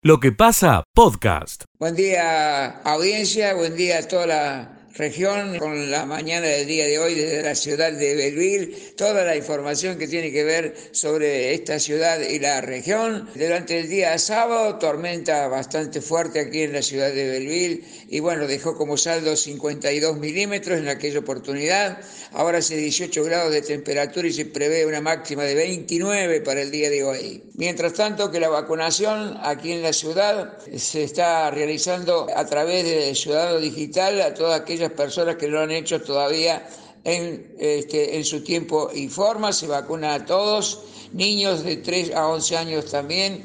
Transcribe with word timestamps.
Lo 0.00 0.20
que 0.20 0.30
pasa, 0.30 0.84
podcast. 0.94 1.64
Buen 1.80 1.96
día 1.96 2.68
audiencia, 2.82 3.54
buen 3.54 3.74
día 3.74 3.98
a 3.98 4.06
toda 4.06 4.26
la 4.28 4.77
región 4.98 5.58
con 5.58 5.92
la 5.92 6.04
mañana 6.06 6.48
del 6.48 6.66
día 6.66 6.84
de 6.84 6.98
hoy 6.98 7.14
desde 7.14 7.42
la 7.42 7.54
ciudad 7.54 7.92
de 7.92 8.16
Belleville, 8.16 8.94
toda 8.96 9.24
la 9.24 9.36
información 9.36 9.96
que 9.96 10.08
tiene 10.08 10.32
que 10.32 10.42
ver 10.42 10.74
sobre 10.90 11.54
esta 11.54 11.78
ciudad 11.78 12.18
y 12.20 12.40
la 12.40 12.60
región. 12.60 13.30
Durante 13.36 13.78
el 13.78 13.88
día 13.88 14.18
sábado, 14.18 14.76
tormenta 14.78 15.46
bastante 15.46 16.00
fuerte 16.00 16.40
aquí 16.40 16.62
en 16.62 16.72
la 16.72 16.82
ciudad 16.82 17.12
de 17.12 17.30
Belleville 17.30 17.84
y 18.08 18.18
bueno, 18.18 18.48
dejó 18.48 18.76
como 18.76 18.96
saldo 18.96 19.36
52 19.36 20.18
milímetros 20.18 20.78
en 20.80 20.88
aquella 20.88 21.20
oportunidad. 21.20 22.00
Ahora 22.32 22.58
hace 22.58 22.76
18 22.76 23.22
grados 23.22 23.52
de 23.52 23.62
temperatura 23.62 24.26
y 24.26 24.32
se 24.32 24.46
prevé 24.46 24.84
una 24.84 25.00
máxima 25.00 25.44
de 25.44 25.54
29 25.54 26.40
para 26.40 26.62
el 26.62 26.72
día 26.72 26.90
de 26.90 27.04
hoy. 27.04 27.44
Mientras 27.54 27.92
tanto 27.94 28.32
que 28.32 28.40
la 28.40 28.48
vacunación 28.48 29.38
aquí 29.42 29.72
en 29.72 29.82
la 29.82 29.92
ciudad 29.92 30.58
se 30.76 31.04
está 31.04 31.50
realizando 31.52 32.26
a 32.34 32.44
través 32.46 32.84
de 32.84 33.14
Ciudadano 33.14 33.60
Digital 33.60 34.20
a 34.20 34.34
todas 34.34 34.60
aquellas 34.60 34.87
personas 34.92 35.36
que 35.36 35.48
lo 35.48 35.60
han 35.60 35.70
hecho 35.70 36.02
todavía 36.02 36.68
en, 37.04 37.54
este, 37.58 38.16
en 38.16 38.24
su 38.24 38.42
tiempo 38.42 38.90
y 38.92 39.08
forma, 39.08 39.52
se 39.52 39.66
vacuna 39.66 40.14
a 40.14 40.24
todos, 40.24 40.82
niños 41.12 41.64
de 41.64 41.76
3 41.76 42.14
a 42.14 42.28
11 42.28 42.56
años 42.56 42.84
también, 42.86 43.44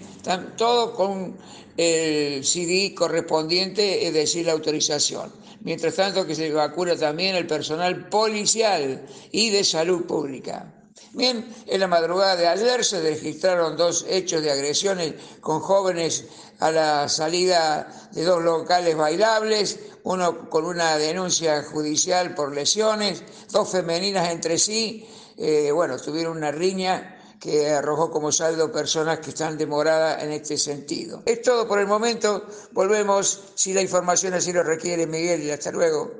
todo 0.57 0.93
con 0.93 1.37
el 1.77 2.43
CD 2.43 2.93
correspondiente, 2.93 4.07
es 4.07 4.13
decir, 4.13 4.45
la 4.45 4.53
autorización. 4.53 5.31
Mientras 5.61 5.95
tanto 5.95 6.27
que 6.27 6.35
se 6.35 6.51
vacuna 6.51 6.95
también 6.95 7.35
el 7.35 7.47
personal 7.47 8.09
policial 8.09 9.05
y 9.31 9.49
de 9.49 9.63
salud 9.63 10.05
pública. 10.05 10.73
Bien, 11.13 11.47
en 11.67 11.79
la 11.79 11.87
madrugada 11.87 12.35
de 12.35 12.47
ayer 12.47 12.83
se 12.83 13.01
registraron 13.01 13.77
dos 13.77 14.05
hechos 14.09 14.41
de 14.41 14.51
agresiones 14.51 15.13
con 15.41 15.59
jóvenes 15.59 16.25
a 16.63 16.71
la 16.71 17.09
salida 17.09 17.85
de 18.13 18.23
dos 18.23 18.41
locales 18.41 18.95
bailables, 18.95 19.79
uno 20.03 20.49
con 20.49 20.63
una 20.63 20.97
denuncia 20.97 21.61
judicial 21.61 22.33
por 22.33 22.55
lesiones, 22.55 23.21
dos 23.51 23.69
femeninas 23.69 24.29
entre 24.29 24.57
sí, 24.57 25.05
eh, 25.37 25.71
bueno, 25.73 25.97
tuvieron 25.97 26.37
una 26.37 26.51
riña 26.51 27.19
que 27.37 27.69
arrojó 27.69 28.09
como 28.09 28.31
saldo 28.31 28.71
personas 28.71 29.19
que 29.19 29.31
están 29.31 29.57
demoradas 29.57 30.23
en 30.23 30.31
este 30.31 30.57
sentido. 30.57 31.21
Es 31.25 31.41
todo 31.41 31.67
por 31.67 31.79
el 31.79 31.87
momento, 31.87 32.47
volvemos 32.71 33.41
si 33.55 33.73
la 33.73 33.81
información 33.81 34.33
así 34.33 34.53
lo 34.53 34.63
requiere, 34.63 35.05
Miguel, 35.05 35.43
y 35.43 35.51
hasta 35.51 35.69
luego. 35.69 36.11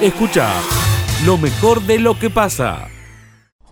Escucha 0.00 0.52
lo 1.24 1.38
mejor 1.38 1.82
de 1.82 2.00
lo 2.00 2.18
que 2.18 2.30
pasa. 2.30 2.88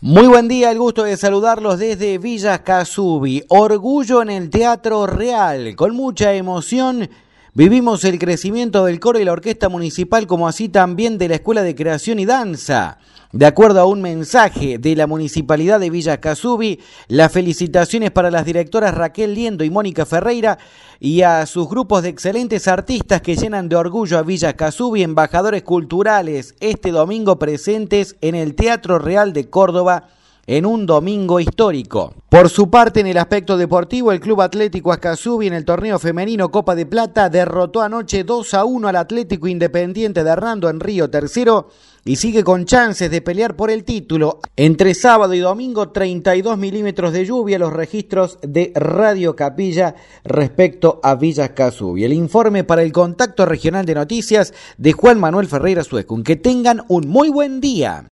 Muy 0.00 0.28
buen 0.28 0.46
día, 0.46 0.70
el 0.70 0.78
gusto 0.78 1.02
de 1.02 1.16
saludarlos 1.16 1.80
desde 1.80 2.18
Villa 2.18 2.62
Casubi. 2.62 3.42
Orgullo 3.48 4.22
en 4.22 4.30
el 4.30 4.48
Teatro 4.48 5.08
Real. 5.08 5.74
Con 5.74 5.96
mucha 5.96 6.34
emoción 6.34 7.10
vivimos 7.52 8.04
el 8.04 8.20
crecimiento 8.20 8.84
del 8.84 9.00
coro 9.00 9.19
y 9.19 9.24
la 9.24 9.32
orquesta 9.32 9.69
municipal, 9.69 10.28
como 10.28 10.46
así 10.46 10.69
también 10.69 11.19
de 11.19 11.26
la 11.26 11.34
Escuela 11.34 11.64
de 11.64 11.74
Creación 11.74 12.20
y 12.20 12.26
Danza. 12.26 12.98
De 13.30 13.44
acuerdo 13.44 13.80
a 13.80 13.84
un 13.84 14.00
mensaje 14.00 14.78
de 14.78 14.96
la 14.96 15.06
Municipalidad 15.06 15.78
de 15.78 15.90
Villa 15.90 16.18
Casubi, 16.18 16.80
las 17.08 17.30
felicitaciones 17.30 18.10
para 18.10 18.30
las 18.30 18.46
directoras 18.46 18.94
Raquel 18.94 19.34
Liendo 19.34 19.64
y 19.64 19.70
Mónica 19.70 20.06
Ferreira 20.06 20.56
y 20.98 21.20
a 21.20 21.44
sus 21.44 21.68
grupos 21.68 22.02
de 22.02 22.08
excelentes 22.08 22.66
artistas 22.68 23.20
que 23.20 23.36
llenan 23.36 23.68
de 23.68 23.76
orgullo 23.76 24.16
a 24.16 24.22
Villa 24.22 24.56
Casubi, 24.56 25.02
embajadores 25.02 25.62
culturales, 25.62 26.54
este 26.60 26.90
domingo 26.90 27.38
presentes 27.38 28.16
en 28.22 28.34
el 28.34 28.54
Teatro 28.54 28.98
Real 28.98 29.34
de 29.34 29.50
Córdoba 29.50 30.08
en 30.46 30.64
un 30.64 30.86
domingo 30.86 31.38
histórico. 31.38 32.14
Por 32.30 32.48
su 32.48 32.70
parte, 32.70 33.00
en 33.00 33.06
el 33.06 33.18
aspecto 33.18 33.58
deportivo, 33.58 34.10
el 34.10 34.20
Club 34.20 34.40
Atlético 34.40 34.90
Ascasubi 34.90 35.46
en 35.46 35.52
el 35.52 35.66
torneo 35.66 35.98
femenino 35.98 36.50
Copa 36.50 36.74
de 36.74 36.86
Plata 36.86 37.28
derrotó 37.28 37.82
anoche 37.82 38.24
2 38.24 38.54
a 38.54 38.64
1 38.64 38.88
al 38.88 38.96
Atlético 38.96 39.46
Independiente 39.46 40.24
de 40.24 40.30
Hernando 40.30 40.70
en 40.70 40.80
Río 40.80 41.10
Tercero 41.10 41.68
y 42.08 42.16
sigue 42.16 42.42
con 42.42 42.64
chances 42.64 43.10
de 43.10 43.20
pelear 43.20 43.54
por 43.54 43.70
el 43.70 43.84
título. 43.84 44.41
Entre 44.56 44.94
sábado 44.94 45.34
y 45.34 45.41
domingo, 45.41 45.91
32 45.91 46.56
milímetros 46.56 47.12
de 47.12 47.26
lluvia, 47.26 47.58
los 47.58 47.70
registros 47.70 48.38
de 48.41 48.72
Radio 48.74 49.36
Capilla 49.36 49.94
respecto 50.24 51.00
a 51.02 51.16
Villas 51.16 51.50
Casubi. 51.50 52.04
El 52.04 52.14
informe 52.14 52.64
para 52.64 52.82
el 52.82 52.92
Contacto 52.92 53.44
Regional 53.44 53.84
de 53.84 53.94
Noticias 53.94 54.54
de 54.78 54.92
Juan 54.92 55.20
Manuel 55.20 55.48
Ferreira 55.48 55.84
Suecun. 55.84 56.24
Que 56.24 56.36
tengan 56.36 56.80
un 56.88 57.08
muy 57.08 57.28
buen 57.28 57.60
día. 57.60 58.08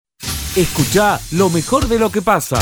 Escucha 0.55 1.19
lo 1.33 1.49
mejor 1.49 1.89
de 1.89 1.99
lo 1.99 2.11
que 2.11 2.21
pasa. 2.21 2.59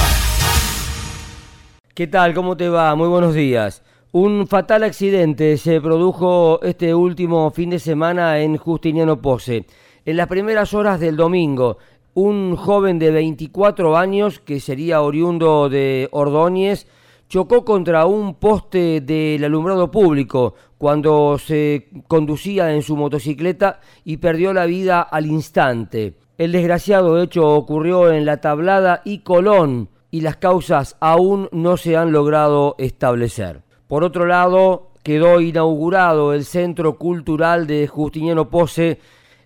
¿Qué 1.95 2.07
tal? 2.07 2.33
¿Cómo 2.35 2.57
te 2.57 2.69
va? 2.69 2.95
Muy 2.95 3.09
buenos 3.09 3.35
días. 3.35 3.83
Un 4.13 4.47
fatal 4.47 4.85
accidente 4.85 5.57
se 5.57 5.81
produjo 5.81 6.63
este 6.63 6.95
último 6.95 7.51
fin 7.51 7.71
de 7.71 7.81
semana 7.81 8.39
en 8.39 8.57
Justiniano 8.57 9.21
Pose. 9.21 9.67
En 10.07 10.19
las 10.19 10.27
primeras 10.27 10.75
horas 10.75 11.01
del 11.01 11.17
domingo, 11.17 11.79
un 12.13 12.57
joven 12.57 12.99
de 12.99 13.11
24 13.11 13.97
años, 13.97 14.39
que 14.39 14.61
sería 14.61 15.01
oriundo 15.01 15.71
de 15.71 16.11
Ordóñez, 16.13 16.87
chocó 17.27 17.65
contra 17.65 18.05
un 18.05 18.35
poste 18.35 19.01
del 19.01 19.43
alumbrado 19.45 19.91
público 19.91 20.57
cuando 20.77 21.39
se 21.39 21.89
conducía 22.07 22.75
en 22.75 22.83
su 22.83 22.97
motocicleta 22.97 23.81
y 24.05 24.19
perdió 24.19 24.53
la 24.53 24.67
vida 24.67 25.01
al 25.01 25.25
instante. 25.25 26.19
El 26.37 26.53
desgraciado 26.53 27.23
hecho 27.23 27.49
ocurrió 27.49 28.13
en 28.13 28.27
la 28.27 28.43
Tablada 28.43 29.01
y 29.07 29.21
Colón 29.21 29.89
y 30.11 30.21
las 30.21 30.37
causas 30.37 30.99
aún 31.01 31.49
no 31.51 31.79
se 31.79 31.97
han 31.97 32.13
logrado 32.13 32.75
establecer. 32.77 33.63
Por 33.89 34.05
otro 34.05 34.27
lado, 34.27 34.91
quedó 35.03 35.41
inaugurado 35.41 36.35
el 36.35 36.45
Centro 36.45 36.99
Cultural 36.99 37.67
de 37.67 37.87
Justiniano 37.87 38.51
Pose 38.51 38.99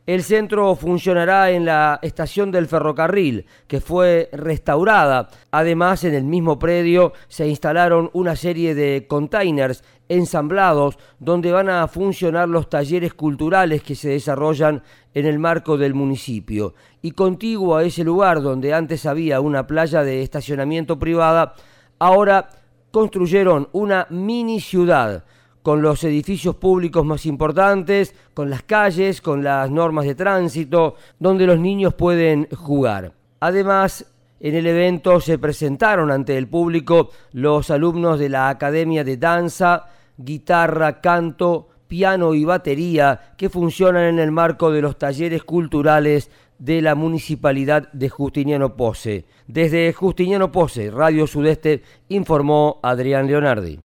el 0.09 0.23
centro 0.23 0.75
funcionará 0.75 1.51
en 1.51 1.67
la 1.67 1.99
estación 2.01 2.51
del 2.51 2.67
ferrocarril, 2.67 3.45
que 3.67 3.83
fue 3.83 4.31
restaurada. 4.33 5.29
Además, 5.51 6.03
en 6.03 6.15
el 6.15 6.25
mismo 6.25 6.59
predio 6.59 7.13
se 7.29 7.47
instalaron 7.47 8.09
una 8.15 8.35
serie 8.35 8.75
de 8.75 9.05
containers 9.07 9.85
ensamblados 10.09 10.97
donde 11.19 11.53
van 11.53 11.69
a 11.69 11.87
funcionar 11.89 12.49
los 12.49 12.71
talleres 12.71 13.13
culturales 13.13 13.83
que 13.83 13.95
se 13.95 14.09
desarrollan 14.09 14.83
en 15.13 15.27
el 15.27 15.39
marco 15.39 15.77
del 15.77 15.93
municipio. 15.93 16.73
Y 17.03 17.11
contiguo 17.11 17.77
a 17.77 17.85
ese 17.85 18.03
lugar 18.03 18.41
donde 18.41 18.73
antes 18.73 19.05
había 19.05 19.43
una 19.43 19.67
playa 19.67 20.05
de 20.05 20.23
estacionamiento 20.23 20.99
privada, 20.99 21.53
ahora 21.99 22.49
construyeron 22.93 23.69
una 23.73 24.07
mini 24.09 24.63
ciudad 24.63 25.25
con 25.69 25.83
los 25.83 26.03
edificios 26.03 26.56
públicos 26.56 27.05
más 27.05 27.27
importantes, 27.27 28.15
con 28.33 28.49
las 28.49 28.62
calles, 28.62 29.21
con 29.21 29.45
las 29.45 29.71
normas 29.71 30.06
de 30.06 30.15
tránsito, 30.15 30.95
donde 31.19 31.47
los 31.47 31.59
niños 31.59 31.93
pueden 31.93 32.49
jugar. 32.56 33.12
Además, 33.41 34.07
en 34.41 34.55
el 34.55 34.67
evento 34.67 35.21
se 35.21 35.37
presentaron 35.37 36.11
ante 36.11 36.39
el 36.39 36.49
público 36.49 37.11
los 37.33 37.71
alumnos 37.71 38.19
de 38.19 38.31
la 38.31 38.49
Academia 38.49 39.05
de 39.05 39.19
Danza, 39.19 39.91
Guitarra, 40.17 41.03
Canto, 41.03 41.69
Piano 41.87 42.33
y 42.33 42.47
Batería 42.47 43.34
que 43.37 43.51
funcionan 43.51 44.05
en 44.05 44.21
el 44.21 44.33
marco 44.33 44.71
de 44.73 44.81
los 44.81 44.97
talleres 44.97 45.45
culturales 45.45 46.31
de 46.59 46.81
la 46.81 46.95
Municipalidad 46.95 47.93
de 47.93 48.09
Justiniano 48.09 48.75
Pose. 48.75 49.27
Desde 49.47 49.93
Justiniano 49.93 50.51
Pose, 50.51 50.91
Radio 50.91 51.27
Sudeste, 51.27 51.83
informó 52.09 52.81
Adrián 52.83 53.27
Leonardi. 53.27 53.81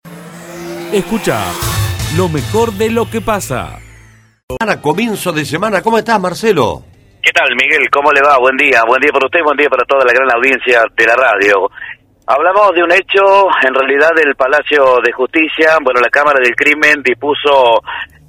Escucha 0.94 1.71
lo 2.18 2.28
mejor 2.28 2.74
de 2.74 2.92
lo 2.92 3.10
que 3.10 3.22
pasa. 3.22 3.80
Comienzo 4.82 5.32
de 5.32 5.46
semana, 5.46 5.82
¿cómo 5.82 5.98
estás, 5.98 6.20
Marcelo? 6.20 6.84
¿Qué 7.24 7.32
tal, 7.32 7.56
Miguel? 7.56 7.90
¿Cómo 7.90 8.12
le 8.12 8.22
va? 8.22 8.38
Buen 8.38 8.58
día. 8.58 8.82
Buen 8.86 9.00
día 9.00 9.12
para 9.14 9.28
usted, 9.28 9.40
buen 9.44 9.58
día 9.58 9.70
para 9.70 9.86
toda 9.86 10.04
la 10.04 10.12
gran 10.12 10.30
audiencia 10.36 10.84
de 10.96 11.06
la 11.06 11.16
radio. 11.16 11.70
Hablamos 12.28 12.74
de 12.76 12.84
un 12.84 12.92
hecho, 12.92 13.48
en 13.64 13.74
realidad, 13.74 14.12
del 14.16 14.36
Palacio 14.36 15.00
de 15.04 15.12
Justicia. 15.14 15.78
Bueno, 15.82 16.02
la 16.02 16.10
Cámara 16.10 16.40
del 16.44 16.56
Crimen 16.56 17.02
dispuso 17.02 17.80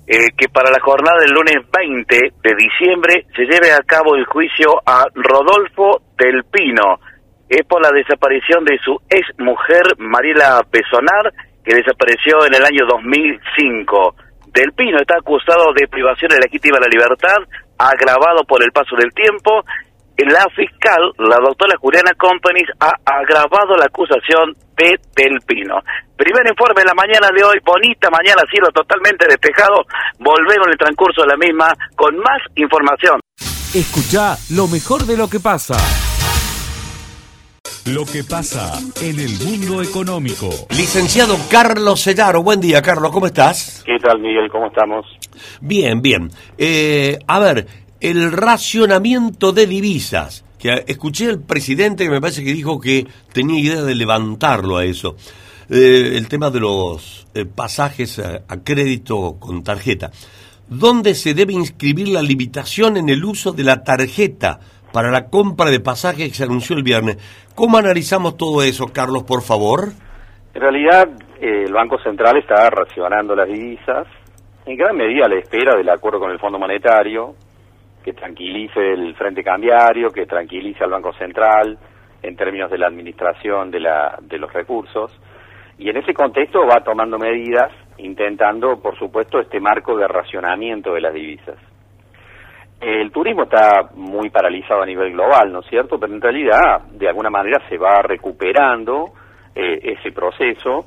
eh, 0.07 0.31
que 0.37 0.49
para 0.49 0.71
la 0.71 0.81
jornada 0.81 1.19
del 1.21 1.33
lunes 1.33 1.57
20 1.77 2.17
de 2.43 2.55
diciembre 2.55 3.27
se 3.35 3.43
lleve 3.43 3.73
a 3.73 3.83
cabo 3.83 4.15
el 4.15 4.27
juicio 4.27 4.79
a 4.87 5.07
Rodolfo 5.15 6.03
del 6.17 6.45
Pino. 6.45 7.01
Es 7.49 7.67
por 7.67 7.83
la 7.83 7.91
desaparición 7.91 8.65
de 8.65 8.79
su 8.79 8.97
ex 9.11 9.27
mujer, 9.39 9.83
Mariela 9.99 10.63
Pesonar, 10.71 11.33
que 11.65 11.75
desapareció 11.75 12.45
en 12.47 12.55
el 12.55 12.65
año 12.65 12.87
2005. 12.89 14.15
Del 14.53 14.73
Pino 14.73 14.99
está 15.01 15.17
acusado 15.17 15.73
de 15.75 15.89
privación 15.89 16.31
legítima 16.41 16.79
de 16.79 16.85
la 16.85 16.93
libertad, 16.93 17.39
agravado 17.79 18.45
por 18.45 18.63
el 18.63 18.71
paso 18.73 18.97
del 18.97 19.13
tiempo. 19.15 19.65
La 20.19 20.45
fiscal, 20.55 21.03
la 21.19 21.39
doctora 21.43 21.75
Juliana 21.81 22.13
Companies, 22.15 22.69
ha 22.79 22.93
agravado 23.05 23.75
la 23.77 23.87
acusación 23.87 24.55
de 24.77 24.95
Del 25.17 25.41
Pino. 25.47 25.81
Primer 26.17 26.47
informe 26.47 26.83
en 26.83 26.87
la 26.87 26.95
mañana 26.95 27.29
de 27.35 27.43
hoy, 27.43 27.59
bonita 27.65 28.09
mañana, 28.11 28.43
cielo 28.51 28.69
totalmente 28.71 29.27
despejado. 29.27 29.83
Volvemos 30.19 30.67
en 30.67 30.73
el 30.73 30.79
transcurso 30.79 31.23
de 31.23 31.29
la 31.29 31.37
misma 31.37 31.73
con 31.97 32.17
más 32.19 32.39
información. 32.55 33.19
Escucha 33.75 34.37
lo 34.51 34.69
mejor 34.69 35.07
de 35.07 35.17
lo 35.17 35.29
que 35.29 35.41
pasa. 35.41 35.75
Lo 37.87 38.05
que 38.05 38.23
pasa 38.23 38.79
en 39.01 39.19
el 39.19 39.37
mundo 39.41 39.83
económico. 39.83 40.49
Licenciado 40.71 41.37
Carlos 41.51 42.01
Sellaro, 42.01 42.41
buen 42.41 42.61
día 42.61 42.81
Carlos, 42.81 43.11
¿cómo 43.11 43.27
estás? 43.27 43.83
¿Qué 43.85 43.99
tal 43.99 44.21
Miguel? 44.21 44.49
¿Cómo 44.53 44.69
estamos? 44.69 45.05
Bien, 45.61 46.01
bien. 46.01 46.31
Eh, 46.57 47.19
a 47.27 47.41
ver, 47.41 47.67
el 48.01 48.31
racionamiento 48.31 49.51
de 49.51 49.67
divisas, 49.67 50.45
que 50.61 50.85
escuché 50.87 51.29
al 51.29 51.41
presidente 51.41 52.05
que 52.05 52.11
me 52.11 52.21
parece 52.21 52.45
que 52.45 52.53
dijo 52.53 52.81
que 52.81 53.05
tenía 53.33 53.59
idea 53.59 53.83
de 53.83 53.97
levantarlo 53.97 54.77
a 54.77 54.85
eso. 54.85 55.17
Eh, 55.69 56.13
el 56.15 56.29
tema 56.29 56.51
de 56.51 56.61
los 56.61 57.27
eh, 57.35 57.47
pasajes 57.47 58.21
a, 58.21 58.43
a 58.47 58.63
crédito 58.63 59.39
con 59.41 59.65
tarjeta. 59.65 60.13
¿Dónde 60.69 61.17
se 61.17 61.35
debe 61.35 61.53
inscribir 61.53 62.09
la 62.11 62.23
limitación 62.23 62.97
en 62.97 63.09
el 63.09 63.25
uso 63.25 63.51
de 63.51 63.65
la 63.65 63.83
tarjeta 63.83 64.61
para 64.93 65.11
la 65.11 65.29
compra 65.29 65.71
de 65.71 65.81
pasajes 65.81 66.29
que 66.29 66.35
se 66.35 66.45
anunció 66.45 66.77
el 66.77 66.83
viernes? 66.83 67.17
¿Cómo 67.55 67.79
analizamos 67.79 68.37
todo 68.37 68.63
eso, 68.63 68.87
Carlos, 68.93 69.25
por 69.25 69.43
favor? 69.43 69.93
En 70.55 70.61
realidad, 70.61 71.09
eh, 71.41 71.65
el 71.67 71.73
Banco 71.73 71.99
Central 72.03 72.37
está 72.37 72.69
racionando 72.71 73.35
las 73.35 73.49
divisas, 73.49 74.07
en 74.67 74.77
gran 74.77 74.97
medida 74.97 75.27
a 75.27 75.29
la 75.29 75.39
espera 75.39 75.75
del 75.77 75.89
acuerdo 75.89 76.21
con 76.21 76.31
el 76.31 76.39
Fondo 76.39 76.59
Monetario, 76.59 77.35
que 78.05 78.13
tranquilice 78.13 78.93
el 78.93 79.15
frente 79.17 79.43
cambiario, 79.43 80.11
que 80.11 80.27
tranquilice 80.27 80.85
al 80.85 80.91
Banco 80.91 81.13
Central 81.15 81.79
en 82.23 82.37
términos 82.37 82.71
de 82.71 82.79
la 82.79 82.87
administración 82.87 83.71
de, 83.71 83.81
la, 83.81 84.19
de 84.21 84.39
los 84.39 84.53
recursos. 84.53 85.19
Y 85.79 85.89
en 85.89 85.97
ese 85.97 86.15
contexto 86.15 86.61
va 86.67 86.85
tomando 86.85 87.19
medidas, 87.19 87.73
intentando, 87.99 88.81
por 88.81 88.97
supuesto, 88.99 89.41
este 89.41 89.61
marco 89.61 89.97
de 89.97 90.07
racionamiento 90.07 90.95
de 90.95 91.01
las 91.01 91.15
divisas. 91.15 91.57
El 92.83 93.13
turismo 93.13 93.45
está 93.45 93.91
muy 93.95 94.29
paralizado 94.31 94.83
a 94.83 94.87
nivel 94.87 95.13
global, 95.13 95.53
¿no 95.53 95.61
es 95.61 95.67
cierto? 95.67 96.01
Pero 96.01 96.13
en 96.13 96.21
realidad, 96.21 96.83
de 96.91 97.09
alguna 97.09 97.31
manera, 97.31 97.63
se 97.69 97.79
va 97.79 98.03
recuperando 98.03 99.13
eh, 99.55 99.79
ese 99.83 100.11
proceso 100.11 100.87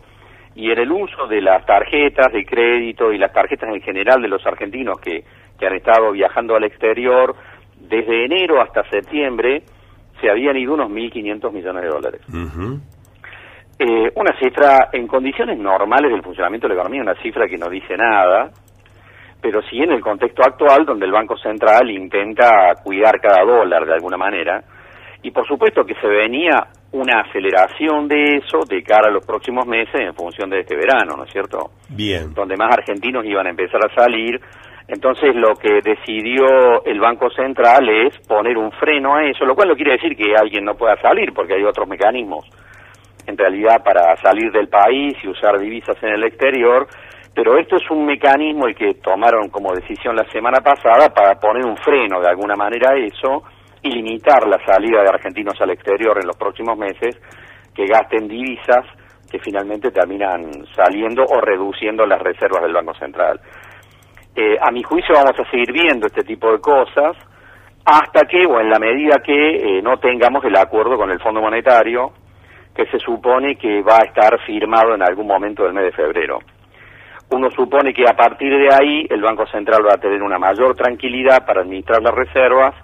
y 0.56 0.72
en 0.72 0.80
el 0.80 0.92
uso 0.92 1.28
de 1.28 1.42
las 1.42 1.66
tarjetas 1.66 2.34
de 2.34 2.46
crédito 2.46 3.14
y 3.14 3.18
las 3.18 3.32
tarjetas 3.32 3.70
en 3.74 3.82
general 3.82 4.22
de 4.22 4.28
los 4.28 4.46
argentinos 4.46 5.00
que, 5.00 5.24
que 5.58 5.68
han 5.68 5.76
estado 5.76 6.12
viajando 6.12 6.56
al 6.56 6.66
exterior, 6.66 7.36
desde 7.78 8.26
enero 8.26 8.62
hasta 8.62 8.84
septiembre 8.90 9.64
se 10.20 10.30
habían 10.30 10.58
ido 10.58 10.74
unos 10.74 10.90
1.500 10.92 11.52
millones 11.52 11.84
de 11.84 11.90
dólares. 11.90 12.22
eh, 13.78 14.12
una 14.16 14.38
cifra 14.40 14.90
en 14.94 15.08
condiciones 15.08 15.58
normales 15.60 16.12
del 16.12 16.24
funcionamiento 16.24 16.68
de 16.68 16.76
la 16.76 16.82
economía, 16.82 17.02
una 17.02 17.22
cifra 17.22 17.48
que 17.48 17.58
no 17.58 17.70
dice 17.70 17.98
nada, 17.98 18.52
pero 19.46 19.62
sí 19.62 19.78
en 19.78 19.92
el 19.92 20.02
contexto 20.02 20.42
actual 20.44 20.88
donde 20.88 21.06
el 21.06 21.12
Banco 21.12 21.38
Central 21.38 21.92
intenta 21.92 22.74
cuidar 22.84 23.22
cada 23.22 23.46
dólar 23.46 23.86
de 23.86 23.94
alguna 23.94 24.18
manera, 24.18 24.64
y 25.22 25.30
por 25.30 25.46
supuesto 25.46 25.86
que 25.86 25.94
se 26.02 26.08
venía 26.08 26.66
una 26.94 27.22
aceleración 27.22 28.08
de 28.08 28.38
eso 28.38 28.62
de 28.68 28.82
cara 28.82 29.10
a 29.10 29.12
los 29.12 29.24
próximos 29.24 29.68
meses 29.68 30.02
en 30.02 30.16
función 30.16 30.50
de 30.50 30.62
este 30.62 30.76
verano, 30.76 31.16
¿no 31.16 31.26
es 31.26 31.32
cierto? 31.32 31.70
Bien. 31.90 32.34
Donde 32.34 32.58
más 32.58 32.74
argentinos 32.74 33.24
iban 33.24 33.46
a 33.46 33.52
empezar 33.52 33.82
a 33.86 33.94
salir. 33.94 34.42
Entonces 34.88 35.36
lo 35.36 35.54
que 35.54 35.80
decidió 35.84 36.84
el 36.84 37.00
Banco 37.00 37.30
Central 37.30 37.88
es 37.88 38.18
poner 38.28 38.58
un 38.58 38.72
freno 38.72 39.14
a 39.14 39.26
eso, 39.26 39.46
lo 39.46 39.54
cual 39.54 39.70
no 39.70 39.76
quiere 39.76 39.92
decir 39.92 40.16
que 40.18 40.34
alguien 40.36 40.66
no 40.66 40.74
pueda 40.74 41.00
salir, 41.00 41.34
porque 41.34 41.54
hay 41.54 41.64
otros 41.64 41.88
mecanismos 41.88 42.50
en 43.28 43.38
realidad 43.38 43.84
para 43.84 44.16
salir 44.18 44.52
del 44.52 44.70
país 44.70 45.16
y 45.24 45.28
usar 45.28 45.60
divisas 45.60 46.02
en 46.02 46.10
el 46.10 46.24
exterior, 46.24 46.88
pero 47.36 47.58
esto 47.58 47.76
es 47.76 47.92
un 47.92 48.06
mecanismo 48.06 48.66
el 48.66 48.76
que 48.76 48.94
tomaron 48.96 49.50
como 49.50 49.74
decisión 49.74 50.16
la 50.16 50.24
semana 50.32 50.62
pasada 50.62 51.10
para 51.14 51.36
poner 51.36 51.66
un 51.66 51.76
freno 51.76 52.22
de 52.22 52.30
alguna 52.30 52.56
manera 52.56 52.92
a 52.92 52.98
eso 52.98 53.44
y 53.82 53.90
limitar 53.90 54.48
la 54.48 54.58
salida 54.66 55.02
de 55.02 55.10
argentinos 55.10 55.60
al 55.60 55.72
exterior 55.72 56.18
en 56.18 56.28
los 56.28 56.38
próximos 56.38 56.78
meses 56.78 57.20
que 57.76 57.86
gasten 57.86 58.30
divisas 58.30 58.86
que 59.30 59.38
finalmente 59.40 59.92
terminan 59.92 60.50
saliendo 60.74 61.24
o 61.24 61.42
reduciendo 61.42 62.06
las 62.06 62.22
reservas 62.22 62.62
del 62.62 62.74
Banco 62.74 62.94
Central. 62.94 63.42
Eh, 64.34 64.56
a 64.62 64.72
mi 64.72 64.82
juicio 64.82 65.14
vamos 65.14 65.38
a 65.38 65.52
seguir 65.52 65.74
viendo 65.74 66.08
este 66.08 66.24
tipo 66.24 66.50
de 66.52 66.60
cosas 66.60 67.18
hasta 67.86 68.26
que, 68.28 68.46
o 68.48 68.62
en 68.62 68.70
la 68.70 68.80
medida 68.80 69.18
que 69.24 69.34
eh, 69.34 69.82
no 69.82 69.98
tengamos 69.98 70.44
el 70.46 70.56
acuerdo 70.56 70.98
con 70.98 71.12
el 71.12 71.20
Fondo 71.20 71.42
Monetario, 71.42 72.14
que 72.74 72.86
se 72.88 73.00
supone 73.00 73.56
que 73.56 73.82
va 73.82 73.98
a 73.98 74.06
estar 74.06 74.40
firmado 74.46 74.96
en 74.96 75.04
algún 75.04 75.28
momento 75.28 75.64
del 75.64 75.74
mes 75.74 75.86
de 75.86 75.92
febrero. 75.92 76.40
Uno 77.30 77.50
supone 77.52 77.94
que 77.94 78.04
a 78.08 78.16
partir 78.16 78.52
de 78.52 78.70
ahí 78.74 79.06
el 79.10 79.22
Banco 79.22 79.46
Central 79.48 79.84
va 79.86 79.96
a 79.96 80.00
tener 80.00 80.22
una 80.22 80.38
mayor 80.38 80.76
tranquilidad 80.76 81.46
para 81.46 81.62
administrar 81.62 82.02
las 82.02 82.14
reservas 82.14 82.76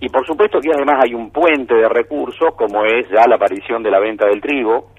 y 0.00 0.08
por 0.08 0.26
supuesto 0.26 0.58
que 0.60 0.70
además 0.74 1.04
hay 1.04 1.14
un 1.14 1.30
puente 1.30 1.74
de 1.74 1.88
recursos 1.88 2.54
como 2.56 2.84
es 2.84 3.08
ya 3.08 3.26
la 3.28 3.36
aparición 3.36 3.82
de 3.82 3.90
la 3.90 4.00
venta 4.00 4.26
del 4.26 4.40
trigo 4.40 4.90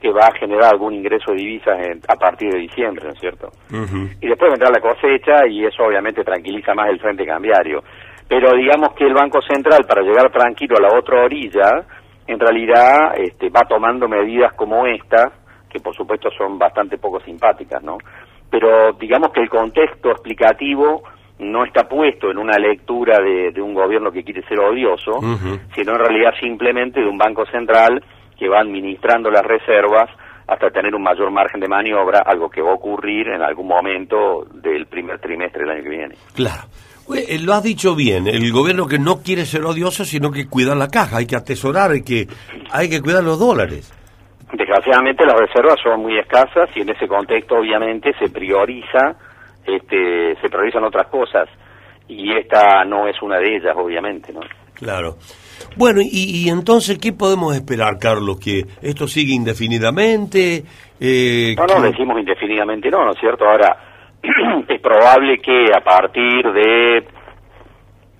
que 0.00 0.10
va 0.10 0.28
a 0.28 0.38
generar 0.38 0.72
algún 0.72 0.94
ingreso 0.94 1.30
de 1.32 1.36
divisas 1.36 1.78
en, 1.86 2.00
a 2.08 2.16
partir 2.16 2.50
de 2.50 2.60
diciembre, 2.60 3.04
¿no 3.04 3.12
es 3.12 3.20
cierto? 3.20 3.50
Y 4.20 4.26
después 4.26 4.50
vendrá 4.50 4.70
la 4.70 4.80
cosecha 4.80 5.46
y 5.46 5.64
eso 5.66 5.84
obviamente 5.84 6.24
tranquiliza 6.24 6.74
más 6.74 6.88
el 6.88 6.98
frente 6.98 7.26
cambiario. 7.26 7.82
Pero 8.26 8.56
digamos 8.56 8.94
que 8.94 9.04
el 9.04 9.12
Banco 9.12 9.42
Central 9.42 9.84
para 9.86 10.02
llegar 10.02 10.32
tranquilo 10.32 10.76
a 10.78 10.80
la 10.80 10.98
otra 10.98 11.22
orilla 11.22 11.84
en 12.26 12.38
realidad 12.38 13.14
este, 13.18 13.50
va 13.50 13.62
tomando 13.68 14.08
medidas 14.08 14.54
como 14.54 14.86
esta, 14.86 15.32
que 15.68 15.80
por 15.80 15.94
supuesto 15.94 16.30
son 16.30 16.58
bastante 16.58 16.96
poco 16.96 17.20
simpáticas, 17.20 17.82
¿no? 17.82 17.98
Pero 18.50 18.92
digamos 18.94 19.30
que 19.32 19.40
el 19.40 19.48
contexto 19.48 20.10
explicativo 20.10 21.02
no 21.38 21.64
está 21.64 21.88
puesto 21.88 22.30
en 22.30 22.38
una 22.38 22.58
lectura 22.58 23.18
de, 23.18 23.52
de 23.52 23.62
un 23.62 23.74
gobierno 23.74 24.10
que 24.12 24.22
quiere 24.24 24.42
ser 24.46 24.58
odioso, 24.60 25.20
sino 25.74 25.92
en 25.92 25.98
realidad 25.98 26.32
simplemente 26.38 27.00
de 27.00 27.08
un 27.08 27.16
banco 27.16 27.46
central 27.46 28.02
que 28.38 28.48
va 28.48 28.60
administrando 28.60 29.30
las 29.30 29.44
reservas 29.44 30.10
hasta 30.46 30.70
tener 30.70 30.94
un 30.94 31.02
mayor 31.02 31.30
margen 31.30 31.60
de 31.60 31.68
maniobra, 31.68 32.22
algo 32.26 32.50
que 32.50 32.60
va 32.60 32.72
a 32.72 32.74
ocurrir 32.74 33.28
en 33.28 33.40
algún 33.40 33.68
momento 33.68 34.44
del 34.52 34.86
primer 34.86 35.20
trimestre 35.20 35.60
del 35.62 35.70
año 35.70 35.82
que 35.84 35.88
viene. 35.88 36.14
Claro. 36.34 36.62
Eh, 37.14 37.38
Lo 37.38 37.54
has 37.54 37.62
dicho 37.62 37.94
bien, 37.94 38.26
el 38.26 38.52
gobierno 38.52 38.86
que 38.86 38.98
no 38.98 39.22
quiere 39.22 39.44
ser 39.44 39.64
odioso, 39.64 40.04
sino 40.04 40.30
que 40.30 40.48
cuidar 40.48 40.76
la 40.76 40.88
caja, 40.88 41.18
hay 41.18 41.26
que 41.26 41.36
atesorar, 41.36 41.92
hay 41.92 42.02
que, 42.02 42.26
hay 42.72 42.88
que 42.90 43.00
cuidar 43.00 43.22
los 43.22 43.38
dólares. 43.38 43.92
Desgraciadamente 44.52 45.24
las 45.24 45.38
reservas 45.38 45.76
son 45.82 46.00
muy 46.02 46.18
escasas 46.18 46.68
y 46.74 46.80
en 46.80 46.90
ese 46.90 47.06
contexto 47.06 47.56
obviamente 47.56 48.12
se 48.18 48.28
prioriza, 48.30 49.16
este, 49.64 50.36
se 50.40 50.48
priorizan 50.48 50.84
otras 50.84 51.06
cosas 51.08 51.48
y 52.08 52.32
esta 52.36 52.84
no 52.84 53.06
es 53.06 53.20
una 53.22 53.38
de 53.38 53.56
ellas 53.56 53.74
obviamente, 53.76 54.32
¿no? 54.32 54.40
Claro. 54.74 55.16
Bueno, 55.76 56.00
y, 56.00 56.08
y 56.10 56.48
entonces, 56.48 56.98
¿qué 56.98 57.12
podemos 57.12 57.54
esperar, 57.54 57.98
Carlos? 57.98 58.40
¿Que 58.40 58.64
esto 58.82 59.06
sigue 59.06 59.34
indefinidamente? 59.34 60.64
Eh, 60.98 61.54
No, 61.56 61.66
no, 61.66 61.82
que- 61.82 61.88
decimos 61.90 62.18
indefinidamente 62.18 62.90
no, 62.90 63.04
¿no 63.04 63.12
es 63.12 63.20
cierto? 63.20 63.44
Ahora, 63.44 63.76
es 64.68 64.80
probable 64.80 65.38
que 65.40 65.66
a 65.74 65.80
partir 65.84 66.50
de, 66.52 67.06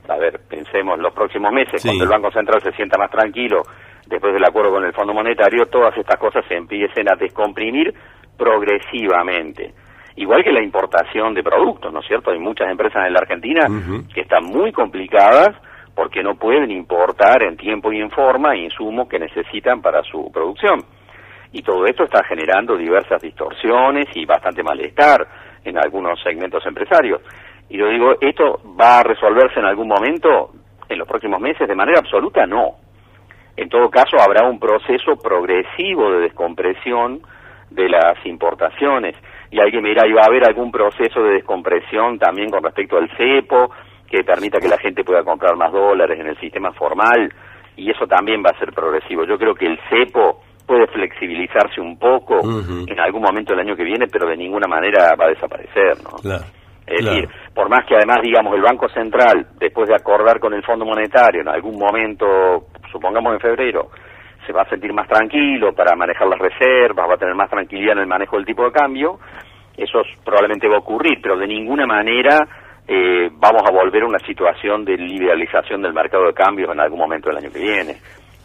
a 0.09 0.17
ver, 0.17 0.41
pensemos, 0.49 0.99
los 0.99 1.13
próximos 1.13 1.51
meses, 1.53 1.81
Sí. 1.83 1.89
cuando 1.89 2.05
el 2.05 2.11
Banco 2.11 2.31
Central 2.31 2.63
se 2.63 2.73
sienta 2.73 2.99
más 2.99 3.11
tranquilo, 3.11 3.63
después 4.11 4.35
del 4.35 4.45
acuerdo 4.45 4.73
con 4.73 4.85
el 4.85 4.93
Fondo 4.93 5.15
Monetario, 5.15 5.67
todas 5.67 5.97
estas 5.97 6.19
cosas 6.19 6.45
se 6.49 6.57
empiecen 6.57 7.09
a 7.11 7.17
descomprimir 7.17 7.95
progresivamente. 8.37 9.73
Igual 10.17 10.43
que 10.43 10.53
la 10.53 10.63
importación 10.63 11.33
de 11.33 11.43
productos, 11.43 11.93
¿no 11.93 12.01
es 12.01 12.07
cierto? 12.07 12.33
Hay 12.33 12.39
muchas 12.39 12.69
empresas 12.69 13.07
en 13.07 13.13
la 13.13 13.21
Argentina 13.21 13.67
que 14.13 14.23
están 14.23 14.45
muy 14.45 14.73
complicadas 14.73 15.51
porque 15.95 16.23
no 16.23 16.35
pueden 16.35 16.71
importar 16.71 17.45
en 17.45 17.57
tiempo 17.57 17.93
y 17.93 18.01
en 18.01 18.11
forma 18.11 18.57
insumos 18.57 19.09
que 19.09 19.19
necesitan 19.19 19.81
para 19.81 20.03
su 20.03 20.31
producción. 20.33 20.81
Y 21.53 21.63
todo 21.63 21.85
esto 21.87 22.05
está 22.05 22.25
generando 22.25 22.77
diversas 22.77 23.23
distorsiones 23.23 24.07
y 24.15 24.25
bastante 24.25 24.63
malestar 24.63 25.27
en 25.65 25.79
algunos 25.79 26.21
segmentos 26.23 26.65
empresarios. 26.67 27.23
Y 27.69 27.79
yo 27.79 27.89
digo, 27.89 28.15
¿esto 28.21 28.61
va 28.79 29.01
a 29.01 29.03
resolverse 29.03 29.61
en 29.61 29.67
algún 29.67 29.89
momento 29.89 30.51
en 30.89 30.99
los 30.99 31.07
próximos 31.07 31.41
meses? 31.41 31.69
De 31.69 31.75
manera 31.75 32.01
absoluta, 32.01 32.47
no. 32.47 32.80
En 33.61 33.69
todo 33.69 33.91
caso, 33.91 34.17
habrá 34.19 34.49
un 34.49 34.59
proceso 34.59 35.17
progresivo 35.23 36.11
de 36.13 36.21
descompresión 36.21 37.21
de 37.69 37.91
las 37.91 38.17
importaciones. 38.25 39.15
Y 39.51 39.61
hay 39.61 39.71
que 39.71 39.83
mirar, 39.83 40.09
y 40.09 40.15
va 40.15 40.23
a 40.23 40.29
haber 40.29 40.47
algún 40.47 40.73
proceso 40.73 41.23
de 41.23 41.33
descompresión 41.33 42.19
también 42.19 42.49
con 42.49 42.63
respecto 42.63 42.97
al 42.97 43.11
cepo, 43.19 43.71
que 44.09 44.25
permita 44.25 44.61
que 44.61 44.69
la 44.69 44.79
gente 44.79 45.05
pueda 45.05 45.23
comprar 45.25 45.57
más 45.57 45.71
dólares 45.73 46.19
en 46.19 46.29
el 46.29 46.41
sistema 46.41 46.73
formal, 46.73 47.31
y 47.77 47.91
eso 47.91 48.07
también 48.07 48.43
va 48.43 48.49
a 48.49 48.59
ser 48.59 48.73
progresivo. 48.73 49.27
Yo 49.27 49.37
creo 49.37 49.55
que 49.55 49.67
el 49.67 49.79
cepo 49.91 50.41
puede 50.67 50.87
flexibilizarse 50.87 51.83
un 51.83 51.99
poco 51.99 52.41
en 52.41 52.99
algún 52.99 53.21
momento 53.21 53.53
del 53.53 53.67
año 53.67 53.77
que 53.77 53.85
viene, 53.85 54.07
pero 54.11 54.27
de 54.27 54.39
ninguna 54.39 54.69
manera 54.69 55.15
va 55.21 55.27
a 55.27 55.35
desaparecer, 55.35 56.03
¿no? 56.03 56.17
Claro. 56.23 56.45
Es 56.87 57.03
claro. 57.03 57.15
decir, 57.15 57.29
por 57.55 57.69
más 57.69 57.87
que 57.87 57.95
además, 57.95 58.21
digamos, 58.23 58.55
el 58.55 58.63
Banco 58.63 58.89
Central, 58.89 59.47
después 59.61 59.87
de 59.89 59.95
acordar 59.95 60.41
con 60.41 60.55
el 60.55 60.63
Fondo 60.65 60.87
Monetario 60.87 61.43
en 61.43 61.49
algún 61.49 61.79
momento, 61.79 62.70
supongamos 62.93 63.33
en 63.35 63.41
febrero, 63.41 63.91
se 64.47 64.53
va 64.53 64.63
a 64.63 64.69
sentir 64.69 64.93
más 64.93 65.07
tranquilo 65.09 65.73
para 65.75 65.95
manejar 65.97 66.27
las 66.29 66.39
reservas, 66.39 67.09
va 67.09 67.15
a 67.15 67.19
tener 67.19 67.35
más 67.35 67.51
tranquilidad 67.51 67.93
en 67.93 68.01
el 68.01 68.07
manejo 68.07 68.37
del 68.37 68.47
tipo 68.47 68.65
de 68.65 68.73
cambio, 68.73 69.19
eso 69.77 70.01
es- 70.01 70.19
probablemente 70.25 70.69
va 70.69 70.77
a 70.77 70.81
ocurrir, 70.81 71.19
pero 71.23 71.37
de 71.37 71.47
ninguna 71.47 71.87
manera 71.87 72.47
eh, 72.93 73.31
vamos 73.35 73.63
a 73.65 73.71
volver 73.71 74.03
a 74.03 74.07
una 74.07 74.19
situación 74.27 74.85
de 74.85 74.97
liberalización 74.97 75.81
del 75.83 75.93
mercado 75.93 76.27
de 76.27 76.33
cambios 76.35 76.71
en 76.73 76.81
algún 76.81 76.99
momento 76.99 77.29
del 77.29 77.39
año 77.39 77.51
que 77.53 77.61
viene. 77.61 77.97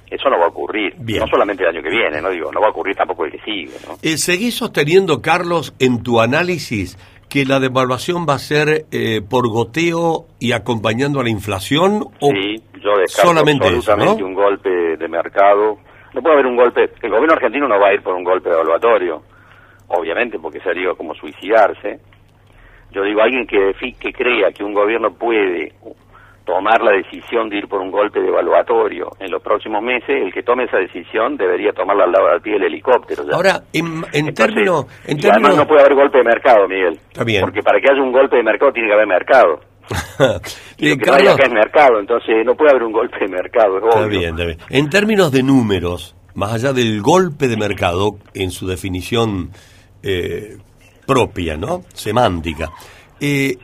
Eso 0.07 0.29
no 0.29 0.37
va 0.37 0.45
a 0.45 0.49
ocurrir. 0.49 0.93
Bien. 0.99 1.19
No 1.21 1.27
solamente 1.27 1.63
el 1.63 1.69
año 1.69 1.81
que 1.81 1.89
viene, 1.89 2.21
no 2.21 2.29
digo, 2.29 2.51
no 2.51 2.61
va 2.61 2.67
a 2.67 2.69
ocurrir 2.69 2.95
tampoco 2.95 3.25
el 3.25 3.31
que 3.31 3.39
sigue, 3.39 3.71
¿no? 3.87 3.95
Eh, 4.03 4.17
¿Seguís 4.17 4.53
sosteniendo, 4.55 5.19
Carlos, 5.23 5.73
en 5.79 6.03
tu 6.03 6.19
análisis 6.21 6.95
que 7.27 7.43
la 7.45 7.59
devaluación 7.59 8.27
va 8.29 8.35
a 8.35 8.37
ser 8.39 8.85
eh, 8.91 9.21
por 9.27 9.49
goteo 9.49 10.27
y 10.39 10.51
acompañando 10.51 11.19
a 11.19 11.23
la 11.23 11.29
inflación? 11.31 12.03
O 12.21 12.29
Sí, 12.29 12.61
yo 12.85 12.97
descarto 12.99 13.29
solamente 13.29 13.67
eso, 13.67 13.91
absolutamente 13.91 14.21
¿no? 14.21 14.27
un 14.27 14.33
golpe 14.35 14.69
de 14.69 15.07
mercado. 15.07 15.77
No 16.13 16.21
puede 16.21 16.35
haber 16.35 16.45
un 16.45 16.55
golpe. 16.55 16.89
El 17.01 17.09
gobierno 17.09 17.33
argentino 17.33 17.67
no 17.67 17.79
va 17.79 17.89
a 17.89 17.93
ir 17.93 18.01
por 18.01 18.13
un 18.13 18.23
golpe 18.23 18.49
evaluatorio, 18.49 19.23
obviamente, 19.87 20.37
porque 20.39 20.59
sería 20.61 20.93
como 20.93 21.13
suicidarse. 21.15 21.99
Yo 22.91 23.03
digo, 23.03 23.21
alguien 23.21 23.45
que, 23.45 23.73
que 23.99 24.13
crea 24.13 24.51
que 24.51 24.63
un 24.63 24.73
gobierno 24.73 25.13
puede 25.13 25.73
tomar 26.45 26.81
la 26.81 26.91
decisión 26.91 27.49
de 27.49 27.57
ir 27.57 27.67
por 27.67 27.81
un 27.81 27.91
golpe 27.91 28.21
de 28.21 28.27
evaluatorio 28.27 29.09
en 29.19 29.31
los 29.31 29.41
próximos 29.41 29.81
meses, 29.81 30.09
el 30.09 30.31
que 30.31 30.43
tome 30.43 30.65
esa 30.65 30.77
decisión 30.77 31.35
debería 31.35 31.73
tomarla 31.73 32.05
al 32.05 32.11
lado 32.11 32.29
del 32.29 32.41
pie 32.41 32.53
del 32.53 32.65
helicóptero. 32.65 33.23
ya. 33.23 33.35
Ahora, 33.35 33.61
en, 33.73 34.05
en 34.13 34.33
términos... 34.33 34.85
Y 35.07 35.27
además 35.27 35.57
no 35.57 35.67
puede 35.67 35.81
haber 35.81 35.95
golpe 35.95 36.19
de 36.19 36.23
mercado, 36.23 36.67
Miguel. 36.67 36.93
Está 36.93 37.23
bien. 37.23 37.41
Porque 37.41 37.63
para 37.63 37.79
que 37.81 37.91
haya 37.91 38.01
un 38.01 38.11
golpe 38.11 38.37
de 38.37 38.43
mercado 38.43 38.71
tiene 38.71 38.89
que 38.89 38.93
haber 38.93 39.07
mercado. 39.07 39.59
Y 40.77 40.89
lo 40.89 40.97
que 40.97 41.05
no 41.05 41.13
hay 41.13 41.23
Carlos, 41.23 41.33
acá 41.35 41.45
es 41.45 41.53
mercado, 41.53 41.99
entonces 41.99 42.45
no 42.45 42.55
puede 42.55 42.71
haber 42.71 42.83
un 42.83 42.91
golpe 42.91 43.17
de 43.19 43.27
mercado, 43.27 43.77
es 43.77 43.83
Está 43.83 44.07
bien, 44.07 44.29
está 44.31 44.45
bien. 44.45 44.57
En 44.69 44.89
términos 44.89 45.31
de 45.31 45.43
números, 45.43 46.15
más 46.33 46.53
allá 46.53 46.73
del 46.73 47.01
golpe 47.01 47.47
de 47.47 47.57
mercado, 47.57 48.17
en 48.33 48.51
su 48.51 48.67
definición 48.67 49.51
eh, 50.03 50.57
propia, 51.07 51.55
¿no? 51.55 51.81
Semántica, 51.93 52.71
eh, 53.19 53.57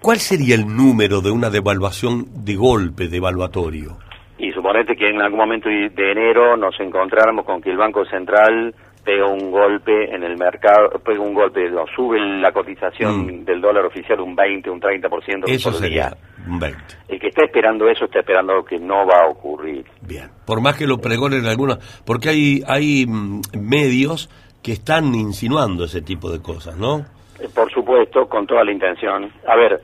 ¿cuál 0.00 0.18
sería 0.18 0.56
el 0.56 0.66
número 0.66 1.20
de 1.20 1.30
una 1.30 1.50
devaluación 1.50 2.44
de 2.44 2.56
golpe 2.56 3.08
devaluatorio? 3.08 3.98
Y 4.38 4.52
suponete 4.52 4.96
que 4.96 5.08
en 5.08 5.22
algún 5.22 5.38
momento 5.38 5.68
de 5.68 6.10
enero 6.10 6.56
nos 6.56 6.78
encontráramos 6.80 7.44
con 7.46 7.62
que 7.62 7.70
el 7.70 7.78
Banco 7.78 8.04
Central 8.04 8.74
pega 9.06 9.24
un 9.26 9.52
golpe 9.52 10.12
en 10.14 10.24
el 10.24 10.36
mercado, 10.36 10.90
pega 11.04 11.20
un 11.20 11.32
golpe, 11.32 11.70
no, 11.70 11.84
sube 11.94 12.18
la 12.18 12.50
cotización 12.52 13.24
Mm. 13.26 13.44
del 13.44 13.60
dólar 13.60 13.86
oficial 13.86 14.20
un 14.20 14.34
20, 14.34 14.68
un 14.68 14.80
30% 14.80 15.44
Eso 15.46 15.70
por 15.70 15.78
sería 15.80 16.08
día. 16.08 16.16
un 16.48 16.58
20. 16.58 16.78
El 17.08 17.20
que 17.20 17.28
está 17.28 17.44
esperando 17.44 17.88
eso 17.88 18.06
está 18.06 18.18
esperando 18.18 18.64
que 18.64 18.78
no 18.80 19.06
va 19.06 19.22
a 19.24 19.28
ocurrir. 19.28 19.84
Bien. 20.02 20.28
Por 20.44 20.60
más 20.60 20.76
que 20.76 20.86
lo 20.88 20.98
pregonen 20.98 21.46
algunos, 21.46 21.78
porque 22.04 22.30
hay, 22.30 22.62
hay 22.66 23.06
mm, 23.06 23.42
medios 23.60 24.28
que 24.62 24.72
están 24.72 25.14
insinuando 25.14 25.84
ese 25.84 26.02
tipo 26.02 26.28
de 26.30 26.42
cosas, 26.42 26.76
¿no? 26.76 26.98
Eh, 27.40 27.48
Por 27.54 27.70
supuesto, 27.72 28.28
con 28.28 28.44
toda 28.46 28.64
la 28.64 28.72
intención. 28.72 29.30
A 29.46 29.54
ver, 29.54 29.80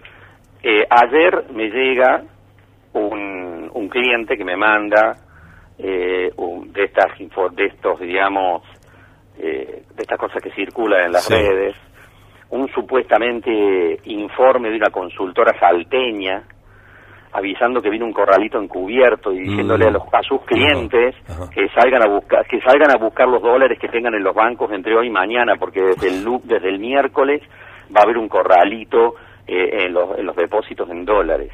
eh, 0.64 0.85
ayer 0.91 1.45
me 1.55 1.69
llega 1.71 2.25
un, 2.95 3.71
un 3.73 3.88
cliente 3.88 4.37
que 4.37 4.45
me 4.45 4.57
manda 4.57 5.17
eh, 5.79 6.31
un- 6.37 6.73
de 6.73 6.85
estas 6.85 7.07
de 7.19 7.64
estos, 7.67 7.99
digamos, 8.00 8.62
eh, 9.39 9.83
de 9.95 10.03
estas 10.03 10.19
cosas 10.19 10.43
que 10.43 10.51
circulan 10.53 11.07
en 11.07 11.12
las 11.12 11.25
Sí. 11.25 11.35
redes, 11.35 11.75
un 12.51 12.69
supuestamente 12.69 13.99
informe 14.05 14.71
de 14.71 14.77
una 14.77 14.91
consultora 14.91 15.59
salteña 15.59 16.43
avisando 17.35 17.81
que 17.81 17.89
viene 17.89 18.05
un 18.05 18.12
corralito 18.12 18.59
encubierto 18.61 19.33
y 19.33 19.41
diciéndole 19.41 19.87
Mm. 19.87 19.89
a, 19.89 19.91
los, 19.93 20.03
a 20.12 20.23
sus 20.23 20.43
clientes 20.43 21.15
Ajá, 21.27 21.45
ajá. 21.45 21.51
que 21.51 21.67
salgan 21.71 22.03
a 22.03 22.07
buscar 22.07 22.45
que 22.47 22.61
salgan 22.61 22.91
a 22.91 22.97
buscar 22.99 23.27
los 23.27 23.41
dólares 23.41 23.79
que 23.79 23.89
tengan 23.89 24.15
en 24.15 24.23
los 24.23 24.35
bancos 24.35 24.71
entre 24.71 24.95
hoy 24.95 25.07
y 25.07 25.11
mañana 25.11 25.55
porque 25.59 25.81
desde 25.81 26.09
el 26.09 26.25
desde 26.45 26.69
el 26.69 26.79
miércoles 26.79 27.41
va 27.95 28.01
a 28.01 28.03
haber 28.05 28.19
un 28.19 28.29
corralito 28.29 29.15
eh, 29.47 29.87
en 29.87 29.95
los 29.95 30.19
en 30.19 30.27
los 30.27 30.37
depósitos 30.37 30.91
en 30.91 31.07
dólares 31.07 31.51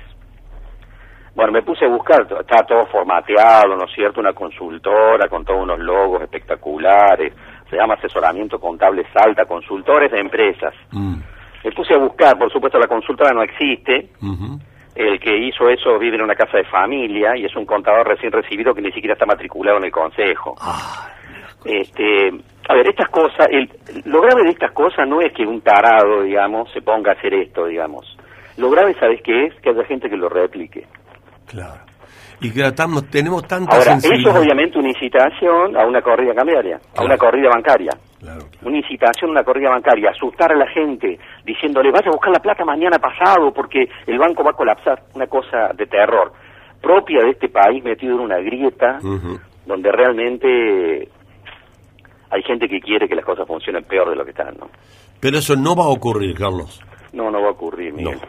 bueno 1.37 1.52
me 1.52 1.62
puse 1.62 1.85
a 1.85 1.88
buscar 1.88 2.23
está 2.40 2.64
todo 2.66 2.85
formateado 2.87 3.76
no 3.76 3.85
es 3.85 3.92
cierto 3.94 4.18
una 4.20 4.32
consultora 4.32 5.28
con 5.28 5.44
todos 5.44 5.62
unos 5.62 5.78
logos 5.78 6.23
espectaculares 6.23 7.32
se 7.70 7.76
llama 7.76 7.94
asesoramiento 7.94 8.58
contable 8.58 9.06
Salta 9.12 9.44
consultores 9.44 10.10
de 10.10 10.20
empresas 10.20 10.75
Mm, 10.92 11.16
me 11.64 11.72
puse 11.72 11.94
a 11.94 11.98
buscar 11.98 12.38
por 12.38 12.50
supuesto 12.52 12.78
la 12.78 12.87
consultora 12.87 13.32
no 13.32 13.42
existe 13.42 14.10
el 14.98 15.20
que 15.20 15.37
hizo 15.37 15.68
eso 15.68 15.96
vive 15.98 16.16
en 16.16 16.22
una 16.22 16.34
casa 16.34 16.56
de 16.58 16.64
familia 16.64 17.37
y 17.37 17.44
es 17.44 17.54
un 17.54 17.64
contador 17.64 18.06
recién 18.06 18.32
recibido 18.32 18.75
que 18.75 18.82
ni 18.82 18.90
siquiera 18.90 19.12
está 19.12 19.26
matriculado 19.26 19.78
en 19.78 19.84
el 19.84 19.92
consejo. 19.92 20.56
Este, 21.64 22.32
a 22.68 22.75
ver, 22.75 22.88
estas 22.88 23.08
cosas, 23.08 23.46
el, 23.50 23.70
lo 24.04 24.20
grave 24.20 24.42
de 24.42 24.50
estas 24.50 24.72
cosas 24.72 25.06
no 25.08 25.20
es 25.20 25.32
que 25.32 25.46
un 25.46 25.60
tarado, 25.60 26.22
digamos, 26.22 26.70
se 26.72 26.82
ponga 26.82 27.12
a 27.12 27.14
hacer 27.14 27.32
esto, 27.32 27.66
digamos. 27.66 28.16
Lo 28.56 28.70
grave, 28.70 28.96
¿sabes 28.98 29.22
qué 29.22 29.46
es? 29.46 29.54
Que 29.60 29.70
haya 29.70 29.84
gente 29.84 30.10
que 30.10 30.16
lo 30.16 30.28
replique. 30.28 30.84
Claro. 31.46 31.88
Y 32.40 32.52
que 32.52 32.61
estamos, 32.61 33.09
tenemos 33.11 33.47
tanta 33.49 33.76
Ahora, 33.76 33.95
eso 33.95 34.12
es 34.14 34.26
obviamente 34.26 34.78
una 34.78 34.88
incitación 34.88 35.76
a 35.76 35.85
una 35.87 36.00
corrida 36.00 36.35
cambiaria, 36.35 36.78
a 36.97 37.02
una 37.04 37.16
corrida 37.16 37.49
bancaria. 37.49 37.90
Claro, 38.21 38.40
claro. 38.50 38.68
Una 38.68 38.78
incitación 38.78 39.30
a 39.30 39.33
una 39.33 39.42
corrida 39.45 39.71
bancaria, 39.71 40.11
asustar 40.11 40.52
a 40.52 40.57
la 40.57 40.68
gente 40.68 41.18
diciéndole 41.45 41.90
vaya 41.90 42.09
a 42.09 42.12
buscar 42.12 42.33
la 42.33 42.40
plata 42.40 42.64
mañana 42.64 42.99
pasado 42.99 43.52
porque 43.52 43.88
el 44.07 44.18
banco 44.18 44.45
va 44.45 44.50
a 44.50 44.54
colapsar. 44.54 45.02
Una 45.14 45.26
cosa 45.26 45.73
de 45.75 45.87
terror 45.87 46.33
propia 46.80 47.25
de 47.25 47.30
este 47.30 47.49
país 47.49 47.83
metido 47.83 48.14
en 48.14 48.21
una 48.21 48.38
grieta 48.38 48.99
donde 49.66 49.90
realmente 49.90 51.09
hay 52.30 52.42
gente 52.42 52.68
que 52.68 52.80
quiere 52.80 53.09
que 53.09 53.14
las 53.14 53.25
cosas 53.25 53.47
funcionen 53.47 53.85
peor 53.85 54.11
de 54.11 54.16
lo 54.16 54.25
que 54.25 54.30
están, 54.30 54.54
¿no? 54.59 54.68
Pero 55.21 55.38
eso 55.38 55.57
no 55.57 55.75
va 55.75 55.85
a 55.85 55.88
ocurrir, 55.88 56.37
Carlos. 56.37 56.80
No, 57.12 57.30
no 57.30 57.40
va 57.40 57.49
a 57.49 57.52
ocurrir, 57.52 57.92
No. 57.92 57.97
Miguel. 57.97 58.21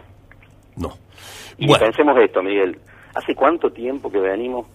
No. 0.77 0.89
Y 1.57 1.67
Bueno, 1.67 1.85
pensemos 1.85 2.17
esto, 2.17 2.41
Miguel. 2.41 2.77
¿Hace 3.15 3.35
cuánto 3.35 3.71
tiempo 3.71 4.11
que 4.11 4.19
venimos 4.19 4.67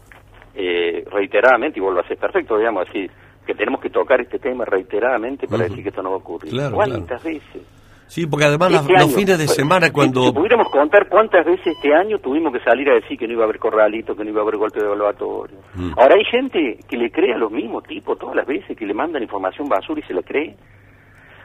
eh, 0.54 1.04
reiteradamente, 1.10 1.78
y 1.78 1.82
vuelvo 1.82 2.00
a 2.00 2.08
ser 2.08 2.16
perfecto, 2.16 2.56
digamos, 2.56 2.88
así, 2.88 3.08
que 3.46 3.54
tenemos 3.54 3.80
que 3.80 3.90
tocar 3.90 4.20
este 4.20 4.38
tema 4.38 4.64
reiteradamente 4.64 5.46
para 5.46 5.64
decir 5.64 5.82
que 5.82 5.88
esto 5.90 6.02
no 6.02 6.10
va 6.10 6.16
a 6.16 6.18
ocurrir? 6.18 6.52
Claro, 6.52 6.76
¿Cuántas 6.76 7.22
veces? 7.22 7.62
sí, 8.06 8.26
porque 8.26 8.46
además 8.46 8.72
Este 8.72 8.92
los 8.92 9.02
año, 9.02 9.14
fines 9.14 9.38
de 9.38 9.44
pues, 9.46 9.56
semana 9.56 9.92
cuando... 9.92 10.24
si 10.24 10.32
pudiéramos 10.32 10.68
contar 10.70 11.08
cuántas 11.08 11.44
veces 11.44 11.66
este 11.66 11.94
año 11.94 12.18
tuvimos 12.18 12.52
que 12.52 12.60
salir 12.60 12.88
a 12.90 12.94
decir 12.94 13.18
que 13.18 13.26
no 13.26 13.32
iba 13.32 13.42
a 13.42 13.44
haber 13.46 13.58
corralito, 13.58 14.14
que 14.14 14.24
no 14.24 14.30
iba 14.30 14.40
a 14.40 14.42
haber 14.42 14.56
golpe 14.56 14.78
de 14.78 14.86
evaluatorio. 14.86 15.56
Mm. 15.74 15.92
Ahora 15.96 16.14
hay 16.16 16.24
gente 16.24 16.78
que 16.88 16.96
le 16.96 17.10
cree 17.10 17.34
a 17.34 17.38
los 17.38 17.50
mismos 17.50 17.82
tipos 17.84 18.18
todas 18.18 18.36
las 18.36 18.46
veces, 18.46 18.76
que 18.76 18.86
le 18.86 18.94
mandan 18.94 19.22
información 19.22 19.68
basura 19.68 20.00
y 20.00 20.06
se 20.06 20.14
la 20.14 20.22
cree. 20.22 20.56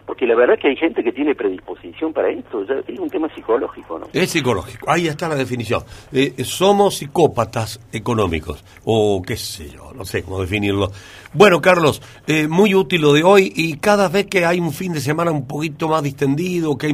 Porque 0.10 0.26
la 0.26 0.34
verdad 0.34 0.56
es 0.56 0.62
que 0.64 0.70
hay 0.70 0.76
gente 0.76 1.04
que 1.04 1.12
tiene 1.12 1.36
predisposición 1.36 2.12
para 2.14 2.32
esto. 2.32 2.64
es 2.64 3.00
un 3.00 3.12
tema 3.12 3.32
psicológico, 3.36 4.00
¿no? 4.00 4.08
Es 4.12 4.32
psicológico, 4.32 4.90
ahí 4.90 5.06
está 5.06 5.30
la 5.30 5.36
definición. 5.36 5.84
Eh, 6.12 6.34
somos 6.44 6.98
psicópatas 6.98 7.80
económicos, 7.94 8.66
o 8.86 9.22
qué 9.22 9.38
sé 9.38 9.70
yo, 9.70 9.94
no 9.94 10.06
sé 10.06 10.24
cómo 10.24 10.42
definirlo. 10.42 10.90
Bueno, 11.32 11.62
Carlos, 11.62 12.02
eh, 12.26 12.48
muy 12.48 12.74
útil 12.74 13.02
lo 13.02 13.14
de 13.14 13.24
hoy 13.24 13.54
y 13.56 13.78
cada 13.78 14.10
vez 14.10 14.26
que 14.26 14.48
hay 14.48 14.60
un 14.60 14.72
fin 14.72 14.94
de 14.94 15.00
semana 15.00 15.30
un 15.30 15.46
poquito 15.46 15.88
más 15.88 16.02
distendido, 16.02 16.76
que 16.76 16.92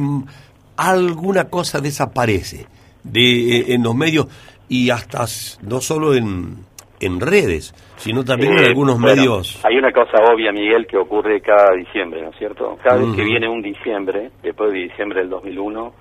alguna 0.76 1.44
cosa 1.48 1.80
desaparece 1.80 2.66
de, 3.02 3.60
eh, 3.60 3.64
en 3.68 3.82
los 3.82 3.94
medios 3.94 4.26
y 4.68 4.90
hasta 4.90 5.24
no 5.62 5.80
solo 5.80 6.14
en, 6.14 6.66
en 7.00 7.20
redes, 7.20 7.74
sino 7.96 8.24
también 8.24 8.52
en 8.52 8.64
Eh, 8.64 8.66
algunos 8.68 9.00
bueno, 9.00 9.16
medios. 9.16 9.60
Hay 9.64 9.76
una 9.76 9.92
cosa 9.92 10.18
obvia, 10.32 10.52
Miguel, 10.52 10.86
que 10.86 10.96
ocurre 10.96 11.40
cada 11.40 11.72
diciembre, 11.72 12.22
¿no 12.22 12.30
es 12.30 12.36
cierto? 12.38 12.76
Cada 12.82 12.96
vez 12.96 13.14
que 13.14 13.22
viene 13.24 13.48
un 13.48 13.62
diciembre, 13.62 14.30
después 14.42 14.72
de 14.72 14.78
diciembre 14.78 15.20
del 15.20 15.30
2001, 15.30 15.92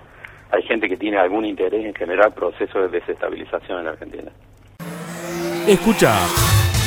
hay 0.51 0.63
gente 0.63 0.87
que 0.87 0.97
tiene 0.97 1.17
algún 1.17 1.45
interés 1.45 1.85
en 1.85 1.93
generar 1.93 2.33
procesos 2.33 2.89
de 2.91 2.99
desestabilización 2.99 3.79
en 3.79 3.85
la 3.85 3.91
Argentina. 3.91 4.31
Escucha 5.67 6.13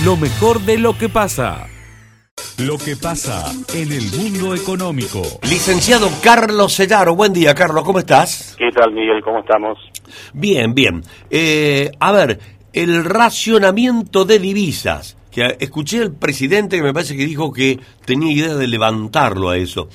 lo 0.05 0.17
mejor 0.17 0.61
de 0.61 0.79
lo 0.79 0.97
que 0.97 1.09
pasa. 1.09 1.67
Lo 2.59 2.77
que 2.79 2.97
pasa 2.97 3.53
en 3.75 3.91
el 3.93 4.11
mundo 4.17 4.55
económico. 4.55 5.23
Licenciado 5.43 6.09
Carlos 6.23 6.73
Sellaro, 6.73 7.15
buen 7.15 7.33
día, 7.33 7.55
Carlos, 7.55 7.85
¿cómo 7.85 7.99
estás? 7.99 8.57
¿Qué 8.59 8.71
tal, 8.73 8.93
Miguel? 8.93 9.21
¿Cómo 9.23 9.41
estamos? 9.41 9.79
Bien, 10.33 10.75
bien. 10.75 11.03
Eh, 11.31 11.91
a 12.01 12.13
ver, 12.13 12.39
el 12.79 13.05
racionamiento 13.05 14.25
de 14.25 14.39
divisas. 14.39 15.17
Que 15.31 15.57
escuché 15.61 16.01
al 16.03 16.13
presidente 16.13 16.77
que 16.77 16.83
me 16.83 16.95
parece 16.95 17.17
que 17.17 17.27
dijo 17.27 17.53
que 17.53 17.79
tenía 18.05 18.33
idea 18.33 18.55
de 18.55 18.67
levantarlo 18.67 19.51
a 19.51 19.57
eso. 19.57 19.89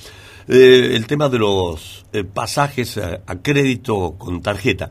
Eh, 0.48 0.92
el 0.94 1.06
tema 1.06 1.28
de 1.28 1.38
los 1.38 2.06
eh, 2.12 2.24
pasajes 2.24 2.98
a, 2.98 3.20
a 3.26 3.42
crédito 3.42 4.14
con 4.18 4.42
tarjeta. 4.42 4.90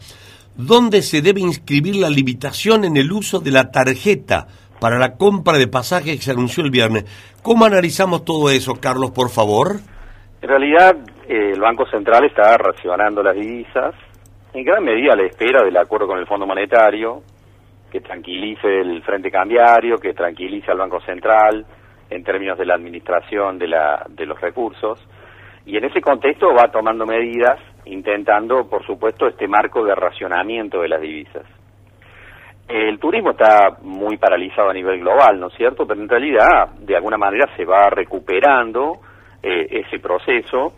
¿Dónde 0.56 1.02
se 1.02 1.22
debe 1.22 1.42
inscribir 1.42 1.96
la 1.96 2.10
limitación 2.10 2.84
en 2.86 2.98
el 2.98 3.12
uso 3.12 3.40
de 3.40 3.52
la 3.52 3.72
tarjeta 3.72 4.48
para 4.80 4.98
la 4.98 5.16
compra 5.16 5.58
de 5.58 5.68
pasajes 5.68 6.16
que 6.18 6.22
se 6.22 6.32
anunció 6.32 6.64
el 6.64 6.72
viernes? 6.72 7.06
¿Cómo 7.42 7.66
analizamos 7.66 8.26
todo 8.26 8.50
eso, 8.50 8.76
Carlos, 8.76 9.12
por 9.12 9.30
favor? 9.30 9.78
En 10.42 10.50
realidad, 10.50 10.96
eh, 11.28 11.52
el 11.54 11.60
Banco 11.60 11.86
Central 11.88 12.26
está 12.26 12.58
racionando 12.58 13.24
las 13.24 13.36
divisas, 13.36 13.96
en 14.54 14.64
gran 14.66 14.84
medida 14.84 15.14
a 15.14 15.16
la 15.16 15.24
espera 15.24 15.64
del 15.64 15.78
acuerdo 15.78 16.08
con 16.08 16.20
el 16.20 16.28
Fondo 16.28 16.46
Monetario, 16.46 17.24
que 17.94 18.02
tranquilice 18.02 18.82
el 18.82 19.04
frente 19.04 19.30
cambiario, 19.30 20.00
que 20.00 20.16
tranquilice 20.16 20.72
al 20.72 20.80
Banco 20.80 21.00
Central 21.02 21.64
en 22.10 22.24
términos 22.24 22.58
de 22.58 22.66
la 22.66 22.74
administración 22.74 23.60
de, 23.60 23.68
la, 23.68 24.04
de 24.10 24.26
los 24.26 24.42
recursos. 24.42 25.00
Y 25.68 25.78
en 25.78 25.86
ese 25.86 26.02
contexto 26.02 26.48
va 26.56 26.72
tomando 26.72 27.06
medidas, 27.06 27.60
intentando, 27.86 28.68
por 28.68 28.84
supuesto, 28.84 29.28
este 29.28 29.48
marco 29.48 29.86
de 29.86 29.94
racionamiento 29.94 30.82
de 30.82 30.90
las 30.90 31.02
divisas. 31.02 31.46
El 32.68 32.98
turismo 32.98 33.32
está 33.32 33.78
muy 33.84 34.18
paralizado 34.18 34.72
a 34.72 34.74
nivel 34.74 35.00
global, 35.00 35.40
¿no 35.40 35.50
es 35.50 35.54
cierto? 35.54 35.86
Pero 35.86 36.02
en 36.02 36.10
realidad, 36.10 36.70
de 36.80 36.96
alguna 36.96 37.20
manera, 37.20 37.46
se 37.56 37.64
va 37.64 37.92
recuperando 37.92 38.94
eh, 39.44 39.68
ese 39.70 40.00
proceso 40.00 40.74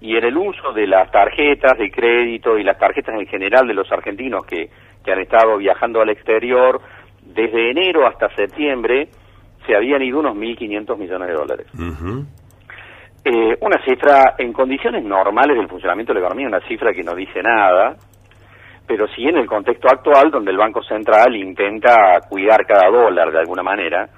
y 0.00 0.16
en 0.16 0.24
el 0.24 0.36
uso 0.38 0.72
de 0.72 0.86
las 0.86 1.10
tarjetas 1.10 1.76
de 1.76 1.90
crédito 1.90 2.56
y 2.56 2.64
las 2.64 2.78
tarjetas 2.78 3.16
en 3.16 3.26
general 3.26 3.66
de 3.66 3.74
los 3.74 3.92
argentinos 3.92 4.46
que, 4.46 4.70
que 5.04 5.12
han 5.12 5.20
estado 5.20 5.58
viajando 5.58 6.00
al 6.00 6.10
exterior, 6.10 6.80
desde 7.22 7.70
enero 7.70 8.06
hasta 8.06 8.34
septiembre 8.34 9.08
se 9.66 9.74
habían 9.74 10.02
ido 10.02 10.20
unos 10.20 10.36
1.500 10.36 10.98
millones 10.98 11.28
de 11.28 11.34
dólares. 11.34 11.66
Eh, 13.24 13.56
una 13.60 13.82
cifra 13.84 14.34
en 14.36 14.52
condiciones 14.52 15.02
normales 15.02 15.56
del 15.56 15.68
funcionamiento 15.68 16.12
de 16.12 16.20
la 16.20 16.26
economía, 16.26 16.48
una 16.48 16.68
cifra 16.68 16.92
que 16.92 17.02
no 17.02 17.14
dice 17.14 17.40
nada, 17.42 17.96
pero 18.86 19.06
sí 19.08 19.24
en 19.24 19.38
el 19.38 19.46
contexto 19.46 19.88
actual 19.88 20.30
donde 20.30 20.50
el 20.50 20.58
Banco 20.58 20.82
Central 20.82 21.34
intenta 21.34 22.20
cuidar 22.28 22.66
cada 22.66 22.90
dólar 22.90 23.32
de 23.32 23.38
alguna 23.38 23.62
manera, 23.62 24.08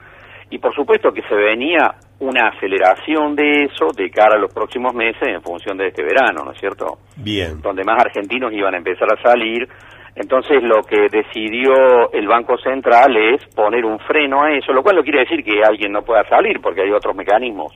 y 0.51 0.59
por 0.59 0.75
supuesto 0.75 1.13
que 1.13 1.23
se 1.23 1.35
venía 1.35 1.95
una 2.19 2.49
aceleración 2.49 3.35
de 3.35 3.65
eso 3.65 3.89
de 3.97 4.11
cara 4.11 4.37
a 4.37 4.39
los 4.39 4.53
próximos 4.53 4.95
meses 4.95 5.29
en 5.29 5.43
función 5.43 5.77
de 5.77 5.89
este 5.89 6.03
verano, 6.03 6.45
¿no 6.45 6.53
es 6.53 6.59
cierto? 6.59 6.99
Bien. 7.17 7.61
Donde 7.61 7.85
más 7.85 8.01
argentinos 8.01 8.53
iban 8.53 8.75
a 8.75 8.79
empezar 8.79 9.09
a 9.13 9.23
salir. 9.23 9.69
Entonces 10.17 10.63
lo 10.63 10.83
que 10.83 11.09
decidió 11.11 12.11
el 12.11 12.27
Banco 12.27 12.57
Central 12.57 13.15
es 13.17 13.45
poner 13.55 13.85
un 13.85 13.99
freno 13.99 14.43
a 14.43 14.51
eso, 14.51 14.73
lo 14.73 14.83
cual 14.83 14.97
no 14.97 15.03
quiere 15.03 15.21
decir 15.21 15.45
que 15.45 15.63
alguien 15.63 15.93
no 15.93 16.01
pueda 16.03 16.25
salir, 16.27 16.59
porque 16.63 16.83
hay 16.83 16.91
otros 16.91 17.15
mecanismos 17.15 17.73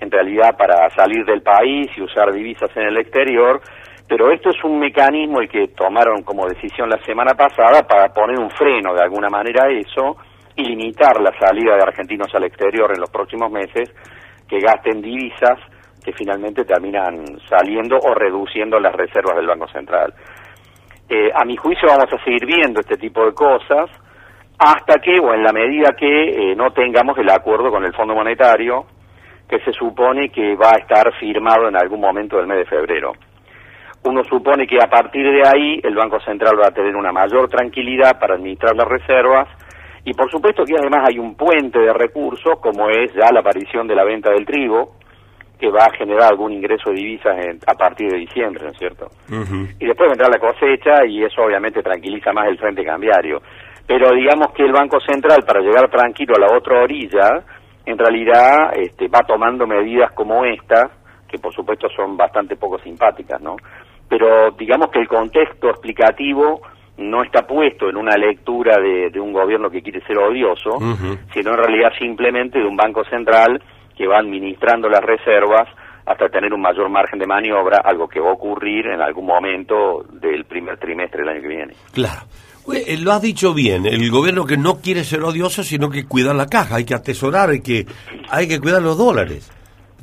en 0.00 0.10
realidad 0.10 0.56
para 0.58 0.90
salir 0.90 1.24
del 1.24 1.42
país 1.42 1.86
y 1.96 2.02
usar 2.02 2.32
divisas 2.32 2.68
en 2.76 2.88
el 2.88 2.98
exterior, 2.98 3.60
pero 4.08 4.32
esto 4.32 4.50
es 4.50 4.64
un 4.64 4.80
mecanismo 4.80 5.40
el 5.40 5.48
que 5.48 5.68
tomaron 5.68 6.24
como 6.24 6.48
decisión 6.48 6.90
la 6.90 6.98
semana 7.04 7.34
pasada 7.34 7.82
para 7.84 8.08
poner 8.08 8.40
un 8.40 8.50
freno 8.50 8.92
de 8.92 9.02
alguna 9.02 9.28
manera 9.28 9.66
a 9.66 9.70
eso 9.70 10.16
y 10.56 10.64
limitar 10.64 11.20
la 11.20 11.30
salida 11.38 11.76
de 11.76 11.82
argentinos 11.82 12.34
al 12.34 12.42
exterior 12.42 12.90
en 12.92 13.00
los 13.00 13.10
próximos 13.10 13.52
meses 13.52 13.94
que 14.48 14.58
gasten 14.58 15.00
divisas 15.00 15.60
que 16.04 16.12
finalmente 16.12 16.64
terminan 16.64 17.24
saliendo 17.48 17.96
o 17.96 18.12
reduciendo 18.12 18.80
las 18.80 18.92
reservas 18.92 19.36
del 19.36 19.46
Banco 19.46 19.68
Central. 19.68 20.12
Eh, 21.08 21.30
a 21.34 21.44
mi 21.44 21.56
juicio 21.56 21.88
vamos 21.88 22.12
a 22.12 22.24
seguir 22.24 22.46
viendo 22.46 22.80
este 22.80 22.96
tipo 22.96 23.24
de 23.24 23.34
cosas 23.34 23.90
hasta 24.58 25.00
que, 25.00 25.18
o 25.18 25.34
en 25.34 25.42
la 25.42 25.52
medida 25.52 25.90
que 25.98 26.06
eh, 26.06 26.54
no 26.56 26.70
tengamos 26.70 27.18
el 27.18 27.28
acuerdo 27.30 27.70
con 27.70 27.84
el 27.84 27.92
Fondo 27.94 28.14
Monetario, 28.14 28.86
que 29.48 29.58
se 29.60 29.72
supone 29.72 30.30
que 30.30 30.54
va 30.54 30.70
a 30.70 30.78
estar 30.78 31.12
firmado 31.18 31.68
en 31.68 31.76
algún 31.76 32.00
momento 32.00 32.36
del 32.36 32.46
mes 32.46 32.58
de 32.58 32.64
febrero. 32.66 33.12
Uno 34.04 34.24
supone 34.24 34.66
que 34.66 34.78
a 34.82 34.88
partir 34.88 35.24
de 35.24 35.46
ahí 35.46 35.80
el 35.82 35.94
Banco 35.94 36.18
Central 36.20 36.58
va 36.60 36.68
a 36.68 36.72
tener 36.72 36.96
una 36.96 37.12
mayor 37.12 37.48
tranquilidad 37.48 38.18
para 38.18 38.34
administrar 38.34 38.74
las 38.74 38.88
reservas 38.88 39.48
y 40.04 40.12
por 40.14 40.30
supuesto 40.30 40.64
que 40.64 40.74
además 40.76 41.08
hay 41.08 41.18
un 41.18 41.36
puente 41.36 41.78
de 41.78 41.92
recursos 41.92 42.58
como 42.60 42.88
es 42.88 43.12
ya 43.14 43.30
la 43.32 43.40
aparición 43.40 43.86
de 43.86 43.94
la 43.94 44.04
venta 44.04 44.30
del 44.30 44.44
trigo 44.44 44.96
que 45.62 45.70
va 45.70 45.84
a 45.84 45.96
generar 45.96 46.32
algún 46.32 46.52
ingreso 46.52 46.90
de 46.90 46.96
divisas 46.96 47.36
a 47.68 47.74
partir 47.74 48.10
de 48.10 48.18
diciembre, 48.18 48.64
¿no 48.64 48.70
es 48.72 48.78
cierto? 48.78 49.06
Y 49.78 49.86
después 49.86 50.10
vendrá 50.10 50.28
la 50.28 50.40
cosecha 50.40 51.06
y 51.06 51.22
eso 51.22 51.40
obviamente 51.40 51.80
tranquiliza 51.84 52.32
más 52.32 52.48
el 52.48 52.58
frente 52.58 52.84
cambiario. 52.84 53.40
Pero 53.86 54.10
digamos 54.10 54.52
que 54.54 54.64
el 54.64 54.72
Banco 54.72 54.98
Central 54.98 55.44
para 55.46 55.60
llegar 55.60 55.88
tranquilo 55.88 56.34
a 56.34 56.40
la 56.40 56.58
otra 56.58 56.82
orilla 56.82 57.44
en 57.86 57.96
realidad 57.96 58.72
este, 58.74 59.06
va 59.06 59.20
tomando 59.20 59.64
medidas 59.64 60.10
como 60.14 60.44
esta, 60.44 60.90
que 61.28 61.38
por 61.38 61.54
supuesto 61.54 61.86
son 61.94 62.16
bastante 62.16 62.56
poco 62.56 62.80
simpáticas, 62.80 63.40
¿no? 63.40 63.54
Pero 64.08 64.50
digamos 64.58 64.90
que 64.90 64.98
el 64.98 65.06
contexto 65.06 65.68
explicativo 65.70 66.60
no 66.96 67.22
está 67.22 67.46
puesto 67.46 67.88
en 67.88 67.96
una 67.96 68.16
lectura 68.16 68.78
de, 68.80 69.20
un 69.20 69.32
gobierno 69.32 69.70
que 69.70 69.80
quiere 69.80 70.00
ser 70.06 70.18
odioso, 70.18 70.70
sino 71.32 71.50
en 71.52 71.56
realidad 71.56 71.92
simplemente 72.00 72.58
de 72.58 72.66
un 72.66 72.76
banco 72.76 73.04
central 73.04 73.62
que 73.96 74.06
va 74.06 74.18
administrando 74.18 74.88
las 74.88 75.02
reservas 75.02 75.68
hasta 76.04 76.28
tener 76.28 76.52
un 76.52 76.60
mayor 76.60 76.88
margen 76.88 77.18
de 77.18 77.26
maniobra, 77.26 77.80
algo 77.84 78.08
que 78.08 78.20
va 78.20 78.30
a 78.30 78.34
ocurrir 78.34 78.86
en 78.86 79.00
algún 79.00 79.26
momento 79.26 80.04
del 80.10 80.44
primer 80.44 80.78
trimestre 80.78 81.20
del 81.20 81.28
año 81.28 81.42
que 81.42 81.48
viene. 81.48 81.74
Claro. 81.92 82.22
Eh, 82.72 82.96
lo 82.98 83.12
has 83.12 83.22
dicho 83.22 83.54
bien, 83.54 83.86
el 83.86 84.08
gobierno 84.10 84.44
que 84.44 84.56
no 84.56 84.80
quiere 84.80 85.02
ser 85.02 85.22
odioso, 85.22 85.64
sino 85.64 85.90
que 85.90 86.06
cuidar 86.06 86.34
la 86.36 86.46
caja, 86.46 86.76
hay 86.76 86.84
que 86.84 86.94
atesorar, 86.94 87.50
hay 87.50 87.60
que, 87.60 87.86
hay 88.30 88.46
que 88.46 88.60
cuidar 88.60 88.82
los 88.82 88.96
dólares. 88.96 89.50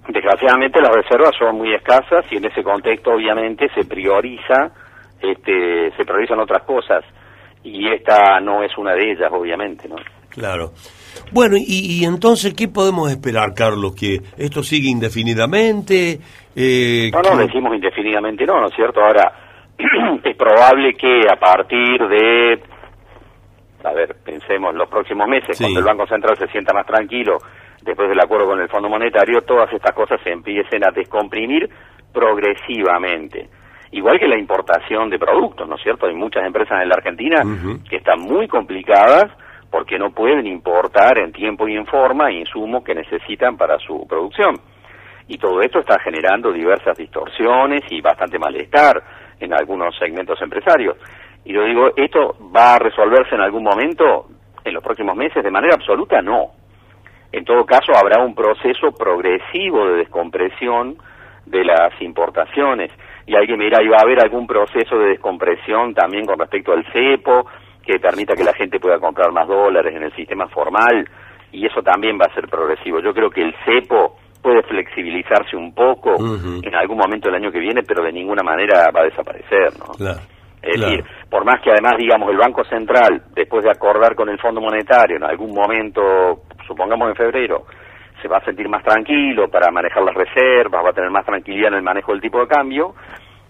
Desgraciadamente 0.07 0.81
las 0.81 0.93
reservas 0.93 1.31
son 1.37 1.57
muy 1.57 1.73
escasas 1.73 2.25
y 2.31 2.37
en 2.37 2.45
ese 2.45 2.63
contexto 2.63 3.11
obviamente 3.11 3.69
se 3.73 3.85
prioriza, 3.85 4.71
este, 5.21 5.91
se 5.95 6.03
priorizan 6.03 6.39
otras 6.39 6.63
cosas 6.63 7.05
y 7.63 7.87
esta 7.87 8.39
no 8.41 8.63
es 8.63 8.77
una 8.77 8.93
de 8.93 9.11
ellas, 9.11 9.31
obviamente, 9.31 9.87
¿no? 9.87 9.95
Claro. 10.29 10.71
Bueno, 11.31 11.55
y, 11.57 12.03
entonces, 12.05 12.53
¿qué 12.53 12.67
podemos 12.67 13.09
esperar, 13.11 13.53
Carlos? 13.53 13.93
¿Que 13.95 14.19
esto 14.37 14.63
siga 14.63 14.89
indefinidamente? 14.89 16.19
Eh, 16.55 17.11
no, 17.13 17.21
no, 17.21 17.37
decimos 17.37 17.75
indefinidamente 17.75 18.45
no, 18.45 18.59
¿no 18.59 18.67
es 18.67 18.75
cierto? 18.75 19.01
Ahora, 19.01 19.31
es 20.23 20.35
probable 20.35 20.93
que 20.95 21.21
a 21.31 21.35
partir 21.37 22.07
de, 22.07 22.59
a 23.83 23.93
ver, 23.93 24.15
pensemos, 24.23 24.73
los 24.73 24.89
próximos 24.89 25.27
meses, 25.27 25.57
cuando 25.57 25.79
el 25.79 25.85
Banco 25.85 26.07
Central 26.07 26.37
se 26.37 26.47
sienta 26.47 26.73
más 26.73 26.85
tranquilo 26.85 27.37
después 27.81 28.09
del 28.09 28.19
acuerdo 28.19 28.47
con 28.47 28.59
el 28.59 28.67
Fondo 28.67 28.89
Monetario, 28.89 29.41
todas 29.41 29.71
estas 29.71 29.93
cosas 29.93 30.19
se 30.23 30.31
empiecen 30.31 30.83
a 30.83 30.91
descomprimir 30.91 31.69
progresivamente. 32.11 33.47
Igual 33.91 34.19
que 34.19 34.27
la 34.27 34.37
importación 34.37 35.09
de 35.09 35.17
productos, 35.17 35.67
¿no 35.67 35.75
es 35.75 35.81
cierto? 35.81 36.05
Hay 36.05 36.13
muchas 36.13 36.45
empresas 36.45 36.81
en 36.81 36.89
la 36.89 36.95
Argentina 36.95 37.41
que 37.89 37.97
están 37.97 38.19
muy 38.19 38.47
complicadas 38.47 39.31
porque 39.69 39.99
no 39.99 40.11
pueden 40.11 40.47
importar 40.47 41.19
en 41.19 41.31
tiempo 41.31 41.67
y 41.67 41.75
en 41.75 41.85
forma 41.85 42.31
insumos 42.31 42.83
que 42.83 42.95
necesitan 42.95 43.57
para 43.57 43.77
su 43.79 44.05
producción. 44.07 44.55
Y 45.27 45.37
todo 45.37 45.61
esto 45.61 45.79
está 45.79 45.99
generando 45.99 46.51
diversas 46.51 46.97
distorsiones 46.97 47.83
y 47.91 48.01
bastante 48.01 48.39
malestar 48.39 49.03
en 49.39 49.53
algunos 49.53 49.95
segmentos 49.97 50.41
empresarios. 50.41 50.97
Y 51.45 51.53
yo 51.53 51.63
digo, 51.63 51.91
¿esto 51.95 52.35
va 52.55 52.75
a 52.75 52.79
resolverse 52.79 53.35
en 53.35 53.41
algún 53.41 53.63
momento 53.63 54.27
en 54.63 54.73
los 54.73 54.83
próximos 54.83 55.15
meses? 55.15 55.43
De 55.43 55.51
manera 55.51 55.75
absoluta, 55.75 56.21
no. 56.21 56.51
En 57.31 57.45
todo 57.45 57.63
caso, 57.65 57.91
habrá 57.95 58.23
un 58.23 58.33
proceso 58.33 58.91
progresivo 58.91 59.87
de 59.87 59.97
descompresión 59.97 60.97
de 61.45 61.63
las 61.63 61.89
importaciones. 62.01 62.91
Y 63.27 63.35
alguien 63.35 63.59
me 63.59 63.65
dirá, 63.65 63.83
¿y 63.83 63.87
va 63.87 63.97
a 63.97 64.03
haber 64.03 64.19
algún 64.19 64.47
proceso 64.47 64.97
de 64.97 65.09
descompresión 65.09 65.93
también 65.93 66.25
con 66.25 66.39
respecto 66.39 66.73
al 66.73 66.83
cepo, 66.91 67.45
que 67.83 67.99
permita 67.99 68.35
que 68.35 68.43
la 68.43 68.53
gente 68.53 68.79
pueda 68.79 68.99
comprar 68.99 69.31
más 69.31 69.47
dólares 69.47 69.95
en 69.95 70.03
el 70.03 70.15
sistema 70.15 70.47
formal? 70.47 71.07
Y 71.51 71.65
eso 71.65 71.81
también 71.81 72.17
va 72.19 72.25
a 72.25 72.33
ser 72.33 72.47
progresivo. 72.47 72.99
Yo 72.99 73.13
creo 73.13 73.29
que 73.29 73.41
el 73.41 73.55
cepo 73.65 74.17
puede 74.41 74.61
flexibilizarse 74.63 75.55
un 75.55 75.73
poco 75.73 76.15
en 76.15 76.75
algún 76.75 76.97
momento 76.97 77.27
del 77.27 77.41
año 77.41 77.51
que 77.51 77.59
viene, 77.59 77.81
pero 77.83 78.03
de 78.03 78.11
ninguna 78.11 78.43
manera 78.43 78.89
va 78.95 79.01
a 79.01 79.05
desaparecer, 79.05 79.73
¿no? 79.79 79.93
es 80.61 80.79
decir, 80.79 81.05
por 81.29 81.45
más 81.45 81.61
que 81.61 81.71
además, 81.71 81.93
digamos, 81.97 82.29
el 82.29 82.37
Banco 82.37 82.63
Central, 82.65 83.23
después 83.33 83.63
de 83.63 83.71
acordar 83.71 84.13
con 84.15 84.27
el 84.29 84.37
Fondo 84.39 84.59
Monetario, 84.59 85.15
en 85.15 85.23
algún 85.23 85.53
momento, 85.53 86.43
supongamos 86.67 87.09
en 87.09 87.15
febrero, 87.15 87.65
se 88.21 88.27
va 88.27 88.37
a 88.37 88.45
sentir 88.45 88.67
más 88.67 88.83
tranquilo 88.83 89.47
para 89.49 89.71
manejar 89.71 90.03
las 90.03 90.15
reservas, 90.15 90.83
va 90.83 90.89
a 90.89 90.93
tener 90.93 91.09
más 91.09 91.25
tranquilidad 91.25 91.69
en 91.69 91.75
el 91.75 91.81
manejo 91.81 92.11
del 92.11 92.21
tipo 92.21 92.39
de 92.41 92.47
cambio, 92.47 92.93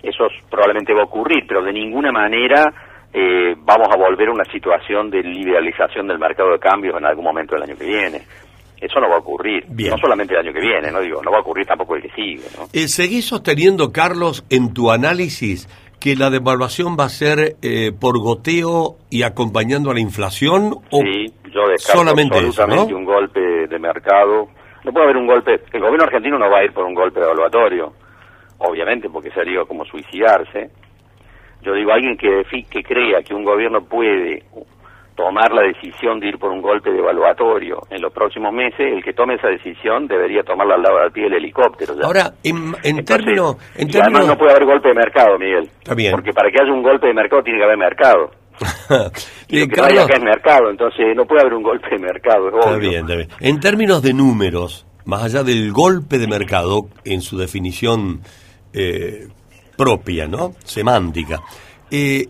eso 0.04 0.28
probablemente 0.50 0.94
va 0.94 1.02
a 1.02 1.06
ocurrir, 1.06 1.46
pero 1.48 1.63
de 1.63 1.74
ninguna 1.74 2.12
manera 2.12 2.63
eh, 3.13 3.56
vamos 3.58 3.88
a 3.91 3.98
volver 3.98 4.30
a 4.30 4.32
una 4.32 4.45
situación 4.45 5.10
de 5.10 5.24
liberalización 5.24 6.08
del 6.08 6.19
mercado 6.19 6.52
de 6.52 6.60
cambios 6.60 6.95
en 6.98 7.06
algún 7.06 7.26
momento 7.26 7.56
del 7.56 7.63
año 7.63 7.76
que 7.78 7.86
viene. 7.86 8.22
Eso 8.80 9.00
no 9.00 9.10
va 9.10 9.15
a 9.15 9.19
ocurrir, 9.19 9.65
no 9.67 9.98
solamente 9.98 10.34
el 10.34 10.39
año 10.39 10.54
que 10.54 10.62
viene, 10.62 10.89
no 10.89 11.02
digo, 11.02 11.22
no 11.22 11.32
va 11.32 11.38
a 11.38 11.41
ocurrir 11.41 11.65
tampoco 11.65 11.95
el 11.95 12.02
que 12.02 12.10
sigue. 12.12 12.43
¿no? 12.58 12.67
Eh, 12.72 12.88
¿Seguís 12.88 13.26
sosteniendo, 13.26 13.91
Carlos, 13.91 14.45
en 14.50 14.74
tu 14.74 14.89
análisis 14.89 15.67
que 16.00 16.15
la 16.15 16.30
devaluación 16.30 16.95
va 16.98 17.06
a 17.06 17.10
ser 17.10 17.58
eh, 17.62 17.91
por 17.91 18.17
goteo 18.19 18.95
y 19.10 19.24
acompañando 19.24 19.91
a 19.91 19.93
la 19.93 20.00
inflación? 20.00 20.76
O 20.91 21.02
sí, 21.02 21.26
yo 21.52 21.67
descarto 21.67 22.00
solamente 22.00 22.38
absolutamente 22.38 22.93
un 22.93 23.04
golpe 23.04 23.41
de 23.67 23.80
mercado. 23.80 24.48
No 24.86 24.93
puede 24.93 25.06
haber 25.08 25.17
un 25.17 25.28
golpe, 25.28 25.60
el 25.74 25.82
gobierno 25.82 26.06
argentino 26.06 26.39
no 26.39 26.50
va 26.50 26.60
a 26.60 26.63
ir 26.63 26.72
por 26.72 26.86
un 26.86 26.93
golpe 26.93 27.19
devaluatorio, 27.19 27.91
obviamente, 28.60 29.10
porque 29.10 29.30
sería 29.32 29.65
como 29.65 29.84
suicidarse. 29.84 30.69
Yo 31.62 31.74
digo, 31.74 31.91
alguien 31.91 32.17
que, 32.17 32.43
que 32.69 32.84
crea 32.84 33.22
que 33.22 33.34
un 33.34 33.43
gobierno 33.43 33.82
puede 33.82 34.43
tomar 35.19 35.52
la 35.52 35.63
decisión 35.63 36.17
de 36.22 36.30
ir 36.30 36.38
por 36.39 36.50
un 36.50 36.62
golpe 36.62 36.89
de 36.89 37.00
evaluatorio 37.00 37.82
en 37.89 38.02
los 38.02 38.13
próximos 38.13 38.54
meses, 38.54 38.80
el 38.80 39.04
que 39.04 39.12
tome 39.12 39.36
esa 39.36 39.50
decisión 39.50 40.08
debería 40.08 40.43
tomarla 40.43 40.76
al 40.76 40.82
lado 40.82 41.00
del 41.00 41.12
pie 41.12 41.24
del 41.24 41.34
helicóptero. 41.34 41.93
Ahora, 42.02 42.32
en, 42.41 42.74
en 42.84 43.04
términos... 43.04 43.58
Además 43.76 44.28
no 44.28 44.38
puede 44.38 44.52
haber 44.52 44.65
golpe 44.65 44.88
de 44.88 44.95
mercado, 44.95 45.38
Miguel. 45.38 45.69
Está 45.80 45.93
bien. 45.93 46.12
Porque 46.12 46.32
para 46.32 46.50
que 46.50 46.62
haya 46.62 46.72
un 46.72 46.82
golpe 46.82 47.08
de 47.08 47.13
mercado 47.13 47.43
tiene 47.43 47.60
que 47.60 47.65
haber 47.65 47.78
mercado. 47.78 48.32
y 49.50 49.67
que 49.67 49.82
no 49.82 49.88
es 49.88 50.22
mercado, 50.22 50.69
entonces 50.69 51.06
no 51.15 51.26
puede 51.26 51.41
haber 51.41 51.54
un 51.54 51.63
golpe 51.63 51.89
de 51.91 52.00
mercado. 52.00 52.50
está 52.58 52.78
bien, 52.78 53.02
está 53.02 53.15
bien. 53.15 53.28
En 53.41 53.60
términos 53.60 54.02
de 54.02 54.13
números, 54.13 54.86
más 55.04 55.24
allá 55.24 55.43
del 55.43 55.74
golpe 55.74 56.17
de 56.17 56.28
mercado, 56.28 56.88
en 57.04 57.19
su 57.19 57.38
definición 57.38 58.22
eh, 58.74 59.28
propia, 59.84 60.28
¿no? 60.28 60.52
Semántica, 60.65 61.39
eh, 61.89 62.26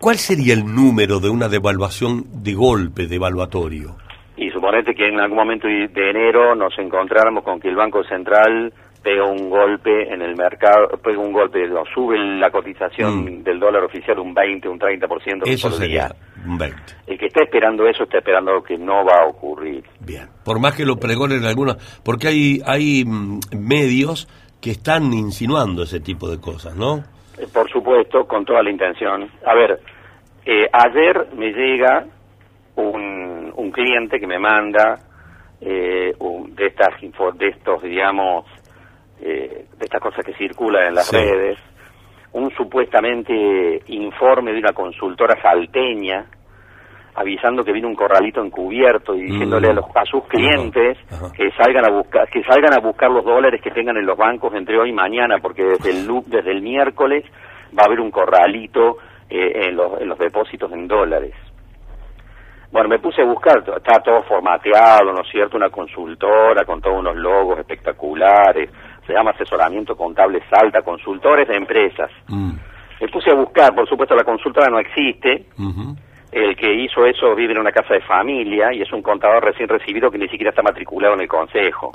¿Cuál 0.00 0.16
sería 0.16 0.52
el 0.54 0.64
número 0.66 1.18
de 1.18 1.30
una 1.30 1.48
devaluación 1.48 2.24
de 2.42 2.52
golpe 2.54 3.06
devaluatorio? 3.06 3.96
Y 4.36 4.50
suponete 4.50 4.94
que 4.94 5.06
en 5.08 5.18
algún 5.18 5.38
momento 5.38 5.66
de 5.66 6.10
enero 6.10 6.54
nos 6.54 6.78
encontráramos 6.78 7.42
con 7.42 7.58
que 7.58 7.68
el 7.68 7.74
Banco 7.74 8.04
Central 8.04 8.72
pega 9.02 9.24
un 9.24 9.48
golpe 9.48 10.12
en 10.12 10.20
el 10.22 10.36
mercado, 10.36 10.88
pega 11.02 11.18
un 11.18 11.32
golpe, 11.32 11.66
no, 11.68 11.82
sube 11.94 12.18
la 12.18 12.50
cotización 12.50 13.24
Mm. 13.24 13.42
del 13.44 13.58
dólar 13.58 13.84
oficial 13.84 14.18
un 14.18 14.34
20, 14.34 14.68
un 14.68 14.78
30% 14.78 15.42
Eso 15.46 15.70
por 15.70 15.78
sería 15.78 16.08
día. 16.08 16.16
un 16.46 16.58
20. 16.58 16.76
El 17.06 17.18
que 17.18 17.26
está 17.26 17.42
esperando 17.44 17.88
eso 17.88 18.04
está 18.04 18.18
esperando 18.18 18.62
que 18.62 18.76
no 18.76 19.04
va 19.04 19.22
a 19.22 19.26
ocurrir. 19.26 19.82
Bien. 20.00 20.28
Por 20.44 20.60
más 20.60 20.74
que 20.74 20.84
lo 20.84 20.96
pregonen 20.96 21.44
algunos, 21.44 21.76
porque 22.04 22.28
hay, 22.28 22.60
hay 22.66 23.04
mm, 23.06 23.40
medios 23.56 24.28
que 24.60 24.70
están 24.72 25.12
insinuando 25.12 25.82
ese 25.84 26.00
tipo 26.00 26.28
de 26.28 26.40
cosas, 26.40 26.74
¿no? 26.76 26.98
Eh, 27.38 27.46
Por 27.52 27.70
supuesto, 27.70 28.26
con 28.26 28.44
toda 28.44 28.62
la 28.62 28.70
intención. 28.70 29.30
A 29.46 29.54
ver, 29.54 29.80
eh, 30.44 30.68
ayer 30.72 31.28
me 31.36 31.52
llega 31.52 32.04
un, 32.76 33.52
un 33.56 33.70
cliente 33.70 34.18
que 34.18 34.26
me 34.26 34.38
manda 34.38 34.98
eh, 35.60 36.14
un- 36.20 36.54
de 36.54 36.66
estas 36.66 37.02
info- 37.02 37.32
de 37.32 37.48
estos, 37.48 37.82
digamos, 37.82 38.44
eh, 39.20 39.66
de 39.76 39.84
estas 39.84 40.00
cosas 40.00 40.24
que 40.24 40.32
circulan 40.34 40.86
en 40.86 40.94
las 40.94 41.06
Sí. 41.08 41.16
redes, 41.16 41.58
un 42.32 42.50
supuestamente 42.52 43.82
informe 43.88 44.52
de 44.52 44.58
una 44.60 44.72
consultora 44.72 45.40
salteña 45.42 46.26
avisando 47.18 47.64
que 47.64 47.72
viene 47.72 47.88
un 47.88 47.94
corralito 47.94 48.42
encubierto 48.42 49.14
y 49.14 49.22
diciéndole 49.22 49.68
Mm. 49.68 49.70
a, 49.70 49.74
los, 49.74 49.84
a 49.96 50.04
sus 50.04 50.24
clientes 50.24 50.96
Ajá. 51.10 51.32
que 51.36 51.50
salgan 51.52 51.84
a 51.84 51.90
buscar 51.90 52.28
que 52.28 52.42
salgan 52.44 52.72
a 52.74 52.80
buscar 52.80 53.10
los 53.10 53.24
dólares 53.24 53.60
que 53.62 53.70
tengan 53.70 53.96
en 53.96 54.06
los 54.06 54.16
bancos 54.16 54.54
entre 54.54 54.78
hoy 54.78 54.90
y 54.90 54.92
mañana 54.92 55.38
porque 55.40 55.64
desde 55.64 55.90
el 55.90 56.06
desde 56.26 56.50
el 56.52 56.62
miércoles 56.62 57.24
va 57.78 57.82
a 57.82 57.86
haber 57.86 58.00
un 58.00 58.10
corralito 58.10 58.98
eh, 59.28 59.66
en 59.68 59.76
los 59.76 60.00
en 60.00 60.08
los 60.08 60.18
depósitos 60.18 60.70
en 60.72 60.86
dólares 60.88 61.34
bueno 62.70 62.88
me 62.88 62.98
puse 62.98 63.22
a 63.22 63.24
buscar 63.24 63.58
está 63.76 64.00
todo 64.02 64.22
formateado 64.24 65.12
no 65.12 65.22
es 65.22 65.30
cierto 65.30 65.56
una 65.56 65.70
consultora 65.70 66.64
con 66.64 66.80
todos 66.80 66.98
unos 66.98 67.16
logos 67.16 67.58
espectaculares 67.58 68.70
se 69.06 69.12
llama 69.14 69.30
asesoramiento 69.30 69.96
contable 69.96 70.42
Salta 70.50 70.82
consultores 70.82 71.48
de 71.48 71.56
empresas 71.56 72.10
Mm. 72.28 72.52
me 73.00 73.08
puse 73.08 73.30
a 73.30 73.34
buscar 73.34 73.74
por 73.74 73.88
supuesto 73.88 74.14
la 74.14 74.24
consultora 74.24 74.68
no 74.70 74.78
existe. 74.78 75.46
El 76.32 76.56
que 76.56 76.72
hizo 76.72 77.06
eso 77.06 77.34
vive 77.34 77.52
en 77.52 77.60
una 77.60 77.72
casa 77.72 77.94
de 77.94 78.00
familia 78.00 78.72
y 78.72 78.82
es 78.82 78.92
un 78.92 79.02
contador 79.02 79.44
recién 79.44 79.68
recibido 79.68 80.10
que 80.10 80.18
ni 80.18 80.28
siquiera 80.28 80.50
está 80.50 80.62
matriculado 80.62 81.14
en 81.14 81.20
el 81.20 81.28
consejo. 81.28 81.92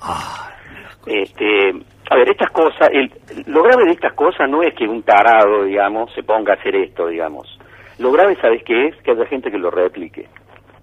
Este, 1.05 1.73
a 2.09 2.15
ver, 2.15 2.29
estas 2.29 2.51
cosas, 2.51 2.89
el, 2.91 3.11
lo 3.47 3.63
grave 3.63 3.85
de 3.85 3.91
estas 3.91 4.13
cosas 4.13 4.49
no 4.49 4.63
es 4.63 4.73
que 4.75 4.87
un 4.87 5.03
tarado, 5.03 5.63
digamos, 5.63 6.11
se 6.13 6.23
ponga 6.23 6.53
a 6.53 6.55
hacer 6.55 6.75
esto, 6.75 7.07
digamos. 7.07 7.59
Lo 7.99 8.11
grave, 8.11 8.35
¿sabes 8.41 8.63
qué 8.63 8.87
es? 8.87 8.95
Que 9.03 9.11
haya 9.11 9.25
gente 9.25 9.51
que 9.51 9.57
lo 9.57 9.69
replique. 9.69 10.27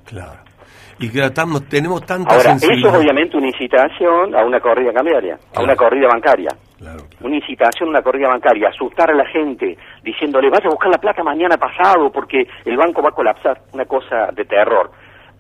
Claro. 0.06 0.49
Y 1.02 1.10
que 1.10 1.24
estamos, 1.24 1.66
tenemos 1.66 2.04
tanta 2.04 2.34
Ahora, 2.34 2.52
eso 2.52 2.70
es 2.70 2.84
obviamente 2.94 3.36
una 3.38 3.46
incitación 3.48 4.34
a 4.34 4.44
una 4.44 4.60
corrida 4.60 4.92
cambiaria, 4.92 5.34
a 5.34 5.38
Claro. 5.52 5.64
una 5.64 5.74
corrida 5.76 6.08
bancaria. 6.08 6.50
Claro, 6.78 7.04
claro. 7.08 7.26
Una 7.26 7.36
incitación 7.36 7.88
a 7.88 7.90
una 7.90 8.02
corrida 8.02 8.28
bancaria, 8.28 8.68
asustar 8.68 9.10
a 9.10 9.14
la 9.14 9.26
gente, 9.26 9.78
diciéndole, 10.04 10.50
vaya 10.50 10.66
a 10.66 10.70
buscar 10.70 10.90
la 10.90 10.98
plata 10.98 11.22
mañana 11.24 11.56
pasado 11.56 12.10
porque 12.12 12.46
el 12.66 12.76
banco 12.76 13.00
va 13.02 13.08
a 13.08 13.12
colapsar. 13.12 13.62
Una 13.72 13.86
cosa 13.86 14.28
de 14.34 14.44
terror, 14.44 14.90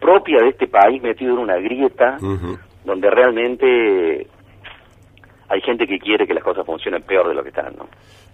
propia 0.00 0.38
de 0.42 0.48
este 0.48 0.66
país 0.66 1.02
metido 1.02 1.34
en 1.34 1.38
una 1.40 1.56
grieta 1.56 2.16
donde 2.84 3.10
realmente 3.10 4.26
hay 5.50 5.60
gente 5.60 5.86
que 5.86 5.98
quiere 5.98 6.26
que 6.26 6.32
las 6.32 6.42
cosas 6.42 6.64
funcionen 6.64 7.02
peor 7.02 7.28
de 7.28 7.34
lo 7.34 7.42
que 7.42 7.50
están, 7.50 7.76
¿no? 7.76 7.86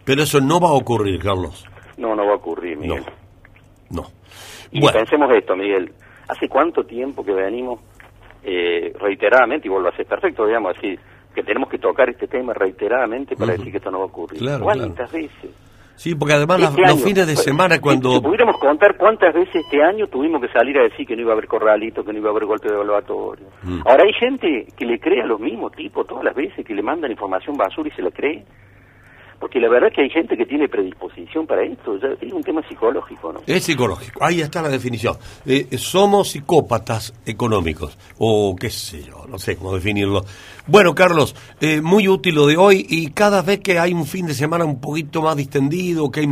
Pero 0.05 0.23
eso 0.23 0.41
no 0.41 0.61
va 0.61 0.69
a 0.69 0.75
ocurrir, 0.75 1.19
Carlos. 1.21 1.67
No, 1.99 2.15
no 2.15 2.25
va 2.25 2.35
a 2.35 2.37
ocurrir, 2.37 2.77
Miguel. 2.79 3.05
No. 3.91 4.03
Y 4.71 4.81
Bueno, 4.81 4.99
pensemos 5.01 5.29
esto, 5.35 5.57
Miguel. 5.57 5.93
¿Hace 6.29 6.49
cuánto 6.49 6.85
tiempo 6.85 7.25
que 7.25 7.33
venimos 7.33 7.81
eh, 8.43 8.93
reiteradamente, 8.99 9.69
y 9.69 9.71
vos 9.71 9.83
lo 9.83 9.89
haces 9.89 10.07
perfecto, 10.07 10.47
digamos, 10.47 10.75
decir 10.75 10.99
que 11.35 11.43
tenemos 11.43 11.69
que 11.69 11.79
tocar 11.79 12.09
este 12.09 12.27
tema 12.27 12.55
reiteradamente 12.55 13.37
para 13.37 13.53
decir 13.53 13.71
que 13.71 13.79
esto 13.79 13.91
no 13.91 13.99
va 13.99 14.05
a 14.05 14.09
ocurrir? 14.09 14.39
Claro, 14.39 14.65
¿Cuántas 14.65 15.13
veces? 15.13 15.51
sí, 15.97 16.15
porque 16.15 16.35
además 16.35 16.61
Este 16.61 16.81
los 16.81 16.91
año, 16.91 16.99
fines 16.99 17.27
de 17.27 17.35
pues, 17.35 17.45
semana 17.45 17.81
cuando... 17.81 18.13
Si 18.13 18.21
pudiéramos 18.21 18.59
contar 18.59 18.97
cuántas 18.97 19.35
veces 19.35 19.55
este 19.57 19.83
año 19.83 20.07
tuvimos 20.09 20.41
que 20.41 20.49
salir 20.49 20.79
a 20.79 20.83
decir 20.83 21.07
que 21.07 21.17
no 21.17 21.23
iba 21.23 21.31
a 21.31 21.35
haber 21.35 21.47
corralito, 21.47 22.05
que 22.05 22.13
no 22.13 22.19
iba 22.19 22.29
a 22.29 22.33
haber 22.33 22.45
golpe 22.45 22.69
de 22.69 22.75
evaluatorio. 22.75 23.47
Mm. 23.63 23.81
Ahora 23.85 24.05
hay 24.05 24.13
gente 24.13 24.67
que 24.77 24.85
le 24.85 24.99
cree 24.99 25.23
a 25.23 25.27
los 25.27 25.41
mismos 25.41 25.73
tipos 25.73 26.07
todas 26.07 26.25
las 26.25 26.35
veces, 26.35 26.65
que 26.65 26.75
le 26.75 26.83
mandan 26.83 27.11
información 27.11 27.57
basura 27.57 27.89
y 27.89 27.93
se 27.93 28.03
la 28.03 28.11
cree. 28.11 28.45
Porque 29.39 29.61
la 29.61 29.69
verdad 29.69 29.91
es 29.91 29.97
que 29.97 30.03
hay 30.03 30.11
gente 30.11 30.37
que 30.37 30.47
tiene 30.47 30.69
predisposición 30.69 31.47
para 31.47 31.63
esto, 31.63 31.97
es 31.97 32.33
un 32.33 32.43
tema 32.43 32.67
psicológico, 32.67 33.33
¿no? 33.33 33.41
Es 33.47 33.65
psicológico, 33.65 34.25
ahí 34.25 34.41
está 34.41 34.63
la 34.63 34.71
definición. 34.71 35.17
Eh, 35.45 35.77
somos 35.77 36.31
psicópatas 36.31 37.13
económicos, 37.27 37.99
o 38.19 38.57
qué 38.57 38.71
sé 38.71 39.03
yo, 39.03 39.27
no 39.29 39.39
sé 39.39 39.57
cómo 39.57 39.75
definirlo. 39.75 40.25
Bueno, 40.67 40.95
Carlos, 40.95 41.37
eh, 41.61 41.83
muy 41.83 42.09
útil 42.09 42.35
lo 42.35 42.47
de 42.47 42.57
hoy 42.57 42.87
y 42.89 43.11
cada 43.11 43.43
vez 43.43 43.61
que 43.61 43.79
hay 43.79 43.93
un 43.93 44.07
fin 44.07 44.27
de 44.27 44.35
semana 44.35 44.65
un 44.65 44.81
poquito 44.81 45.21
más 45.21 45.37
distendido, 45.37 46.11
que 46.11 46.21
hay 46.21 46.29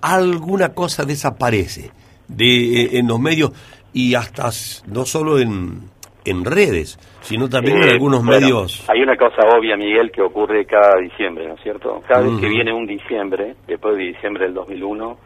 alguna 0.00 0.74
cosa 0.74 1.04
desaparece 1.04 1.90
de, 2.28 2.82
eh, 2.82 2.98
en 2.98 3.06
los 3.06 3.20
medios 3.20 3.52
y 3.92 4.16
hasta 4.16 4.50
no 4.86 5.06
solo 5.06 5.38
en, 5.38 5.93
en 6.24 6.44
redes, 6.44 6.98
sino 7.20 7.48
también 7.48 7.78
en 7.78 7.88
Eh, 7.88 7.92
algunos 7.92 8.24
bueno, 8.24 8.40
medios. 8.40 8.88
Hay 8.88 9.00
una 9.02 9.16
cosa 9.16 9.42
obvia, 9.56 9.76
Miguel, 9.76 10.10
que 10.10 10.22
ocurre 10.22 10.64
cada 10.66 10.96
diciembre, 11.00 11.46
¿no 11.46 11.54
es 11.54 11.62
cierto? 11.62 12.02
Cada 12.08 12.22
vez 12.22 12.40
que 12.40 12.48
viene 12.48 12.72
un 12.72 12.86
diciembre, 12.86 13.54
después 13.66 13.96
de 13.96 14.04
diciembre 14.04 14.44
del 14.44 14.54
2001, 14.54 15.18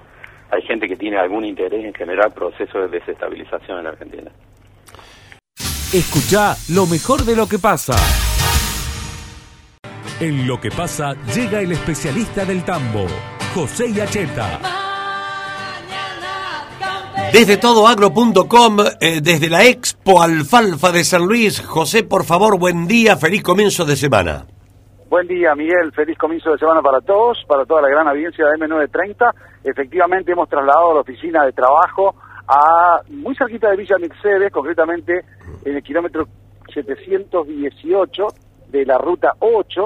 hay 0.50 0.62
gente 0.62 0.86
que 0.86 0.96
tiene 0.96 1.18
algún 1.18 1.44
interés 1.44 1.84
en 1.84 1.94
generar 1.94 2.32
procesos 2.32 2.90
de 2.90 2.98
desestabilización 2.98 3.78
en 3.78 3.84
la 3.84 3.90
Argentina. 3.90 4.30
Escucha 5.92 6.54
lo 6.74 6.86
mejor 6.86 7.24
de 7.24 7.34
lo 7.36 7.48
que 7.48 7.58
pasa. 7.58 7.94
En 10.20 10.46
lo 10.46 10.60
que 10.60 10.70
pasa 10.70 11.14
llega 11.34 11.60
el 11.60 11.72
especialista 11.72 12.44
del 12.44 12.64
tambo, 12.64 13.06
José 13.54 13.92
Yacheta. 13.92 14.87
Desde 17.32 17.58
todoagro.com, 17.58 18.78
eh, 19.00 19.20
desde 19.20 19.50
la 19.50 19.64
Expo 19.64 20.22
Alfalfa 20.22 20.90
de 20.90 21.04
San 21.04 21.26
Luis, 21.26 21.60
José, 21.60 22.02
por 22.02 22.24
favor, 22.24 22.58
buen 22.58 22.86
día, 22.86 23.16
feliz 23.16 23.42
comienzo 23.42 23.84
de 23.84 23.96
semana. 23.96 24.46
Buen 25.10 25.26
día, 25.26 25.54
Miguel. 25.54 25.92
Feliz 25.92 26.16
comienzo 26.16 26.52
de 26.52 26.58
semana 26.58 26.80
para 26.80 27.00
todos, 27.00 27.44
para 27.46 27.66
toda 27.66 27.82
la 27.82 27.88
gran 27.88 28.08
audiencia 28.08 28.46
de 28.46 28.56
M930. 28.56 29.32
Efectivamente, 29.64 30.32
hemos 30.32 30.48
trasladado 30.48 30.94
la 30.94 31.00
oficina 31.00 31.44
de 31.44 31.52
trabajo 31.52 32.14
a 32.48 33.02
muy 33.10 33.34
cerquita 33.36 33.70
de 33.70 33.76
Villa 33.76 33.96
Mercedes, 33.98 34.50
concretamente 34.50 35.24
en 35.64 35.76
el 35.76 35.82
kilómetro 35.82 36.26
718 36.72 38.26
de 38.68 38.86
la 38.86 38.96
ruta 38.96 39.34
8. 39.38 39.82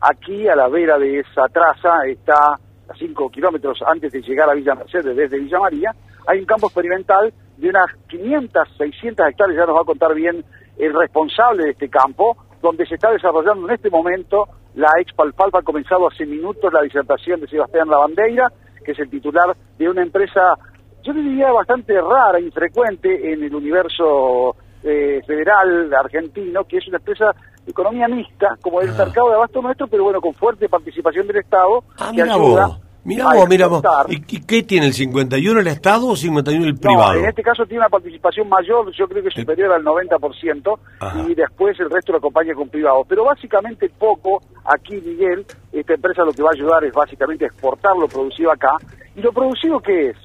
Aquí, 0.00 0.46
a 0.46 0.54
la 0.54 0.68
vera 0.68 0.96
de 0.98 1.20
esa 1.20 1.48
traza, 1.48 2.06
está 2.06 2.54
a 2.88 2.94
5 2.96 3.30
kilómetros 3.30 3.82
antes 3.86 4.12
de 4.12 4.22
llegar 4.22 4.48
a 4.48 4.54
Villa 4.54 4.74
Mercedes 4.74 5.16
desde 5.16 5.38
Villa 5.38 5.58
María. 5.58 5.94
Hay 6.26 6.38
un 6.38 6.46
campo 6.46 6.66
experimental 6.66 7.32
de 7.56 7.68
unas 7.68 7.86
500, 8.08 8.68
600 8.76 9.28
hectáreas, 9.28 9.58
ya 9.58 9.66
nos 9.66 9.76
va 9.76 9.82
a 9.82 9.84
contar 9.84 10.14
bien 10.14 10.44
el 10.76 10.94
responsable 10.94 11.64
de 11.64 11.70
este 11.70 11.88
campo, 11.88 12.36
donde 12.60 12.86
se 12.86 12.94
está 12.94 13.10
desarrollando 13.10 13.68
en 13.68 13.74
este 13.74 13.90
momento 13.90 14.48
la 14.74 14.88
Expo 15.00 15.22
Alfalfa. 15.22 15.58
Ha 15.58 15.62
comenzado 15.62 16.08
hace 16.08 16.26
minutos 16.26 16.72
la 16.72 16.82
disertación 16.82 17.40
de 17.40 17.48
Sebastián 17.48 17.88
Lavandeira, 17.88 18.48
que 18.84 18.92
es 18.92 18.98
el 18.98 19.08
titular 19.08 19.56
de 19.78 19.88
una 19.88 20.02
empresa, 20.02 20.54
yo 21.02 21.12
diría 21.12 21.52
bastante 21.52 21.94
rara, 22.00 22.40
infrecuente 22.40 23.32
en 23.32 23.42
el 23.42 23.54
universo 23.54 24.56
eh, 24.82 25.20
federal 25.26 25.92
argentino, 25.94 26.64
que 26.64 26.78
es 26.78 26.88
una 26.88 26.98
empresa 26.98 27.32
de 27.64 27.70
economía 27.70 28.08
mixta, 28.08 28.56
como 28.60 28.80
el 28.80 28.92
mercado 28.92 29.28
de 29.30 29.34
abasto 29.36 29.62
nuestro, 29.62 29.86
pero 29.86 30.04
bueno, 30.04 30.20
con 30.20 30.34
fuerte 30.34 30.68
participación 30.68 31.26
del 31.26 31.38
Estado, 31.38 31.84
Ah, 31.98 32.12
que 32.14 32.22
ayuda 32.22 32.66
vos, 32.66 32.80
mira 33.04 33.30
a 33.30 33.34
vos, 33.34 33.48
mira 33.48 33.66
vos. 33.66 33.82
¿Y, 34.08 34.20
qué 34.20 34.62
tiene 34.62 34.86
el 34.86 34.92
51 34.94 35.60
el 35.60 35.66
Estado 35.66 36.06
o 36.08 36.16
51 36.16 36.64
el 36.64 36.74
No, 36.74 36.80
privado? 36.80 37.14
en 37.14 37.26
este 37.26 37.42
caso 37.42 37.64
tiene 37.66 37.80
una 37.80 37.88
participación 37.88 38.48
mayor, 38.48 38.90
yo 38.92 39.06
creo 39.08 39.22
que 39.22 39.28
es 39.28 39.34
superior 39.34 39.72
al 39.72 39.82
90%, 39.84 40.78
Ajá. 41.00 41.24
y 41.28 41.34
después 41.34 41.78
el 41.80 41.90
resto 41.90 42.12
lo 42.12 42.18
acompaña 42.18 42.54
con 42.54 42.68
privado. 42.68 43.04
Pero 43.08 43.24
básicamente 43.24 43.88
poco, 43.90 44.40
aquí 44.64 45.00
Miguel, 45.00 45.46
esta 45.72 45.94
empresa 45.94 46.22
lo 46.24 46.32
que 46.32 46.42
va 46.42 46.50
a 46.50 46.54
ayudar 46.54 46.84
es 46.84 46.92
básicamente 46.92 47.46
exportar 47.46 47.96
lo 47.96 48.08
producido 48.08 48.50
acá. 48.50 48.76
¿Y 49.16 49.20
lo 49.20 49.32
producido 49.32 49.78
qué 49.80 50.10
es? 50.10 50.16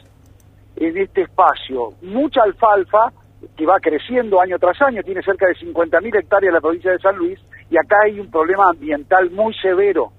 En 0.75 0.97
este 0.97 1.23
espacio, 1.23 1.93
mucha 2.01 2.41
alfalfa 2.43 3.11
que 3.55 3.65
va 3.65 3.79
creciendo 3.79 4.41
año 4.41 4.57
tras 4.59 4.81
año, 4.81 5.01
tiene 5.03 5.21
cerca 5.21 5.47
de 5.47 5.55
50.000 5.55 6.19
hectáreas 6.19 6.49
en 6.49 6.53
la 6.53 6.61
provincia 6.61 6.91
de 6.91 6.99
San 6.99 7.15
Luis, 7.17 7.39
y 7.69 7.77
acá 7.77 7.97
hay 8.05 8.19
un 8.19 8.29
problema 8.29 8.69
ambiental 8.69 9.29
muy 9.31 9.53
severo. 9.61 10.11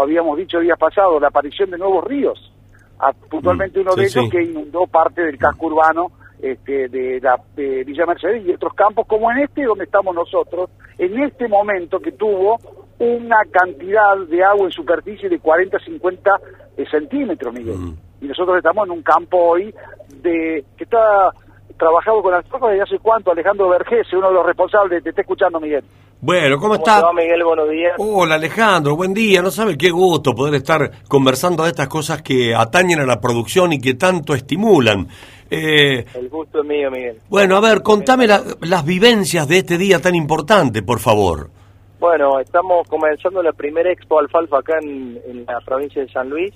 Habíamos 0.00 0.38
dicho 0.38 0.60
días 0.60 0.78
pasados, 0.78 1.20
la 1.20 1.28
aparición 1.28 1.70
de 1.70 1.78
nuevos 1.78 2.04
ríos. 2.04 2.52
Ah, 2.98 3.12
puntualmente 3.12 3.80
Mm, 3.80 3.82
uno 3.82 3.94
de 3.96 4.04
ellos 4.04 4.24
sí. 4.24 4.30
que 4.30 4.42
inundó 4.42 4.86
parte 4.86 5.22
del 5.22 5.36
casco 5.36 5.66
urbano 5.66 6.12
este, 6.40 6.88
de, 6.88 7.20
la, 7.20 7.40
de 7.56 7.84
Villa 7.84 8.06
Mercedes 8.06 8.44
y 8.46 8.52
otros 8.52 8.74
campos 8.74 9.06
como 9.06 9.30
en 9.30 9.38
este 9.38 9.64
donde 9.64 9.84
estamos 9.84 10.14
nosotros, 10.14 10.70
en 10.98 11.22
este 11.22 11.48
momento 11.48 12.00
que 12.00 12.12
tuvo 12.12 12.58
una 12.98 13.38
cantidad 13.50 14.16
de 14.28 14.44
agua 14.44 14.64
en 14.66 14.70
superficie 14.70 15.28
de 15.28 15.40
40-50 15.40 16.40
eh, 16.76 16.84
centímetros, 16.90 17.52
Miguel. 17.52 17.76
Mm. 17.76 17.96
y 18.22 18.26
nosotros 18.26 18.56
estamos 18.56 18.86
en 18.86 18.92
un 18.92 19.02
campo 19.02 19.36
hoy 19.36 19.74
de 20.22 20.64
que 20.76 20.84
está 20.84 21.32
trabajado 21.78 22.22
con 22.22 22.34
alfalfa 22.34 22.68
desde 22.68 22.82
hace 22.82 22.98
cuánto, 22.98 23.30
Alejandro 23.32 23.68
Vergese, 23.68 24.16
uno 24.16 24.28
de 24.28 24.34
los 24.34 24.46
responsables, 24.46 25.02
te 25.02 25.10
está 25.10 25.22
escuchando 25.22 25.60
Miguel. 25.60 25.84
Bueno, 26.20 26.56
¿cómo, 26.56 26.74
¿Cómo 26.74 26.74
está? 26.76 26.98
te 27.00 27.04
va, 27.04 27.12
Miguel? 27.12 27.42
Buenos 27.44 27.68
días. 27.70 27.92
Hola 27.98 28.36
Alejandro, 28.36 28.94
buen 28.96 29.12
día. 29.12 29.42
No 29.42 29.50
sabe 29.50 29.76
qué 29.76 29.90
gusto 29.90 30.34
poder 30.34 30.54
estar 30.54 30.90
conversando 31.08 31.64
de 31.64 31.70
estas 31.70 31.88
cosas 31.88 32.22
que 32.22 32.54
atañen 32.54 33.00
a 33.00 33.06
la 33.06 33.20
producción 33.20 33.72
y 33.72 33.80
que 33.80 33.94
tanto 33.94 34.34
estimulan. 34.34 35.08
Eh, 35.50 36.04
El 36.14 36.28
gusto 36.28 36.60
es 36.62 36.66
mío, 36.66 36.90
Miguel. 36.90 37.18
bueno, 37.28 37.56
a 37.56 37.60
ver, 37.60 37.82
contame 37.82 38.26
la- 38.26 38.42
las 38.60 38.84
vivencias 38.86 39.46
de 39.48 39.58
este 39.58 39.76
día 39.78 39.98
tan 40.00 40.14
importante, 40.14 40.82
por 40.82 40.98
favor. 41.00 41.50
Bueno, 41.98 42.40
estamos 42.40 42.86
comenzando 42.88 43.42
la 43.42 43.52
primera 43.52 43.92
Expo 43.92 44.18
Alfalfa 44.18 44.58
acá 44.58 44.78
en, 44.80 45.20
en 45.26 45.44
la 45.46 45.60
provincia 45.60 46.02
de 46.02 46.08
San 46.10 46.30
Luis, 46.30 46.52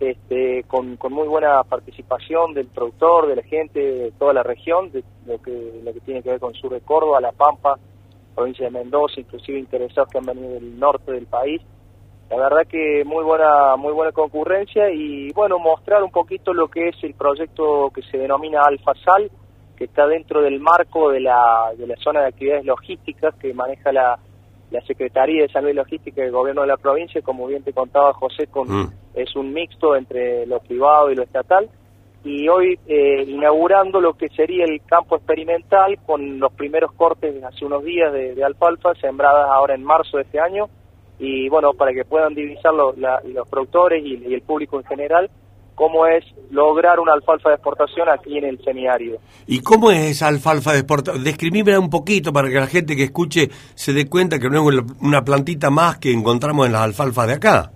este, 0.00 0.64
con, 0.64 0.96
con 0.96 1.12
muy 1.12 1.26
buena 1.26 1.62
participación 1.64 2.52
del 2.54 2.66
productor, 2.66 3.28
de 3.28 3.36
la 3.36 3.42
gente 3.42 3.80
de 3.80 4.12
toda 4.12 4.34
la 4.34 4.42
región, 4.42 4.90
de 4.92 5.02
lo 5.26 5.40
que, 5.40 5.80
lo 5.82 5.92
que 5.92 6.00
tiene 6.00 6.22
que 6.22 6.30
ver 6.30 6.40
con 6.40 6.54
sur 6.54 6.72
de 6.72 6.80
Córdoba, 6.80 7.20
La 7.20 7.32
Pampa, 7.32 7.78
provincia 8.34 8.66
de 8.66 8.72
Mendoza, 8.72 9.20
inclusive 9.20 9.58
interesados 9.58 10.10
que 10.10 10.18
han 10.18 10.26
venido 10.26 10.50
del 10.50 10.78
norte 10.78 11.12
del 11.12 11.26
país. 11.26 11.62
La 12.28 12.36
verdad 12.36 12.66
que 12.68 13.04
muy 13.04 13.24
buena, 13.24 13.76
muy 13.76 13.92
buena 13.92 14.12
concurrencia 14.12 14.90
y 14.90 15.30
bueno, 15.32 15.58
mostrar 15.58 16.02
un 16.02 16.10
poquito 16.10 16.52
lo 16.52 16.68
que 16.68 16.88
es 16.88 16.96
el 17.02 17.14
proyecto 17.14 17.90
que 17.94 18.02
se 18.02 18.18
denomina 18.18 18.62
Alfa 18.62 18.92
Sal, 19.04 19.30
que 19.76 19.84
está 19.84 20.06
dentro 20.06 20.42
del 20.42 20.60
marco 20.60 21.10
de 21.10 21.20
la, 21.20 21.70
de 21.78 21.86
la 21.86 21.96
zona 21.96 22.22
de 22.22 22.28
actividades 22.28 22.64
logísticas 22.64 23.34
que 23.36 23.54
maneja 23.54 23.92
la, 23.92 24.18
la 24.70 24.80
Secretaría 24.82 25.42
de 25.42 25.48
Salud 25.48 25.68
y 25.68 25.74
Logística 25.74 26.22
del 26.22 26.32
Gobierno 26.32 26.62
de 26.62 26.68
la 26.68 26.76
provincia, 26.76 27.22
como 27.22 27.46
bien 27.46 27.62
te 27.62 27.72
contaba 27.72 28.12
José, 28.14 28.46
con, 28.48 28.68
Mm. 28.68 28.92
es 29.14 29.34
un 29.36 29.52
mixto 29.52 29.94
entre 29.96 30.44
lo 30.46 30.58
privado 30.60 31.10
y 31.10 31.14
lo 31.14 31.22
estatal. 31.22 31.68
Y 32.24 32.48
hoy 32.48 32.76
eh, 32.88 33.22
inaugurando 33.28 34.00
lo 34.00 34.14
que 34.14 34.28
sería 34.30 34.64
el 34.64 34.80
campo 34.84 35.14
experimental 35.16 35.96
con 36.04 36.40
los 36.40 36.52
primeros 36.54 36.90
cortes 36.92 37.42
hace 37.44 37.64
unos 37.64 37.84
días 37.84 38.12
de, 38.12 38.34
de 38.34 38.42
alfalfa, 38.44 38.94
sembradas 39.00 39.48
ahora 39.48 39.74
en 39.76 39.84
marzo 39.84 40.16
de 40.16 40.24
este 40.24 40.40
año. 40.40 40.68
Y 41.20 41.48
bueno, 41.48 41.72
para 41.72 41.92
que 41.92 42.04
puedan 42.04 42.34
divisar 42.34 42.74
lo- 42.74 42.92
la- 42.96 43.20
los 43.24 43.48
productores 43.48 44.04
y, 44.04 44.16
y 44.28 44.34
el 44.34 44.42
público 44.42 44.78
en 44.78 44.84
general, 44.86 45.30
cómo 45.76 46.06
es 46.06 46.24
lograr 46.50 46.98
una 46.98 47.12
alfalfa 47.12 47.50
de 47.50 47.54
exportación 47.56 48.08
aquí 48.08 48.36
en 48.38 48.44
el 48.46 48.58
semiárido. 48.64 49.18
¿Y 49.46 49.60
cómo 49.60 49.92
es 49.92 50.00
esa 50.10 50.26
alfalfa 50.26 50.72
de 50.72 50.78
exportación? 50.78 51.22
Describímela 51.22 51.78
un 51.78 51.90
poquito 51.90 52.32
para 52.32 52.48
que 52.48 52.54
la 52.56 52.66
gente 52.66 52.96
que 52.96 53.04
escuche 53.04 53.48
se 53.76 53.92
dé 53.92 54.08
cuenta 54.08 54.38
que 54.40 54.48
no 54.50 54.68
es 54.68 54.82
una 55.00 55.22
plantita 55.22 55.70
más 55.70 55.98
que 55.98 56.10
encontramos 56.12 56.66
en 56.66 56.72
las 56.72 56.82
alfalfas 56.82 57.28
de 57.28 57.34
acá. 57.34 57.70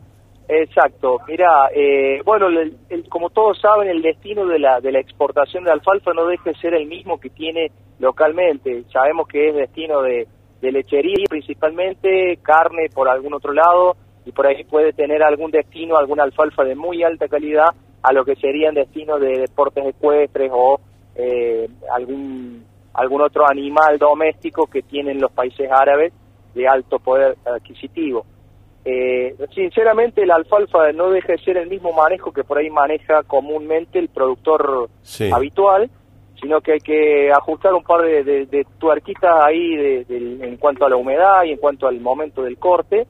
Exacto, 0.49 1.19
mira, 1.29 1.69
eh, 1.73 2.21
bueno, 2.25 2.49
el- 2.49 2.77
el- 2.89 3.09
como 3.09 3.31
todos 3.31 3.61
saben, 3.61 3.89
el 3.89 4.03
destino 4.03 4.47
de 4.47 4.59
la, 4.59 4.81
de 4.81 4.91
la 4.91 4.99
exportación 4.99 5.63
de 5.63 5.71
alfalfa 5.71 6.13
no 6.13 6.27
deja 6.27 6.51
de 6.51 6.57
ser 6.57 6.75
el 6.75 6.87
mismo 6.89 7.21
que 7.21 7.31
tiene 7.31 7.71
localmente. 8.01 8.83
Sabemos 8.93 9.29
que 9.29 9.51
es 9.51 9.55
destino 9.55 10.01
de, 10.03 10.27
de 10.61 10.73
lechería 10.73 11.27
principalmente, 11.29 12.39
carne 12.43 12.89
por 12.93 13.09
algún 13.09 13.35
otro 13.35 13.53
lado, 13.53 13.95
y 14.25 14.33
por 14.33 14.47
ahí 14.47 14.65
puede 14.65 14.93
tener 14.93 15.23
algún 15.23 15.51
destino, 15.53 15.97
alguna 15.97 16.25
alfalfa 16.25 16.65
de 16.65 16.75
muy 16.75 17.03
alta 17.05 17.29
calidad, 17.29 17.69
a 18.03 18.13
lo 18.13 18.25
que 18.25 18.37
serían 18.37 18.75
destinos 18.75 19.21
de 19.21 19.39
deportes 19.41 19.85
ecuestres 19.87 20.51
o 20.55 20.81
eh, 21.15 21.69
algún, 21.93 22.65
algún 22.95 23.21
otro 23.23 23.47
animal 23.49 23.99
doméstico 23.99 24.67
que 24.67 24.83
tienen 24.83 25.21
los 25.21 25.31
países 25.33 25.71
árabes 25.71 26.13
de 26.55 26.67
alto 26.67 26.99
poder 26.99 27.37
adquisitivo. 27.45 28.25
Eh, 28.85 29.35
sinceramente, 29.55 30.25
la 30.25 30.37
alfalfa 30.37 30.91
no 30.93 31.11
deja 31.11 31.33
de 31.33 31.39
ser 31.39 31.59
el 31.59 31.69
mismo 31.69 31.93
manejo 31.93 32.33
que 32.33 32.45
por 32.45 32.57
ahí 32.59 32.71
maneja 32.71 33.23
comúnmente 33.25 33.99
el 33.99 34.09
productor 34.09 34.89
Sí. 35.03 35.31
habitual, 35.33 35.91
sino 36.41 36.63
que 36.63 36.73
hay 36.73 36.81
que 36.81 37.31
ajustar 37.31 37.75
un 37.75 37.83
par 37.83 38.01
de, 38.01 38.25
de- 38.25 38.47
de 38.47 38.67
tuerquitas 38.79 39.35
ahí 39.45 39.77
de- 39.77 40.07
en 40.41 40.57
cuanto 40.57 40.87
a 40.87 40.89
la 40.89 40.97
humedad 40.97 41.45
y 41.45 41.51
en 41.51 41.59
cuanto 41.59 41.87
al 41.87 42.01
momento 42.01 42.43
del 42.43 42.57
corte. 42.57 43.07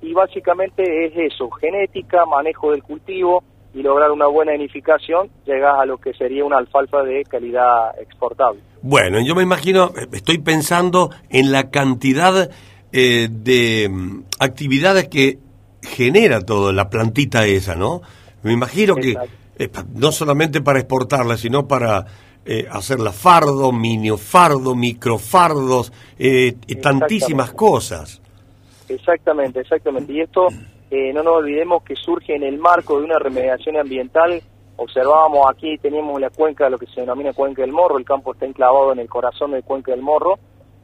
Y 0.00 0.12
básicamente 0.12 0.82
es 1.06 1.12
eso, 1.32 1.48
genética, 1.52 2.26
manejo 2.26 2.72
del 2.72 2.82
cultivo 2.82 3.44
y 3.74 3.82
lograr 3.82 4.10
una 4.10 4.26
buena 4.26 4.54
edificación, 4.54 5.30
llegas 5.46 5.74
a 5.78 5.86
lo 5.86 5.98
que 5.98 6.12
sería 6.14 6.44
una 6.44 6.58
alfalfa 6.58 7.02
de 7.02 7.24
calidad 7.24 7.98
exportable. 8.00 8.60
Bueno, 8.82 9.18
yo 9.24 9.34
me 9.34 9.42
imagino, 9.42 9.92
estoy 10.12 10.38
pensando 10.38 11.10
en 11.30 11.52
la 11.52 11.70
cantidad 11.70 12.50
eh, 12.92 13.28
de 13.30 13.88
mm, 13.88 14.24
actividades 14.38 15.08
que 15.08 15.38
genera 15.82 16.40
toda 16.40 16.72
la 16.72 16.90
plantita 16.90 17.46
esa, 17.46 17.74
¿no? 17.74 18.02
Me 18.42 18.52
imagino 18.52 18.94
que 18.96 19.16
eh, 19.58 19.68
no 19.94 20.12
solamente 20.12 20.60
para 20.60 20.78
exportarla, 20.78 21.36
sino 21.36 21.66
para 21.68 22.04
eh, 22.44 22.66
hacerla 22.70 23.12
fardo, 23.12 23.70
miniofardo, 23.70 24.74
microfardos, 24.74 25.92
eh, 26.18 26.56
tantísimas 26.82 27.52
cosas. 27.52 28.20
Exactamente, 28.88 29.60
exactamente. 29.60 30.12
Y 30.12 30.20
esto, 30.20 30.48
eh, 30.94 31.12
no 31.14 31.22
nos 31.22 31.36
olvidemos 31.38 31.82
que 31.82 31.96
surge 31.96 32.36
en 32.36 32.42
el 32.42 32.58
marco 32.58 32.98
de 32.98 33.04
una 33.06 33.18
remediación 33.18 33.78
ambiental. 33.78 34.40
Observábamos 34.76 35.46
aquí, 35.50 35.78
teníamos 35.78 36.20
la 36.20 36.28
cuenca, 36.30 36.68
lo 36.68 36.78
que 36.78 36.86
se 36.86 37.00
denomina 37.00 37.32
cuenca 37.32 37.62
del 37.62 37.72
Morro, 37.72 37.96
el 37.98 38.04
campo 38.04 38.32
está 38.32 38.46
enclavado 38.46 38.92
en 38.92 38.98
el 38.98 39.08
corazón 39.08 39.52
del 39.52 39.64
cuenca 39.64 39.92
del 39.92 40.02
Morro, 40.02 40.38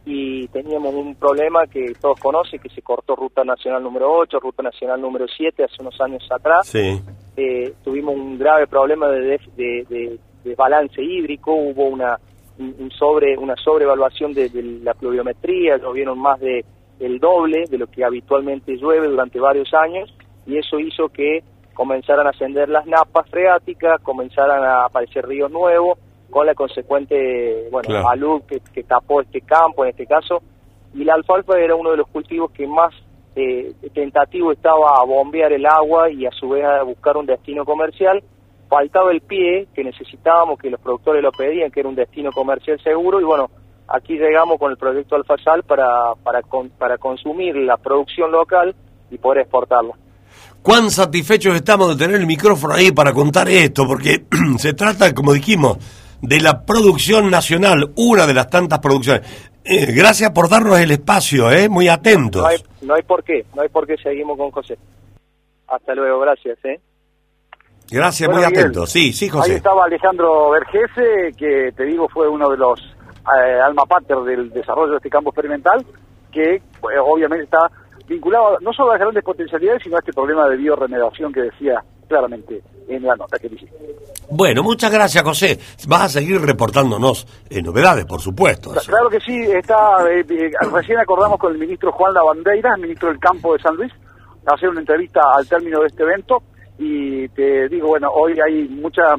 y 0.07 0.49
teníamos 0.49 0.94
un 0.94 1.14
problema 1.16 1.66
que 1.66 1.92
todos 2.01 2.18
conocen, 2.21 2.59
que 2.61 2.71
se 2.71 2.81
cortó 2.81 3.14
Ruta 3.16 3.44
Nacional 3.44 3.83
número 3.83 4.11
8, 4.11 4.40
Ruta 4.40 4.62
Nacional 4.62 5.01
número 5.01 5.27
7 5.29 5.64
hace 5.64 5.83
unos 5.83 6.01
años 6.01 6.27
atrás. 6.31 6.66
Sí. 6.68 6.99
Eh, 7.37 7.75
tuvimos 7.85 8.14
un 8.14 8.38
grave 8.38 8.66
problema 8.66 9.09
de, 9.09 9.38
de, 9.57 9.85
de- 9.88 10.18
de 10.44 10.55
balance 10.55 11.03
hídrico, 11.03 11.53
hubo 11.53 11.85
una 11.87 12.18
un 12.59 12.90
sobre 12.92 13.37
una 13.37 13.55
sobrevaluación 13.57 14.33
de, 14.33 14.49
de 14.49 14.62
la 14.83 14.94
pluviometría, 14.94 15.77
llovieron 15.77 16.18
más 16.18 16.40
de 16.40 16.64
el 17.01 17.19
doble 17.19 17.65
de 17.71 17.79
lo 17.79 17.87
que 17.87 18.05
habitualmente 18.05 18.77
llueve 18.77 19.09
durante 19.09 19.39
varios 19.41 19.73
años 19.75 20.13
y 20.47 20.57
eso 20.57 20.79
hizo 20.79 21.09
que 21.09 21.43
comenzaran 21.75 22.27
a 22.27 22.31
ascender 22.31 22.69
las 22.69 22.87
napas 22.87 23.29
freáticas, 23.31 24.01
comenzaran 24.03 24.65
a 24.65 24.85
aparecer 24.87 25.27
ríos 25.27 25.51
nuevos 25.51 25.99
con 26.31 26.47
la 26.47 26.55
consecuente 26.55 27.69
bueno 27.71 27.89
Claro. 27.89 28.09
alud 28.11 28.43
que, 28.43 28.61
que 28.73 28.83
tapó 28.83 29.21
este 29.21 29.41
campo 29.41 29.85
en 29.85 29.91
este 29.91 30.07
caso 30.07 30.43
y 30.95 31.05
la 31.05 31.15
alfalfa 31.15 31.59
era 31.59 31.77
uno 31.77 31.91
de 31.91 31.99
los 31.99 32.09
cultivos 32.09 32.51
que 32.51 32.67
más 32.67 32.93
eh, 33.37 33.73
tentativo 33.95 34.51
estaba 34.53 35.01
a 35.01 35.05
bombear 35.05 35.53
el 35.53 35.65
agua 35.67 36.11
y 36.11 36.27
a 36.27 36.31
su 36.33 36.49
vez 36.49 36.65
a 36.65 36.83
buscar 36.83 37.17
un 37.17 37.27
destino 37.27 37.65
comercial. 37.65 38.21
Faltaba 38.69 39.13
el 39.13 39.21
pie 39.21 39.69
que 39.75 39.85
necesitábamos, 39.85 40.59
que 40.59 40.71
los 40.71 40.81
productores 40.81 41.23
lo 41.23 41.31
pedían, 41.31 41.71
que 41.71 41.81
era 41.81 41.89
un 41.89 41.95
destino 41.95 42.33
comercial 42.33 42.81
seguro 42.83 43.21
y 43.21 43.25
bueno, 43.25 43.49
aquí 43.88 44.14
llegamos 44.18 44.59
con 44.59 44.70
el 44.70 44.77
proyecto 44.77 45.16
Alfasal 45.16 45.62
para, 45.64 46.14
para, 46.22 46.42
con- 46.42 46.70
para 46.70 46.98
consumir 46.98 47.57
la 47.57 47.77
producción 47.77 48.31
local 48.31 48.74
y 49.11 49.18
poder 49.18 49.42
exportarla. 49.42 49.94
Cuán 50.62 50.90
satisfechos 50.90 51.55
estamos 51.55 51.96
de 51.96 52.05
tener 52.05 52.20
el 52.20 52.27
micrófono 52.27 52.74
ahí 52.74 52.90
para 52.92 53.12
contar 53.12 53.48
esto, 53.48 53.87
porque 53.87 54.24
se 54.59 54.72
trata, 54.74 55.14
como 55.14 55.33
dijimos, 55.33 55.79
de 56.20 56.40
la 56.40 56.64
producción 56.66 57.31
nacional, 57.31 57.92
una 57.96 58.27
de 58.27 58.35
las 58.35 58.51
tantas 58.51 58.79
producciones. 58.81 59.22
Eh, 59.64 59.92
gracias 59.92 60.31
por 60.31 60.48
darnos 60.48 60.79
el 60.81 60.90
espacio, 60.90 61.51
¿eh? 61.53 61.68
muy 61.68 61.88
atentos. 61.88 62.42
No 62.42 62.48
hay, 62.48 62.57
no 62.83 62.94
hay 62.94 63.03
por 63.03 63.22
qué, 63.22 63.44
no 63.55 63.62
hay 63.62 63.68
por 63.68 63.87
qué 63.87 63.96
seguimos 64.03 64.37
con 64.37 64.51
José. 64.51 64.77
Hasta 65.68 65.94
luego, 65.94 66.20
gracias. 66.20 66.59
¿eh? 66.64 66.81
Gracias, 67.90 68.27
Bueno, 68.29 68.42
muy 68.42 68.51
Miguel, 68.51 68.64
atentos. 68.64 68.90
Sí, 68.90 69.12
sí, 69.12 69.27
Ahí 69.27 69.31
José. 69.31 69.55
estaba 69.57 69.85
Alejandro 69.85 70.51
Vergese, 70.51 71.33
que 71.37 71.72
te 71.77 71.85
digo 71.85 72.09
fue 72.09 72.29
uno 72.29 72.51
de 72.51 72.57
los 72.57 72.81
eh, 73.37 73.61
alma 73.61 73.85
pater 73.87 74.19
del 74.19 74.51
desarrollo 74.51 74.93
de 74.93 74.97
este 74.99 75.11
campo 75.11 75.31
experimental, 75.31 75.85
que 76.33 76.57
eh, 76.57 76.62
obviamente 77.03 77.45
está 77.45 77.71
vinculado 78.07 78.59
no 78.61 78.73
solo 78.73 78.91
a 78.91 78.95
las 78.95 79.01
grandes 79.01 79.25
potencialidades, 79.25 79.83
sino 79.83 79.97
a 79.97 80.01
este 80.01 80.12
problema 80.12 80.49
de 80.49 80.57
bioremediación 80.57 81.33
que 81.33 81.43
decía 81.43 81.83
claramente 82.09 82.62
en 82.88 83.03
la 83.03 83.14
nota 83.14 83.38
que 83.38 83.49
le 83.49 83.57
hiciste. 83.57 83.77
Bueno, 84.31 84.62
muchas 84.62 84.91
gracias, 84.91 85.23
José. 85.23 85.59
Vas 85.87 86.03
a 86.03 86.09
seguir 86.09 86.41
reportándonos 86.41 87.27
eh, 87.49 87.62
novedades, 87.62 88.07
por 88.07 88.21
supuesto. 88.21 88.75
eso. 88.75 88.91
Claro 88.91 89.09
que 89.09 89.21
sí, 89.21 89.37
está, 89.37 89.77
eh, 90.11 90.25
eh, 90.29 90.51
recién 90.73 90.99
acordamos 90.99 91.38
con 91.38 91.53
el 91.53 91.59
ministro 91.59 91.93
Juan 91.93 92.14
Lavandeira, 92.14 92.73
el 92.75 92.83
ministro 92.83 93.09
del 93.09 93.19
campo 93.19 93.53
de 93.53 93.62
San 93.62 93.77
Luis, 93.77 93.93
a 94.47 94.55
hacer 94.55 94.69
una 94.71 94.81
entrevista 94.81 95.21
al 95.37 95.47
término 95.47 95.81
de 95.81 95.87
este 95.87 96.03
evento 96.03 96.43
y 96.79 97.29
te 97.29 97.69
digo, 97.69 97.88
bueno, 97.88 98.11
hoy 98.11 98.38
hay 98.41 98.69
mucha, 98.69 99.14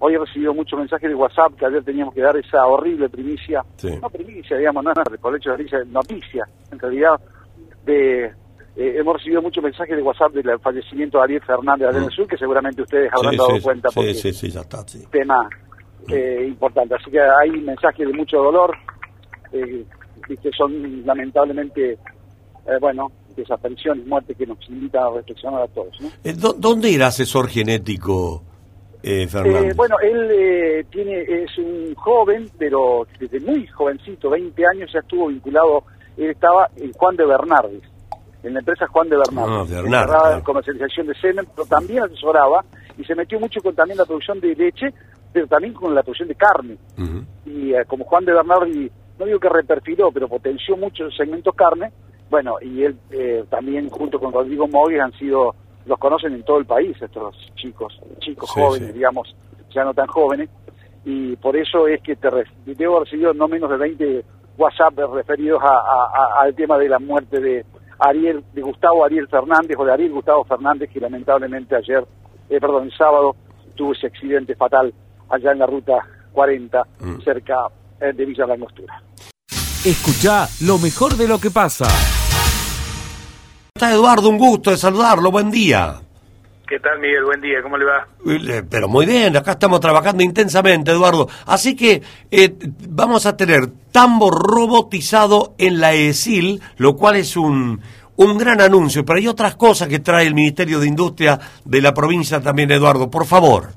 hoy 0.00 0.14
he 0.14 0.18
recibido 0.18 0.52
muchos 0.52 0.78
mensajes 0.78 1.08
de 1.08 1.14
WhatsApp 1.14 1.54
que 1.56 1.66
ayer 1.66 1.84
teníamos 1.84 2.12
que 2.14 2.20
dar 2.22 2.36
esa 2.36 2.66
horrible 2.66 3.08
primicia, 3.08 3.62
Sí. 3.76 3.88
no 4.02 4.10
primicia, 4.10 4.56
digamos, 4.56 4.82
no, 4.84 4.92
no, 4.92 5.02
por 5.20 5.32
el 5.34 5.40
hecho 5.40 5.52
de 5.56 5.84
noticia, 5.86 6.44
en 6.72 6.78
realidad, 6.78 7.20
de, 7.84 8.24
eh, 8.24 8.32
hemos 8.76 9.16
recibido 9.16 9.42
muchos 9.42 9.62
mensajes 9.62 9.96
de 9.96 10.02
WhatsApp 10.02 10.32
del 10.32 10.58
fallecimiento 10.60 11.18
de 11.18 11.24
Ariel 11.24 11.42
Fernández 11.42 11.88
en 11.94 12.02
el 12.04 12.10
sur, 12.10 12.26
que 12.26 12.36
seguramente 12.36 12.82
ustedes 12.82 13.10
habrán 13.12 13.32
Sí, 13.32 13.36
dado 13.38 13.56
sí, 13.56 13.60
cuenta 13.62 13.88
porque 13.94 14.14
sí, 14.14 14.32
sí, 14.32 14.50
ya 14.50 14.60
está. 14.60 14.86
sí. 14.86 15.04
tema 15.10 15.48
eh, 16.08 16.44
importante. 16.48 16.94
Así 16.94 17.10
que 17.10 17.20
hay 17.20 17.50
mensajes 17.50 18.06
de 18.06 18.12
mucho 18.12 18.38
dolor 18.38 18.74
eh, 19.52 19.84
y 20.28 20.36
que 20.36 20.50
son 20.56 21.04
lamentablemente, 21.04 21.92
eh, 21.92 21.98
bueno, 22.80 23.10
desapariciones, 23.36 24.06
muertes 24.06 24.36
que 24.36 24.46
nos 24.46 24.58
invitan 24.68 25.02
a 25.04 25.10
reflexionar 25.10 25.62
a 25.62 25.68
todos. 25.68 26.00
¿no? 26.00 26.08
Eh, 26.24 26.32
¿dó- 26.34 26.54
¿Dónde 26.54 26.94
era 26.94 27.08
asesor 27.08 27.48
genético 27.48 28.42
eh, 29.02 29.26
Fernández? 29.28 29.72
Eh, 29.72 29.74
bueno, 29.76 29.96
él 30.02 30.28
eh, 30.30 30.84
tiene 30.90 31.22
es 31.22 31.56
un 31.58 31.94
joven, 31.94 32.50
pero 32.58 33.06
desde 33.18 33.40
muy 33.40 33.66
jovencito, 33.66 34.30
20 34.30 34.66
años, 34.66 34.90
ya 34.92 35.00
estuvo 35.00 35.28
vinculado, 35.28 35.84
él 36.16 36.30
estaba 36.30 36.68
en 36.76 36.92
Juan 36.92 37.16
de 37.16 37.26
Bernardes, 37.26 37.82
en 38.42 38.54
la 38.54 38.60
empresa 38.60 38.86
Juan 38.88 39.08
de 39.08 39.16
Bernardes. 39.16 39.54
Ah, 39.56 39.76
de 39.76 39.82
Bernardes, 39.82 40.44
comercialización 40.44 41.06
de 41.06 41.14
semen, 41.14 41.46
pero 41.54 41.66
también 41.66 42.04
asesoraba 42.04 42.64
y 42.98 43.04
se 43.04 43.14
metió 43.14 43.40
mucho 43.40 43.60
con 43.60 43.74
también 43.74 43.98
la 43.98 44.04
producción 44.04 44.40
de 44.40 44.54
leche, 44.54 44.92
pero 45.32 45.46
también 45.46 45.72
con 45.72 45.94
la 45.94 46.02
producción 46.02 46.28
de 46.28 46.34
carne. 46.34 46.76
Y 47.46 47.72
eh, 47.72 47.84
como 47.86 48.04
Juan 48.04 48.24
de 48.24 48.34
Bernardi, 48.34 48.90
no 49.18 49.26
digo 49.26 49.38
que 49.38 49.48
reperfiló, 49.48 50.10
pero 50.12 50.28
potenció 50.28 50.76
mucho 50.76 51.04
el 51.04 51.12
segmento 51.16 51.52
carne, 51.52 51.92
bueno, 52.28 52.56
y 52.60 52.84
él 52.84 52.96
eh, 53.10 53.44
también 53.48 53.88
junto 53.88 54.20
con 54.20 54.32
Rodrigo 54.32 54.68
Mogues 54.68 55.00
han 55.00 55.12
sido, 55.12 55.54
los 55.86 55.98
conocen 55.98 56.34
en 56.34 56.42
todo 56.44 56.58
el 56.58 56.66
país 56.66 56.96
estos 57.00 57.34
chicos, 57.56 57.98
chicos 58.20 58.50
Sí, 58.54 58.60
jóvenes, 58.60 58.88
sí. 58.88 58.94
digamos, 58.94 59.34
ya 59.74 59.84
no 59.84 59.94
tan 59.94 60.06
jóvenes, 60.06 60.48
y 61.04 61.36
por 61.36 61.56
eso 61.56 61.86
es 61.88 62.02
que 62.02 62.16
te 62.16 62.28
re- 62.30 62.44
debo 62.64 62.96
haber 62.96 63.06
recibido 63.06 63.32
no 63.34 63.48
menos 63.48 63.70
de 63.70 63.76
20 63.76 64.24
WhatsApp 64.58 64.98
referidos 65.14 65.62
a- 65.62 65.66
a- 65.68 66.10
a- 66.12 66.42
al 66.42 66.54
tema 66.54 66.76
de 66.78 66.88
la 66.88 66.98
muerte 66.98 67.40
de 67.40 67.64
Ariel, 67.98 68.44
de 68.52 68.62
Gustavo 68.62 69.04
Ariel 69.04 69.28
Fernández, 69.28 69.76
o 69.78 69.84
de 69.84 69.92
Ariel 69.92 70.12
Gustavo 70.12 70.44
Fernández, 70.44 70.90
que 70.90 71.00
lamentablemente 71.00 71.74
ayer, 71.76 72.04
eh, 72.48 72.60
perdón, 72.60 72.84
el 72.84 72.92
sábado, 72.96 73.36
tuvo 73.74 73.92
ese 73.92 74.06
accidente 74.08 74.54
fatal 74.56 74.92
allá 75.30 75.52
en 75.52 75.58
la 75.60 75.66
ruta 75.66 75.98
40, 76.32 76.82
Mm. 77.00 77.20
cerca 77.22 77.66
eh, 78.00 78.12
de 78.14 78.24
Villa 78.24 78.46
Langostura. 78.46 79.02
Escucha 79.84 80.46
lo 80.66 80.78
mejor 80.78 81.12
de 81.16 81.26
lo 81.28 81.38
que 81.38 81.50
pasa. 81.50 81.86
Está 83.80 83.94
Eduardo, 83.94 84.28
un 84.28 84.36
gusto 84.36 84.70
de 84.70 84.76
saludarlo, 84.76 85.30
buen 85.30 85.50
día. 85.50 85.94
¿Qué 86.68 86.78
tal, 86.80 86.98
Miguel? 86.98 87.24
Buen 87.24 87.40
día, 87.40 87.62
¿cómo 87.62 87.78
le 87.78 87.86
va? 87.86 88.06
Eh, 88.26 88.62
Pero 88.70 88.88
muy 88.88 89.06
bien, 89.06 89.34
acá 89.38 89.52
estamos 89.52 89.80
trabajando 89.80 90.22
intensamente, 90.22 90.90
Eduardo. 90.90 91.28
Así 91.46 91.74
que 91.74 92.02
eh, 92.30 92.54
vamos 92.90 93.24
a 93.24 93.38
tener 93.38 93.68
tambo 93.90 94.30
robotizado 94.30 95.54
en 95.56 95.80
la 95.80 95.94
ESIL, 95.94 96.60
lo 96.76 96.94
cual 96.94 97.16
es 97.16 97.38
un, 97.38 97.80
un 98.16 98.36
gran 98.36 98.60
anuncio. 98.60 99.02
Pero 99.02 99.18
hay 99.18 99.28
otras 99.28 99.56
cosas 99.56 99.88
que 99.88 100.00
trae 100.00 100.26
el 100.26 100.34
Ministerio 100.34 100.78
de 100.78 100.86
Industria 100.86 101.38
de 101.64 101.80
la 101.80 101.94
provincia 101.94 102.38
también, 102.42 102.70
Eduardo. 102.72 103.10
Por 103.10 103.24
favor. 103.24 103.68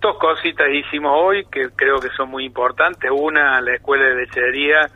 Dos 0.00 0.16
cositas 0.20 0.68
hicimos 0.72 1.10
hoy 1.16 1.44
que 1.50 1.70
creo 1.74 1.98
que 1.98 2.10
son 2.16 2.30
muy 2.30 2.44
importantes. 2.44 3.10
Una, 3.12 3.60
la 3.62 3.74
Escuela 3.74 4.04
de 4.04 4.14
Lechería 4.14 4.88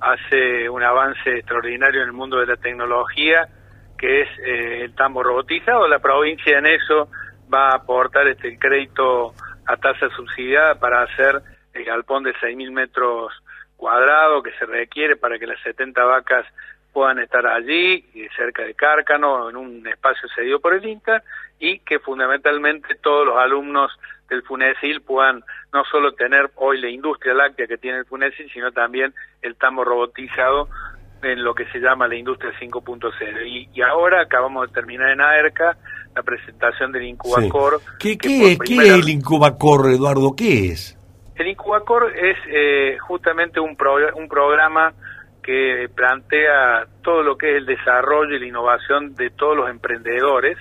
hace 0.00 0.66
un 0.70 0.82
avance 0.82 1.30
extraordinario 1.36 2.00
en 2.00 2.06
el 2.06 2.14
mundo 2.14 2.38
de 2.38 2.46
la 2.46 2.56
tecnología, 2.56 3.48
que 3.96 4.22
es 4.22 4.28
eh, 4.40 4.84
el 4.84 4.94
tambo 4.94 5.22
robotizado. 5.22 5.88
La 5.88 5.98
provincia 5.98 6.58
en 6.58 6.66
eso 6.66 7.08
va 7.52 7.70
a 7.70 7.76
aportar 7.76 8.26
este 8.28 8.58
crédito 8.58 9.34
a 9.66 9.76
tasa 9.76 10.08
subsidiada 10.10 10.76
para 10.78 11.02
hacer 11.02 11.40
el 11.74 11.84
galpón 11.84 12.24
de 12.24 12.34
6.000 12.34 12.70
metros 12.70 13.32
cuadrados 13.76 14.42
que 14.42 14.52
se 14.52 14.66
requiere 14.66 15.16
para 15.16 15.38
que 15.38 15.46
las 15.46 15.60
70 15.62 16.02
vacas 16.04 16.46
puedan 16.92 17.18
estar 17.18 17.46
allí, 17.46 18.06
eh, 18.14 18.28
cerca 18.34 18.62
de 18.62 18.74
Cárcano, 18.74 19.50
en 19.50 19.56
un 19.56 19.86
espacio 19.86 20.28
cedido 20.34 20.60
por 20.60 20.72
el 20.72 20.84
INTA, 20.86 21.22
y 21.58 21.80
que 21.80 21.98
fundamentalmente 21.98 22.94
todos 22.94 23.26
los 23.26 23.36
alumnos 23.36 23.92
del 24.30 24.42
FUNESIL 24.42 25.02
puedan 25.02 25.42
no 25.74 25.84
solo 25.84 26.12
tener 26.12 26.50
hoy 26.54 26.80
la 26.80 26.88
industria 26.88 27.34
láctea 27.34 27.66
que 27.66 27.76
tiene 27.76 27.98
el 27.98 28.06
FUNESIL, 28.06 28.50
sino 28.50 28.72
también 28.72 29.12
el 29.42 29.56
tambo 29.56 29.84
robotizado 29.84 30.68
en 31.32 31.42
lo 31.44 31.54
que 31.54 31.64
se 31.66 31.78
llama 31.78 32.08
la 32.08 32.14
industria 32.16 32.52
5.0. 32.60 33.46
Y, 33.46 33.68
y 33.74 33.82
ahora 33.82 34.22
acabamos 34.22 34.66
de 34.68 34.72
terminar 34.74 35.10
en 35.10 35.20
AERCA 35.20 35.76
la 36.14 36.22
presentación 36.22 36.92
del 36.92 37.04
Incubacor. 37.04 37.80
¿Qué, 37.98 38.16
que 38.16 38.28
qué, 38.28 38.58
qué 38.64 38.74
es 38.76 38.88
el 38.94 39.08
Incubacor, 39.08 39.90
Eduardo? 39.90 40.34
¿Qué 40.36 40.68
es? 40.68 40.92
el 41.36 41.48
Incubacor 41.48 42.12
es 42.16 42.36
eh, 42.48 42.96
justamente 43.00 43.60
un, 43.60 43.76
pro- 43.76 44.14
un 44.16 44.26
programa 44.26 44.94
que 45.42 45.86
plantea 45.94 46.86
todo 47.02 47.22
lo 47.22 47.36
que 47.36 47.50
es 47.50 47.56
el 47.58 47.66
desarrollo 47.66 48.34
y 48.34 48.40
la 48.40 48.46
innovación 48.46 49.14
de 49.14 49.28
todos 49.30 49.54
los 49.56 49.68
emprendedores. 49.68 50.56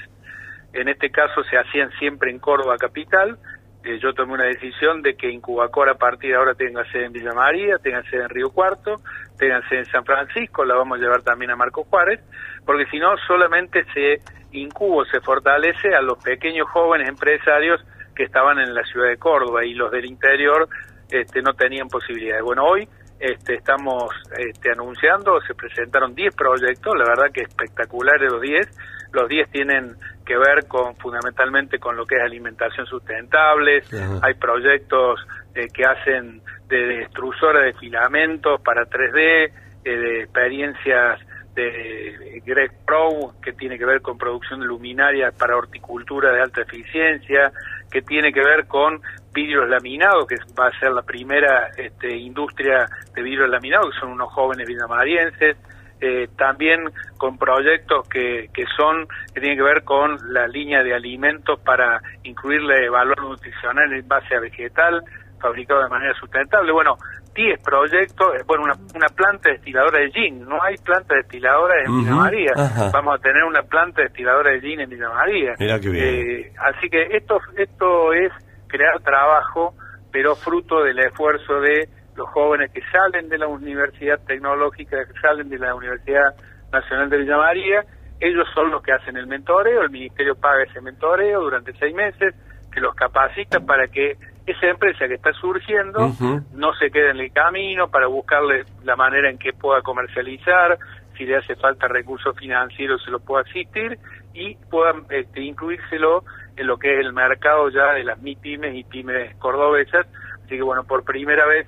En 0.73 0.89
este 0.89 1.10
caso 1.10 1.43
se 1.49 1.58
hacían 1.58 1.89
siempre 1.97 2.30
en 2.30 2.39
Córdoba 2.39 2.75
Capital. 2.78 3.38
Eh, 3.86 4.00
yo 4.02 4.13
tomé 4.13 4.34
una 4.34 4.45
decisión 4.45 5.04
de 5.04 5.15
que 5.15 5.30
Incubacor 5.30 5.89
a 5.89 5.93
partir 5.93 6.32
de 6.32 6.38
ahora 6.38 6.56
tenga 6.56 6.84
sede 6.91 7.06
en 7.06 7.13
Villa 7.13 7.34
María, 7.34 7.78
tenga 7.78 8.02
sede 8.10 8.24
en 8.24 8.30
Río 8.30 8.50
Cuarto, 8.50 8.95
tenga 9.38 9.62
sede 9.69 9.80
en 9.80 9.86
San 9.86 10.04
Francisco, 10.04 10.65
la 10.65 10.74
vamos 10.74 10.98
a 10.98 11.02
llevar 11.02 11.21
también 11.21 11.52
a 11.52 11.56
Marco 11.56 11.84
Juárez, 11.84 12.19
porque 12.65 12.88
si 12.88 12.98
no 12.98 13.15
solamente 13.28 13.86
se 13.93 14.21
incubo, 14.54 15.06
se 15.06 15.21
fortalece 15.21 15.93
a 15.93 16.02
los 16.02 16.17
pequeños 16.24 16.67
jóvenes 16.71 17.08
empresarios 17.08 17.80
que 18.15 18.24
estaban 18.24 18.58
en 18.58 18.74
la 18.74 18.84
ciudad 18.86 19.10
de 19.10 19.17
Córdoba 19.17 19.63
y 19.63 19.76
los 19.76 19.91
del 19.91 20.06
interior 20.06 20.67
este, 21.12 21.43
no 21.43 21.54
tenían 21.54 21.88
posibilidades. 21.88 22.43
Bueno, 22.43 22.65
hoy 22.65 22.88
este, 23.19 23.54
estamos 23.54 24.10
este, 24.36 24.71
anunciando, 24.71 25.39
se 25.41 25.54
presentaron 25.54 26.15
10 26.15 26.36
proyectos, 26.36 26.93
la 26.98 27.06
verdad 27.06 27.32
que 27.32 27.41
espectaculares 27.41 28.32
los 28.32 28.41
10. 28.41 28.67
Los 29.12 29.30
10 29.30 29.50
tienen 29.52 29.95
que 30.26 30.38
ver 30.38 30.68
con 30.68 30.96
fundamentalmente 30.98 31.80
con 31.80 31.96
lo 31.96 32.06
que 32.06 32.16
es 32.16 32.22
alimentación 32.22 32.86
sustentable. 32.88 33.84
Ajá. 33.94 34.20
Hay 34.24 34.34
proyectos 34.34 35.20
eh, 35.54 35.68
que 35.74 35.86
hacen 35.86 36.42
de 36.68 37.04
extrusora 37.04 37.62
de 37.62 37.74
filamentos 37.74 38.60
para 38.62 38.86
3D, 38.86 39.52
eh, 39.86 39.90
de 39.90 40.22
experiencias 40.24 41.20
de 41.56 42.42
Greg 42.46 42.72
Pro, 42.86 43.34
que 43.42 43.54
tiene 43.54 43.78
que 43.78 43.86
ver 43.86 44.02
con 44.02 44.18
producción 44.18 44.60
de 44.60 44.66
luminarias 44.66 45.34
para 45.36 45.56
horticultura 45.56 46.34
de 46.34 46.42
alta 46.42 46.62
eficiencia, 46.62 47.52
que 47.90 48.02
tiene 48.02 48.34
que 48.34 48.44
ver 48.44 48.68
con 48.68 49.02
vidrios 49.34 49.68
laminados, 49.70 50.28
que 50.28 50.36
va 50.60 50.68
a 50.68 50.80
ser 50.80 50.92
la 50.92 51.04
primera 51.04 51.70
este, 51.78 52.16
industria 52.16 52.88
de 53.14 53.22
vidrios 53.22 53.50
laminados, 53.50 53.94
que 53.94 54.00
son 54.02 54.12
unos 54.12 54.32
jóvenes 54.34 54.68
villamarienses, 54.68 55.58
eh, 56.01 56.27
también 56.38 56.91
con 57.17 57.38
proyectos 57.38 58.08
que, 58.10 58.49
que 58.53 58.65
son 58.77 59.08
que 59.34 59.39
tienen 59.39 59.58
que 59.58 59.63
ver 59.63 59.84
con 59.84 60.17
la 60.34 60.47
línea 60.47 60.84
de 60.84 60.93
alimentos 60.93 61.60
para 61.62 62.01
incluirle 62.23 62.89
valor 62.89 63.21
nutricional 63.21 63.91
en 63.93 64.08
base 64.08 64.36
a 64.36 64.39
vegetal 64.39 65.01
fabricado 65.39 65.84
de 65.84 65.89
manera 65.89 66.13
sustentable. 66.19 66.71
Bueno, 66.71 66.97
10 67.36 67.62
proyectos, 67.62 68.36
eh, 68.36 68.43
bueno, 68.47 68.63
una, 68.63 68.73
una 68.95 69.08
planta 69.08 69.49
destiladora 69.49 69.99
de 69.99 70.12
gin, 70.12 70.47
no 70.47 70.62
hay 70.63 70.75
planta 70.77 71.15
destiladora 71.15 71.75
en 71.84 71.97
Villa 71.97 72.12
Ujú, 72.12 72.21
María, 72.21 72.51
ajá. 72.55 72.91
vamos 72.93 73.15
a 73.15 73.21
tener 73.21 73.43
una 73.43 73.62
planta 73.63 74.01
destiladora 74.01 74.51
de 74.51 74.62
gin 74.62 74.79
en 74.79 74.89
Villa 74.89 75.10
María. 75.10 75.53
Mirá 75.60 75.79
qué 75.79 75.89
bien. 75.89 76.05
Eh, 76.05 76.51
así 76.58 76.89
que 76.89 77.08
esto, 77.12 77.39
esto 77.58 78.13
es 78.13 78.31
crear 78.67 78.99
trabajo, 79.01 79.73
pero 80.12 80.36
fruto 80.36 80.81
del 80.84 80.97
esfuerzo 80.99 81.60
de 81.60 81.89
los 82.15 82.30
jóvenes 82.30 82.71
que 82.71 82.82
salen 82.91 83.30
de 83.30 83.38
la 83.38 83.47
Universidad 83.47 84.19
Tecnológica, 84.25 85.06
que 85.06 85.19
salen 85.19 85.49
de 85.49 85.60
la 85.60 85.75
Universidad 85.75 86.36
Nacional 86.71 87.10
de 87.10 87.17
Villa 87.17 87.38
María, 87.38 87.84
ellos 88.19 88.47
son 88.54 88.71
los 88.71 88.82
que 88.82 88.93
hacen 88.93 89.17
el 89.17 89.28
mentoreo, 89.28 89.82
el 89.82 89.89
ministerio 89.89 90.36
paga 90.36 90.63
ese 90.63 90.82
mentoreo 90.82 91.41
durante 91.41 91.73
seis 91.73 91.93
meses, 91.93 92.34
que 92.71 92.80
los 92.80 92.95
capacita 92.95 93.60
para 93.60 93.88
que 93.88 94.17
esa 94.45 94.67
empresa 94.67 95.08
que 95.08 95.15
está 95.15 95.32
surgiendo 95.34 96.12
no 96.54 96.73
se 96.75 96.91
quede 96.91 97.12
en 97.12 97.19
el 97.19 97.32
camino, 97.32 97.89
para 97.89 98.08
buscarle 98.08 98.63
la 98.84 98.95
manera 98.95 99.30
en 99.30 99.38
que 99.38 99.54
pueda 99.54 99.82
comercializar, 99.82 100.78
si 101.17 101.25
le 101.25 101.38
hace 101.38 101.56
falta 101.56 101.88
recursos 101.88 102.36
financieros 102.38 103.01
se 103.04 103.12
lo 103.12 103.19
pueda 103.19 103.43
asistir 103.43 103.97
y 104.34 104.56
puedan 104.69 105.06
este, 105.10 105.41
incluírselo 105.41 106.23
en 106.58 106.67
lo 106.67 106.78
que 106.78 106.93
es 106.93 107.06
el 107.06 107.13
mercado 107.13 107.69
ya 107.69 107.93
de 107.93 108.04
las 108.04 108.21
MIPYMES 108.21 108.75
y 108.75 108.84
pymes 108.84 109.36
cordobesas. 109.38 110.06
Así 110.45 110.58
que 110.58 110.62
bueno, 110.62 110.84
por 110.84 111.04
primera 111.04 111.45
vez 111.45 111.67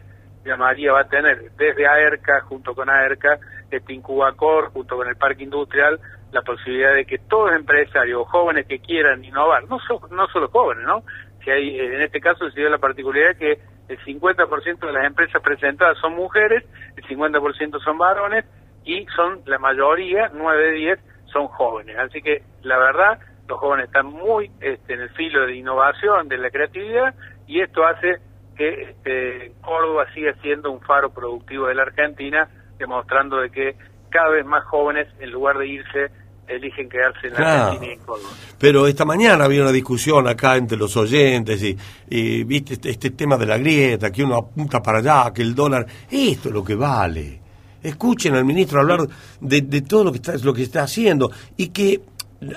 María 0.56 0.94
va 0.94 1.02
a 1.02 1.08
tener 1.10 1.52
desde 1.58 1.88
AERCA, 1.88 2.42
junto 2.42 2.74
con 2.74 2.90
AERCA, 2.90 3.40
este 3.72 3.94
Incubacor, 3.94 4.70
junto 4.72 4.96
con 4.96 5.08
el 5.08 5.18
Parque 5.18 5.44
Industrial, 5.44 6.00
la 6.32 6.42
posibilidad 6.42 6.94
de 6.94 7.06
que 7.06 7.18
todos 7.18 7.52
empresarios 7.54 8.28
jóvenes 8.30 8.66
que 8.68 8.80
quieran 8.80 9.24
innovar, 9.26 9.68
no, 9.68 9.80
so- 9.80 10.08
no 10.12 10.28
solo 10.28 10.48
jóvenes, 10.50 10.86
¿no? 10.86 11.04
Si 11.44 11.50
hay, 11.52 11.80
en 11.80 12.02
este 12.02 12.20
caso 12.22 12.50
se 12.50 12.60
dio 12.60 12.70
la 12.70 12.78
particularidad 12.78 13.36
que 13.38 13.60
el 13.90 13.98
50% 14.00 14.86
de 14.86 14.92
las 14.94 15.06
empresas 15.06 15.42
presentadas 15.42 15.98
son 16.00 16.14
mujeres, 16.16 16.64
el 16.96 17.04
50% 17.06 17.80
son 17.82 17.98
varones 17.98 18.46
y 18.84 19.06
son 19.16 19.42
la 19.46 19.58
mayoría, 19.58 20.30
9 20.34 20.64
de 20.64 20.72
10, 20.72 21.00
son 21.32 21.48
jóvenes. 21.48 21.98
Así 21.98 22.22
que 22.22 22.44
la 22.64 22.78
verdad, 22.78 23.20
los 23.48 23.60
jóvenes 23.60 23.88
están 23.88 24.08
muy 24.08 24.52
este, 24.60 24.94
en 24.94 25.02
el 25.02 25.10
filo 25.12 25.46
de 25.46 25.56
innovación, 25.56 26.28
de 26.28 26.38
la 26.38 26.50
creatividad 26.50 27.16
y 27.48 27.62
esto 27.62 27.86
hace 27.86 28.18
que 28.58 28.82
este, 28.90 29.52
Córdoba 29.62 30.06
siga 30.14 30.34
siendo 30.42 30.72
un 30.72 30.82
faro 30.82 31.12
productivo 31.12 31.68
de 31.68 31.76
la 31.76 31.84
Argentina, 31.84 32.50
demostrando 32.78 33.38
de 33.38 33.50
que 33.52 33.76
cada 34.10 34.30
vez 34.30 34.46
más 34.46 34.66
jóvenes, 34.66 35.08
en 35.20 35.32
lugar 35.32 35.58
de 35.58 35.68
irse, 35.68 36.08
eligen 36.48 36.90
quedarse 36.90 37.28
en 37.28 37.34
la 37.34 37.38
Claro. 37.40 37.64
Argentina 37.64 37.92
y 37.92 37.94
en 37.96 38.00
Córdoba. 38.06 38.30
Pero 38.60 38.88
esta 38.88 39.06
mañana 39.06 39.46
había 39.46 39.62
una 39.62 39.72
discusión 39.72 40.28
acá 40.28 40.56
entre 40.56 40.78
los 40.78 40.96
oyentes 40.98 41.62
y, 41.62 41.78
y, 42.10 42.44
viste 42.44 42.74
este, 42.76 42.90
este 42.90 43.10
tema 43.12 43.38
de 43.38 43.46
la 43.46 43.58
grieta, 43.58 44.12
que 44.12 44.24
uno 44.24 44.38
apunta 44.38 44.82
para 44.82 45.00
allá, 45.00 45.32
que 45.34 45.42
el 45.42 45.54
dólar, 45.54 45.86
esto 46.10 46.50
es 46.50 46.54
lo 46.56 46.64
que 46.64 46.76
vale. 46.76 47.42
Escuchen 47.84 48.34
al 48.34 48.44
ministro 48.46 48.82
hablar 48.82 49.02
de, 49.40 49.62
de 49.62 49.82
todo 49.82 50.06
lo 50.06 50.12
que 50.12 50.18
está 50.18 50.34
lo 50.44 50.54
que 50.54 50.64
está 50.64 50.84
haciendo 50.84 51.30
y 51.56 51.70
que 51.70 52.00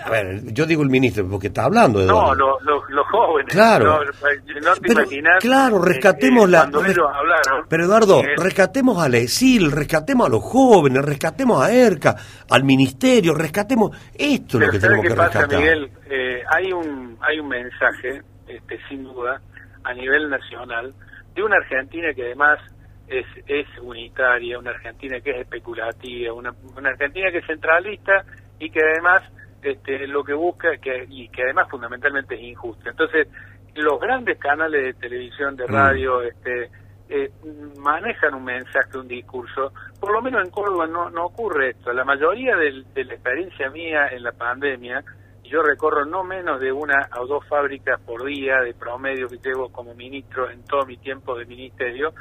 A 0.05 0.11
ver, 0.11 0.43
yo 0.53 0.67
digo 0.67 0.83
el 0.83 0.91
ministro 0.91 1.27
porque 1.29 1.47
está 1.47 1.65
hablando 1.65 2.01
de 2.01 2.07
No, 2.07 2.35
los, 2.35 2.63
los, 2.63 2.83
los 2.91 3.07
jóvenes. 3.09 3.53
Claro. 3.53 3.85
No, 3.87 3.99
no 4.05 4.75
te 4.75 4.81
Pero, 4.83 5.01
imaginas, 5.03 5.39
claro, 5.41 5.77
eh, 5.79 5.87
rescatemos 5.89 6.45
eh, 6.45 6.49
la- 6.53 6.65
res- 6.67 6.99
hablaron. 6.99 7.67
Pero 7.69 7.85
Eduardo, 7.85 8.21
eh, 8.21 8.35
rescatemos 8.37 9.03
a 9.03 9.09
la 9.09 9.17
ESIL, 9.19 9.73
rescatemos 9.73 10.27
a 10.27 10.31
los 10.31 10.43
jóvenes, 10.43 11.03
rescatemos 11.05 11.63
a 11.65 11.73
ERCA, 11.73 12.15
al 12.51 12.65
ministerio, 12.65 13.35
rescatemos 13.35 13.97
esto 14.15 14.59
es 14.59 14.67
lo 14.67 14.71
que 14.73 14.81
¿sabes 14.81 14.83
tenemos 14.83 15.07
que 15.07 15.15
pasa, 15.15 15.39
rescatar. 15.41 15.59
Miguel? 15.59 15.91
Eh, 16.11 16.43
hay 16.55 16.73
un 16.73 17.17
hay 17.23 17.41
un 17.41 17.49
mensaje, 17.49 18.23
este, 18.49 18.79
sin 18.89 19.05
duda, 19.05 19.41
a 19.85 19.95
nivel 19.95 20.29
nacional, 20.29 20.93
de 21.35 21.43
una 21.43 21.57
Argentina 21.57 22.09
que 22.15 22.27
además 22.27 22.59
es, 23.09 23.25
es 23.47 23.67
unitaria, 23.81 24.59
una 24.59 24.71
Argentina 24.73 25.19
que 25.21 25.31
es 25.31 25.39
especulativa, 25.39 26.35
una, 26.35 26.53
una 26.77 26.91
Argentina 26.91 27.31
que 27.33 27.39
es 27.39 27.47
centralista 27.47 28.25
y 28.59 28.71
que 28.71 28.81
además 28.81 29.23
este, 29.63 30.07
lo 30.07 30.25
que 30.25 30.35
busca 30.35 30.77
que, 30.79 31.07
y 31.09 31.29
que 31.29 31.43
además 31.43 31.69
fundamentalmente 31.71 32.35
es 32.35 32.41
injusta. 32.43 32.91
Entonces, 32.91 33.29
los 33.75 34.01
grandes 34.01 34.39
canales 34.39 34.83
de 34.83 34.95
televisión, 34.95 35.57
de 35.57 35.65
Mm. 35.67 35.73
radio, 35.73 36.23
este, 36.23 36.71
eh, 37.09 37.31
manejan 37.79 38.35
un 38.35 38.45
mensaje, 38.45 38.97
un 38.97 39.09
discurso. 39.09 39.73
Por 39.99 40.13
lo 40.13 40.23
menos 40.23 40.45
en 40.45 40.51
Córdoba 40.51 40.87
no, 40.87 41.11
no 41.11 41.25
ocurre 41.27 41.71
esto. 41.71 41.93
La 41.93 42.05
mayoría 42.05 42.57
del- 42.57 42.85
de 42.95 43.05
la 43.05 43.15
experiencia 43.15 43.69
mía 43.71 44.09
en 44.09 44.23
la 44.23 44.33
pandemia, 44.33 45.03
yo 45.43 45.63
recorro 45.63 46.05
no 46.05 46.23
menos 46.23 46.61
de 46.61 46.71
una 46.71 47.09
o 47.19 47.27
dos 47.27 47.45
fábricas 47.49 48.01
por 48.03 48.25
día 48.25 48.61
de 48.61 48.75
promedio 48.75 49.27
que 49.29 49.39
llevo 49.39 49.71
como 49.73 49.95
ministro 49.95 50.49
en 50.49 50.63
todo 50.65 50.87
mi 50.87 50.97
tiempo 50.99 51.37
de 51.37 51.47
ministerio, 51.47 52.13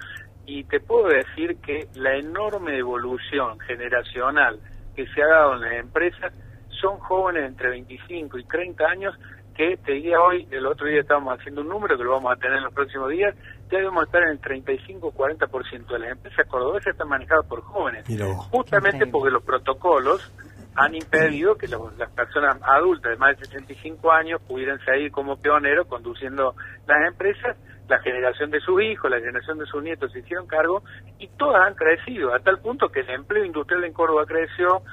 y 0.47 0.63
te 0.63 0.79
puedo 0.79 1.09
decir 1.09 1.57
que 1.57 1.87
la 1.93 2.15
enorme 2.15 2.75
evolución 2.77 3.59
generacional 3.59 4.59
que 4.95 5.05
se 5.07 5.21
ha 5.21 5.27
dado 5.27 5.53
en 5.53 5.61
las 5.61 5.73
empresas 5.73 6.33
son 6.79 6.97
jóvenes 6.99 7.45
entre 7.45 7.69
25 7.69 8.37
y 8.37 8.43
30 8.45 8.85
años 8.85 9.15
que 9.55 9.75
te 9.77 9.91
diría 9.91 10.21
hoy, 10.21 10.47
el 10.51 10.65
otro 10.65 10.87
día 10.87 11.01
estábamos 11.01 11.37
haciendo 11.37 11.59
un 11.61 11.67
número 11.67 11.97
que 11.97 12.03
lo 12.05 12.11
vamos 12.11 12.31
a 12.31 12.37
tener 12.37 12.57
en 12.59 12.63
los 12.63 12.73
próximos 12.73 13.09
días, 13.09 13.35
ya 13.69 13.77
debemos 13.79 14.05
estar 14.05 14.23
en 14.23 14.29
el 14.29 14.41
35-40% 14.41 15.87
de 15.87 15.99
las 15.99 16.11
empresas 16.11 16.47
cordobesas 16.47 16.93
están 16.93 17.09
manejadas 17.09 17.45
por 17.45 17.61
jóvenes. 17.61 18.05
Justamente 18.51 19.05
porque 19.11 19.31
los 19.31 19.43
protocolos 19.43 20.31
han 20.75 20.95
impedido 20.95 21.55
que 21.55 21.67
los- 21.67 21.93
las 21.97 22.09
personas 22.11 22.57
adultas 22.63 23.11
de 23.11 23.17
más 23.17 23.37
de 23.37 23.45
65 23.47 24.11
años 24.13 24.41
pudieran 24.47 24.79
seguir 24.85 25.11
como 25.11 25.35
pioneros 25.35 25.87
conduciendo 25.87 26.55
las 26.87 27.05
empresas. 27.07 27.57
La 27.89 27.99
generación 27.99 28.51
de 28.51 28.59
sus 28.61 28.81
hijos, 28.83 29.09
la 29.09 29.17
generación 29.17 29.57
de 29.57 29.65
sus 29.65 29.81
nietos 29.83 30.11
se 30.13 30.19
hicieron 30.19 30.45
cargo 30.47 30.83
y 31.17 31.27
todas 31.27 31.65
han 31.67 31.73
crecido, 31.73 32.33
a 32.33 32.39
tal 32.39 32.59
punto 32.59 32.87
que 32.89 32.99
el 33.01 33.09
empleo 33.09 33.43
industrial 33.43 33.83
en 33.83 33.93
Córdoba 33.93 34.25
creció. 34.27 34.83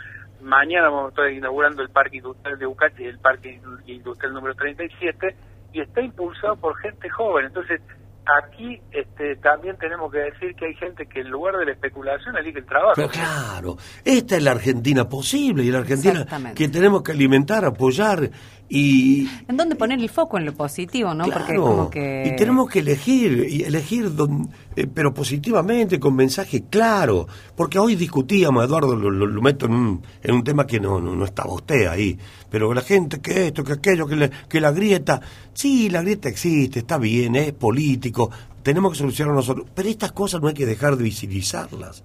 Mañana 0.47 0.90
vamos 0.90 1.07
a 1.07 1.09
estar 1.09 1.30
inaugurando 1.32 1.82
el 1.82 1.88
Parque 1.90 2.18
Industrial 2.18 2.57
de 2.57 2.66
Ucati, 2.68 3.05
el 3.05 3.18
Parque 3.18 3.61
Industrial 3.86 4.32
número 4.32 4.55
37, 4.55 5.36
y 5.72 5.80
está 5.80 6.01
impulsado 6.01 6.55
por 6.55 6.76
gente 6.78 7.11
joven. 7.11 7.47
Entonces, 7.47 7.80
aquí 8.26 8.80
este, 8.92 9.34
también 9.36 9.76
tenemos 9.76 10.12
que 10.12 10.18
decir 10.18 10.55
que 10.55 10.66
hay 10.66 10.74
gente 10.74 11.07
que 11.07 11.20
en 11.20 11.30
lugar 11.30 11.57
de 11.57 11.66
la 11.66 11.72
especulación 11.72 12.36
elige 12.36 12.61
el 12.61 12.66
trabajo. 12.66 12.92
Pero 12.94 13.09
claro, 13.09 13.76
esta 14.05 14.36
es 14.36 14.42
la 14.44 14.53
Argentina 14.53 15.09
posible 15.09 15.64
y 15.64 15.70
la 15.72 15.78
Argentina 15.78 16.24
que 16.55 16.68
tenemos 16.68 17.03
que 17.03 17.11
alimentar, 17.11 17.64
apoyar 17.64 18.30
y 18.68 19.28
¿En 19.48 19.56
dónde 19.56 19.76
poner 19.76 20.00
el 20.00 20.08
foco? 20.10 20.38
En 20.38 20.44
lo 20.44 20.52
positivo, 20.54 21.14
¿no? 21.14 21.24
Porque 21.24 21.54
como 21.54 21.88
que... 21.90 22.32
y 22.32 22.36
tenemos 22.36 22.68
que 22.68 22.80
elegir, 22.80 23.46
y 23.48 23.62
elegir 23.62 24.14
don- 24.14 24.50
eh, 24.74 24.86
pero 24.92 25.14
positivamente, 25.14 26.00
con 26.00 26.16
mensaje 26.16 26.64
claro, 26.68 27.28
porque 27.54 27.78
hoy 27.78 27.94
discutíamos, 27.94 28.64
Eduardo, 28.64 28.96
lo, 28.96 29.08
lo- 29.10 29.26
lo 29.26 29.42
meto 29.42 29.66
en 29.66 29.72
un, 29.72 30.02
en 30.22 30.34
un 30.34 30.42
tema 30.42 30.66
que 30.66 30.80
no, 30.80 31.00
no, 31.00 31.14
no 31.14 31.24
estaba 31.24 31.52
usted 31.54 31.86
ahí, 31.86 32.18
pero 32.50 32.74
la 32.74 32.82
gente 32.82 33.20
que 33.20 33.46
esto, 33.48 33.62
que 33.62 33.74
aquello, 33.74 34.06
que, 34.06 34.16
le- 34.16 34.30
que 34.48 34.60
la 34.60 34.72
grieta, 34.72 35.20
sí, 35.54 35.88
la 35.88 36.02
grieta 36.02 36.28
existe, 36.28 36.80
está 36.80 36.98
bien, 36.98 37.36
es 37.36 37.52
político, 37.52 38.30
tenemos 38.64 38.92
que 38.92 38.98
solucionarlo 38.98 39.36
nosotros, 39.36 39.66
pero 39.74 39.88
estas 39.88 40.10
cosas 40.10 40.40
no 40.42 40.48
hay 40.48 40.54
que 40.54 40.66
dejar 40.66 40.96
de 40.96 41.04
visibilizarlas. 41.04 42.02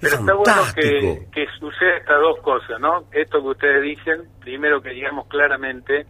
Pero 0.00 0.14
está 0.16 0.34
bueno 0.34 0.62
que, 0.74 1.26
que 1.32 1.46
suceda 1.58 1.96
estas 1.98 2.20
dos 2.20 2.40
cosas, 2.40 2.80
¿no? 2.80 3.04
Esto 3.12 3.42
que 3.42 3.48
ustedes 3.48 3.82
dicen, 3.82 4.22
primero 4.40 4.80
que 4.80 4.90
digamos 4.90 5.26
claramente 5.28 6.06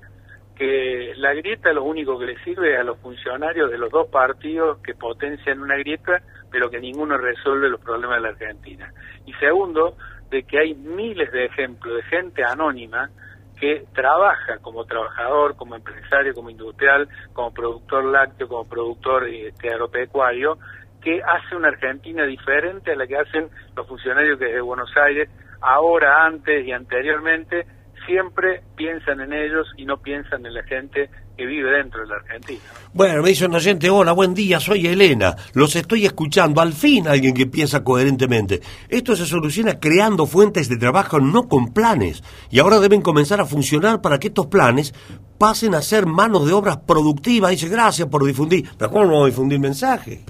que 0.57 1.15
la 1.17 1.33
grieta 1.33 1.73
lo 1.73 1.85
único 1.85 2.19
que 2.19 2.27
le 2.27 2.45
sirve 2.45 2.75
es 2.75 2.81
a 2.81 2.85
los 2.85 2.99
funcionarios 2.99 3.71
de 3.71 3.79
los 3.79 3.91
dos 3.91 4.09
partidos 4.09 4.79
que 4.83 4.95
potencian 4.95 5.63
una 5.63 5.77
grieta, 5.77 6.23
pero 6.51 6.69
que 6.69 6.79
ninguno 6.79 7.17
resuelve 7.17 7.71
los 7.71 7.81
problemas 7.81 8.19
de 8.19 8.23
la 8.23 8.29
Argentina. 8.29 8.93
Y 9.25 9.33
segundo, 9.35 9.97
de 10.31 10.43
que 10.45 10.59
hay 10.59 10.75
miles 10.75 11.33
de 11.33 11.47
ejemplos 11.47 11.97
de 11.97 12.03
gente 12.03 12.45
anónima 12.45 13.11
que 13.59 13.85
trabaja 13.95 14.59
como 14.59 14.85
trabajador, 14.85 15.57
como 15.57 15.77
empresario, 15.77 16.35
como 16.35 16.51
industrial, 16.51 17.09
como 17.33 17.53
productor 17.53 18.05
lácteo, 18.05 18.49
como 18.49 18.69
productor 18.69 19.29
este, 19.29 19.71
agropecuario, 19.71 20.59
que 21.03 21.21
hace 21.23 21.57
una 21.57 21.69
Argentina 21.69 22.25
diferente 22.25 22.93
a 22.93 22.97
la 22.97 23.07
que 23.07 23.17
hacen 23.17 23.49
los 23.77 23.87
funcionarios 23.87 24.39
que 24.39 24.47
desde 24.47 24.61
Buenos 24.61 24.91
Aires, 24.97 25.29
ahora, 25.61 26.27
antes 26.27 26.67
y 26.67 26.73
anteriormente, 26.73 27.67
siempre 28.07 28.63
piensan 28.77 29.21
en 29.21 29.33
ellos 29.33 29.67
y 29.77 29.85
no 29.85 29.99
piensan 29.99 30.45
en 30.45 30.55
la 30.55 30.63
gente 30.65 31.11
que 31.37 31.47
vive 31.47 31.71
dentro 31.71 32.03
de 32.03 32.09
la 32.09 32.17
Argentina. 32.17 32.61
Bueno, 32.93 33.23
me 33.23 33.31
dice 33.31 33.47
un 33.47 33.55
oyente, 33.55 33.89
hola, 33.89 34.13
buen 34.13 34.35
día, 34.35 34.61
soy 34.61 34.87
Elena, 34.87 35.37
los 35.55 35.75
estoy 35.77 36.05
escuchando, 36.05 36.61
al 36.61 36.73
fin 36.73 37.09
alguien 37.09 37.35
que 37.35 37.47
piensa 37.47 37.83
coherentemente. 37.83 38.61
Esto 38.89 39.17
se 39.17 39.27
soluciona 39.27 39.79
creando 39.79 40.27
fuentes 40.27 40.69
de 40.69 40.77
trabajo, 40.77 41.19
no 41.19 41.49
con 41.49 41.73
planes, 41.73 42.23
y 42.51 42.59
ahora 42.59 42.79
deben 42.79 43.01
comenzar 43.01 43.41
a 43.41 43.47
funcionar 43.47 44.03
para 44.03 44.19
que 44.19 44.29
estos 44.29 44.49
planes 44.49 44.93
pasen 45.39 45.75
a 45.75 45.83
ser 45.83 46.05
manos 46.05 46.47
de 46.47 46.53
obras 46.53 46.79
productivas. 46.79 47.53
Dice, 47.53 47.69
gracias 47.69 48.09
por 48.09 48.25
difundir, 48.25 48.69
pero 48.77 48.91
¿cómo 48.91 49.05
no 49.05 49.11
vamos 49.13 49.25
a 49.25 49.31
difundir 49.31 49.61
mensaje? 49.61 50.25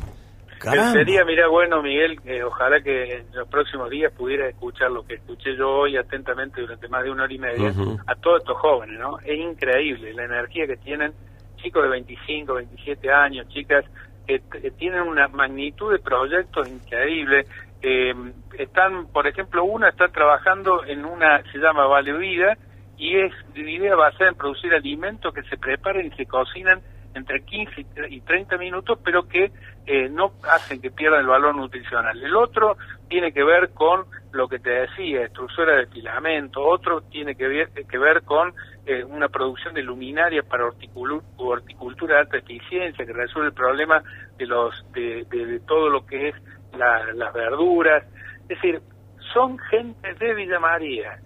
Caramba. 0.61 0.93
Sería, 0.93 1.25
mira, 1.25 1.49
bueno, 1.49 1.83
Miguel, 1.83 2.21
que 2.21 2.45
ojalá 2.45 2.83
que 2.83 3.15
en 3.15 3.27
los 3.33 3.49
próximos 3.49 3.89
días 3.89 4.13
pudiera 4.13 4.47
escuchar 4.47 4.91
lo 4.91 5.07
que 5.07 5.15
escuché 5.15 5.57
yo 5.57 5.71
hoy 5.71 5.97
atentamente 5.97 6.61
durante 6.61 6.87
más 6.87 7.03
de 7.03 7.11
una 7.11 7.23
hora 7.25 7.33
y 7.33 7.39
media 7.39 7.71
Ujú. 7.71 7.99
a 8.07 8.15
todos 8.17 8.43
estos 8.43 8.59
jóvenes, 8.59 8.99
¿no? 8.99 9.19
Es 9.21 9.39
increíble 9.39 10.13
la 10.13 10.25
energía 10.25 10.67
que 10.67 10.77
tienen 10.77 11.15
chicos 11.57 11.83
de 11.83 11.89
25, 11.89 12.53
27 12.53 13.11
años, 13.11 13.49
chicas 13.49 13.87
que, 14.27 14.43
que 14.61 14.71
tienen 14.73 15.01
una 15.01 15.29
magnitud 15.29 15.93
de 15.93 15.99
proyectos 15.99 16.69
increíble. 16.69 17.47
Eh, 17.81 18.13
están, 18.59 19.07
por 19.07 19.27
ejemplo, 19.27 19.65
una 19.65 19.89
está 19.89 20.09
trabajando 20.09 20.85
en 20.85 21.07
una, 21.07 21.43
se 21.51 21.59
llama 21.59 21.87
Vale 21.87 22.13
Vida, 22.19 22.59
y 22.99 23.17
es 23.17 23.33
de 23.55 23.63
idea 23.63 23.97
basada 23.97 24.29
en 24.29 24.37
producir 24.37 24.75
alimentos 24.75 25.33
que 25.33 25.43
se 25.45 25.57
preparan 25.57 26.05
y 26.05 26.11
se 26.11 26.27
cocinan 26.27 26.83
entre 27.15 27.43
15 27.43 27.87
y 28.11 28.21
30 28.21 28.59
minutos, 28.59 28.99
pero 29.03 29.27
que 29.27 29.51
eh, 29.87 30.09
no 30.09 30.33
hacen 30.49 30.81
que 30.81 30.91
pierdan 30.91 31.21
el 31.21 31.27
valor 31.27 31.57
nutricional. 31.57 32.23
El 32.23 32.37
otro 32.37 32.77
tiene 33.09 33.33
que 33.33 33.43
ver 33.43 33.73
con 33.73 34.05
lo 34.33 34.49
que 34.49 34.59
te 34.61 34.71
decía, 34.71 35.23
extrusora 35.25 35.77
de 35.77 35.87
filamento, 35.87 36.63
otro 36.63 37.03
tiene 37.03 37.35
que 37.35 37.49
ver, 37.49 37.71
que 37.73 37.99
ver 37.99 38.23
con 38.23 38.55
eh, 38.87 39.03
una 39.05 39.29
producción 39.29 39.75
de 39.75 39.83
luminarias 39.83 40.45
para 40.47 40.71
horticultura 41.37 42.15
de 42.15 42.21
alta 42.21 42.37
eficiencia, 42.39 43.05
que 43.05 43.13
resuelve 43.13 43.49
el 43.49 43.55
problema 43.55 44.03
de, 44.39 44.47
los, 44.47 44.75
de, 44.93 45.27
de- 45.31 45.47
de 45.47 45.61
todo 45.61 45.89
lo 45.89 46.05
que 46.07 46.29
es 46.29 46.35
la- 46.73 47.13
las 47.15 47.33
verduras. 47.33 48.05
Es 48.43 48.49
decir, 48.61 48.81
son 49.33 49.59
gente 49.71 50.15
de 50.19 50.35
Villa 50.35 50.59
María, 50.59 51.21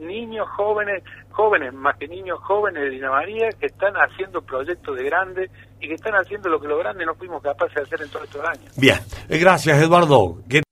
niños 0.00 0.46
jóvenes, 0.56 1.02
jóvenes 1.30 1.72
más 1.74 1.96
que 1.98 2.08
niños 2.08 2.38
jóvenes 2.42 2.82
de 2.82 2.90
Villa 2.90 3.10
María 3.10 3.48
que 3.58 3.66
están 3.66 3.94
haciendo 3.94 4.40
proyectos 4.42 4.96
de 4.96 5.04
grandes 5.04 5.50
y 5.80 5.88
que 5.88 5.94
están 5.94 6.14
haciendo 6.14 6.48
lo 6.48 6.60
que 6.60 6.68
los 6.68 6.78
grandes 6.78 7.06
no 7.06 7.14
fuimos 7.14 7.42
capaces 7.42 7.74
de 7.74 7.82
hacer 7.82 8.02
en 8.02 8.08
todos 8.10 8.24
estos 8.26 8.44
años. 8.46 8.72
Bien, 8.76 8.96
eh, 9.28 9.38
gracias 9.38 9.80
Eduardo. 9.82 10.38
Que- 10.48 10.62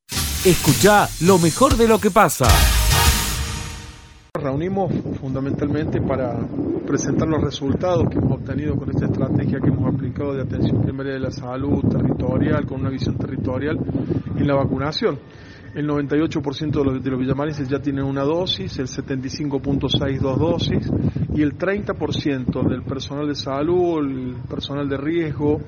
Escucha 0.45 1.07
lo 1.27 1.39
mejor 1.39 1.75
de 1.77 1.89
lo 1.89 1.99
que 1.99 2.11
pasa. 2.11 2.47
Nos 4.35 4.45
reunimos 4.45 4.93
fundamentalmente 5.21 6.01
para 6.01 6.37
presentar 6.87 7.27
los 7.29 7.43
resultados 7.43 8.09
que 8.09 8.19
hemos 8.19 8.39
obtenido 8.39 8.77
con 8.77 8.89
esta 8.91 9.07
estrategia 9.07 9.59
que 9.61 9.67
hemos 9.69 9.93
aplicado 9.93 10.35
de 10.35 10.43
atención 10.43 10.81
primaria 10.83 11.15
de 11.15 11.19
la 11.21 11.31
salud 11.31 11.83
territorial, 11.91 12.65
con 12.67 12.81
una 12.83 12.91
visión 12.91 13.17
territorial 13.19 13.77
en 14.37 14.47
la 14.47 14.55
vacunación. 14.55 15.19
El 15.79 15.87
98% 15.87 16.73
de 16.73 16.85
los, 16.85 17.05
de 17.05 17.09
los 17.09 17.21
villamarenses 17.21 17.69
ya 17.69 17.79
tienen 17.79 18.03
una 18.03 18.25
dosis, 18.25 18.81
el 18.81 18.89
75.6 18.89 20.19
dos 20.19 20.37
dosis 20.37 20.91
y 21.33 21.41
el 21.41 21.57
30% 21.57 22.69
del 22.69 22.83
personal 22.83 23.29
de 23.29 23.37
salud, 23.37 24.01
el 24.01 24.35
personal 24.51 24.89
de 24.89 24.97
riesgo 24.97 25.61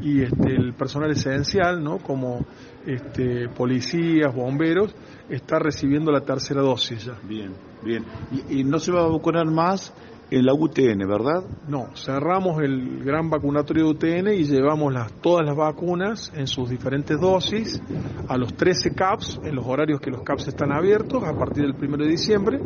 y 0.00 0.22
este, 0.22 0.56
el 0.56 0.74
personal 0.74 1.12
esencial, 1.12 1.80
¿no? 1.80 1.98
como 1.98 2.44
este, 2.84 3.48
policías, 3.50 4.34
bomberos, 4.34 4.96
está 5.30 5.60
recibiendo 5.60 6.10
la 6.10 6.22
tercera 6.22 6.60
dosis 6.60 7.04
ya. 7.04 7.16
Bien, 7.22 7.52
bien. 7.84 8.04
Y, 8.32 8.62
y 8.62 8.64
no 8.64 8.80
se 8.80 8.90
va 8.90 9.04
a 9.04 9.06
vacunar 9.06 9.46
más 9.46 9.94
en 10.32 10.46
la 10.46 10.54
UTN, 10.54 11.06
¿verdad? 11.06 11.44
No, 11.68 11.90
cerramos 11.94 12.62
el 12.62 13.04
gran 13.04 13.28
vacunatorio 13.28 13.84
de 13.84 13.90
UTN 13.90 14.28
y 14.32 14.44
llevamos 14.44 14.90
las, 14.90 15.12
todas 15.20 15.44
las 15.44 15.54
vacunas 15.54 16.32
en 16.34 16.46
sus 16.46 16.70
diferentes 16.70 17.20
dosis 17.20 17.82
a 18.28 18.38
los 18.38 18.54
13 18.54 18.94
CAPS, 18.94 19.40
en 19.44 19.54
los 19.54 19.66
horarios 19.66 20.00
que 20.00 20.10
los 20.10 20.22
CAPS 20.22 20.48
están 20.48 20.72
abiertos 20.72 21.22
a 21.22 21.36
partir 21.36 21.64
del 21.64 21.74
1 21.74 21.98
de 21.98 22.08
diciembre. 22.08 22.60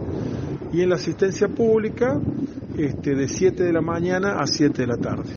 y 0.73 0.83
en 0.83 0.91
la 0.91 0.95
asistencia 0.95 1.49
pública 1.49 2.21
este, 2.77 3.17
de 3.17 3.27
7 3.27 3.65
de 3.65 3.73
la 3.73 3.81
mañana 3.81 4.37
a 4.39 4.47
7 4.47 4.83
de 4.83 4.87
la 4.87 4.97
tarde. 4.99 5.35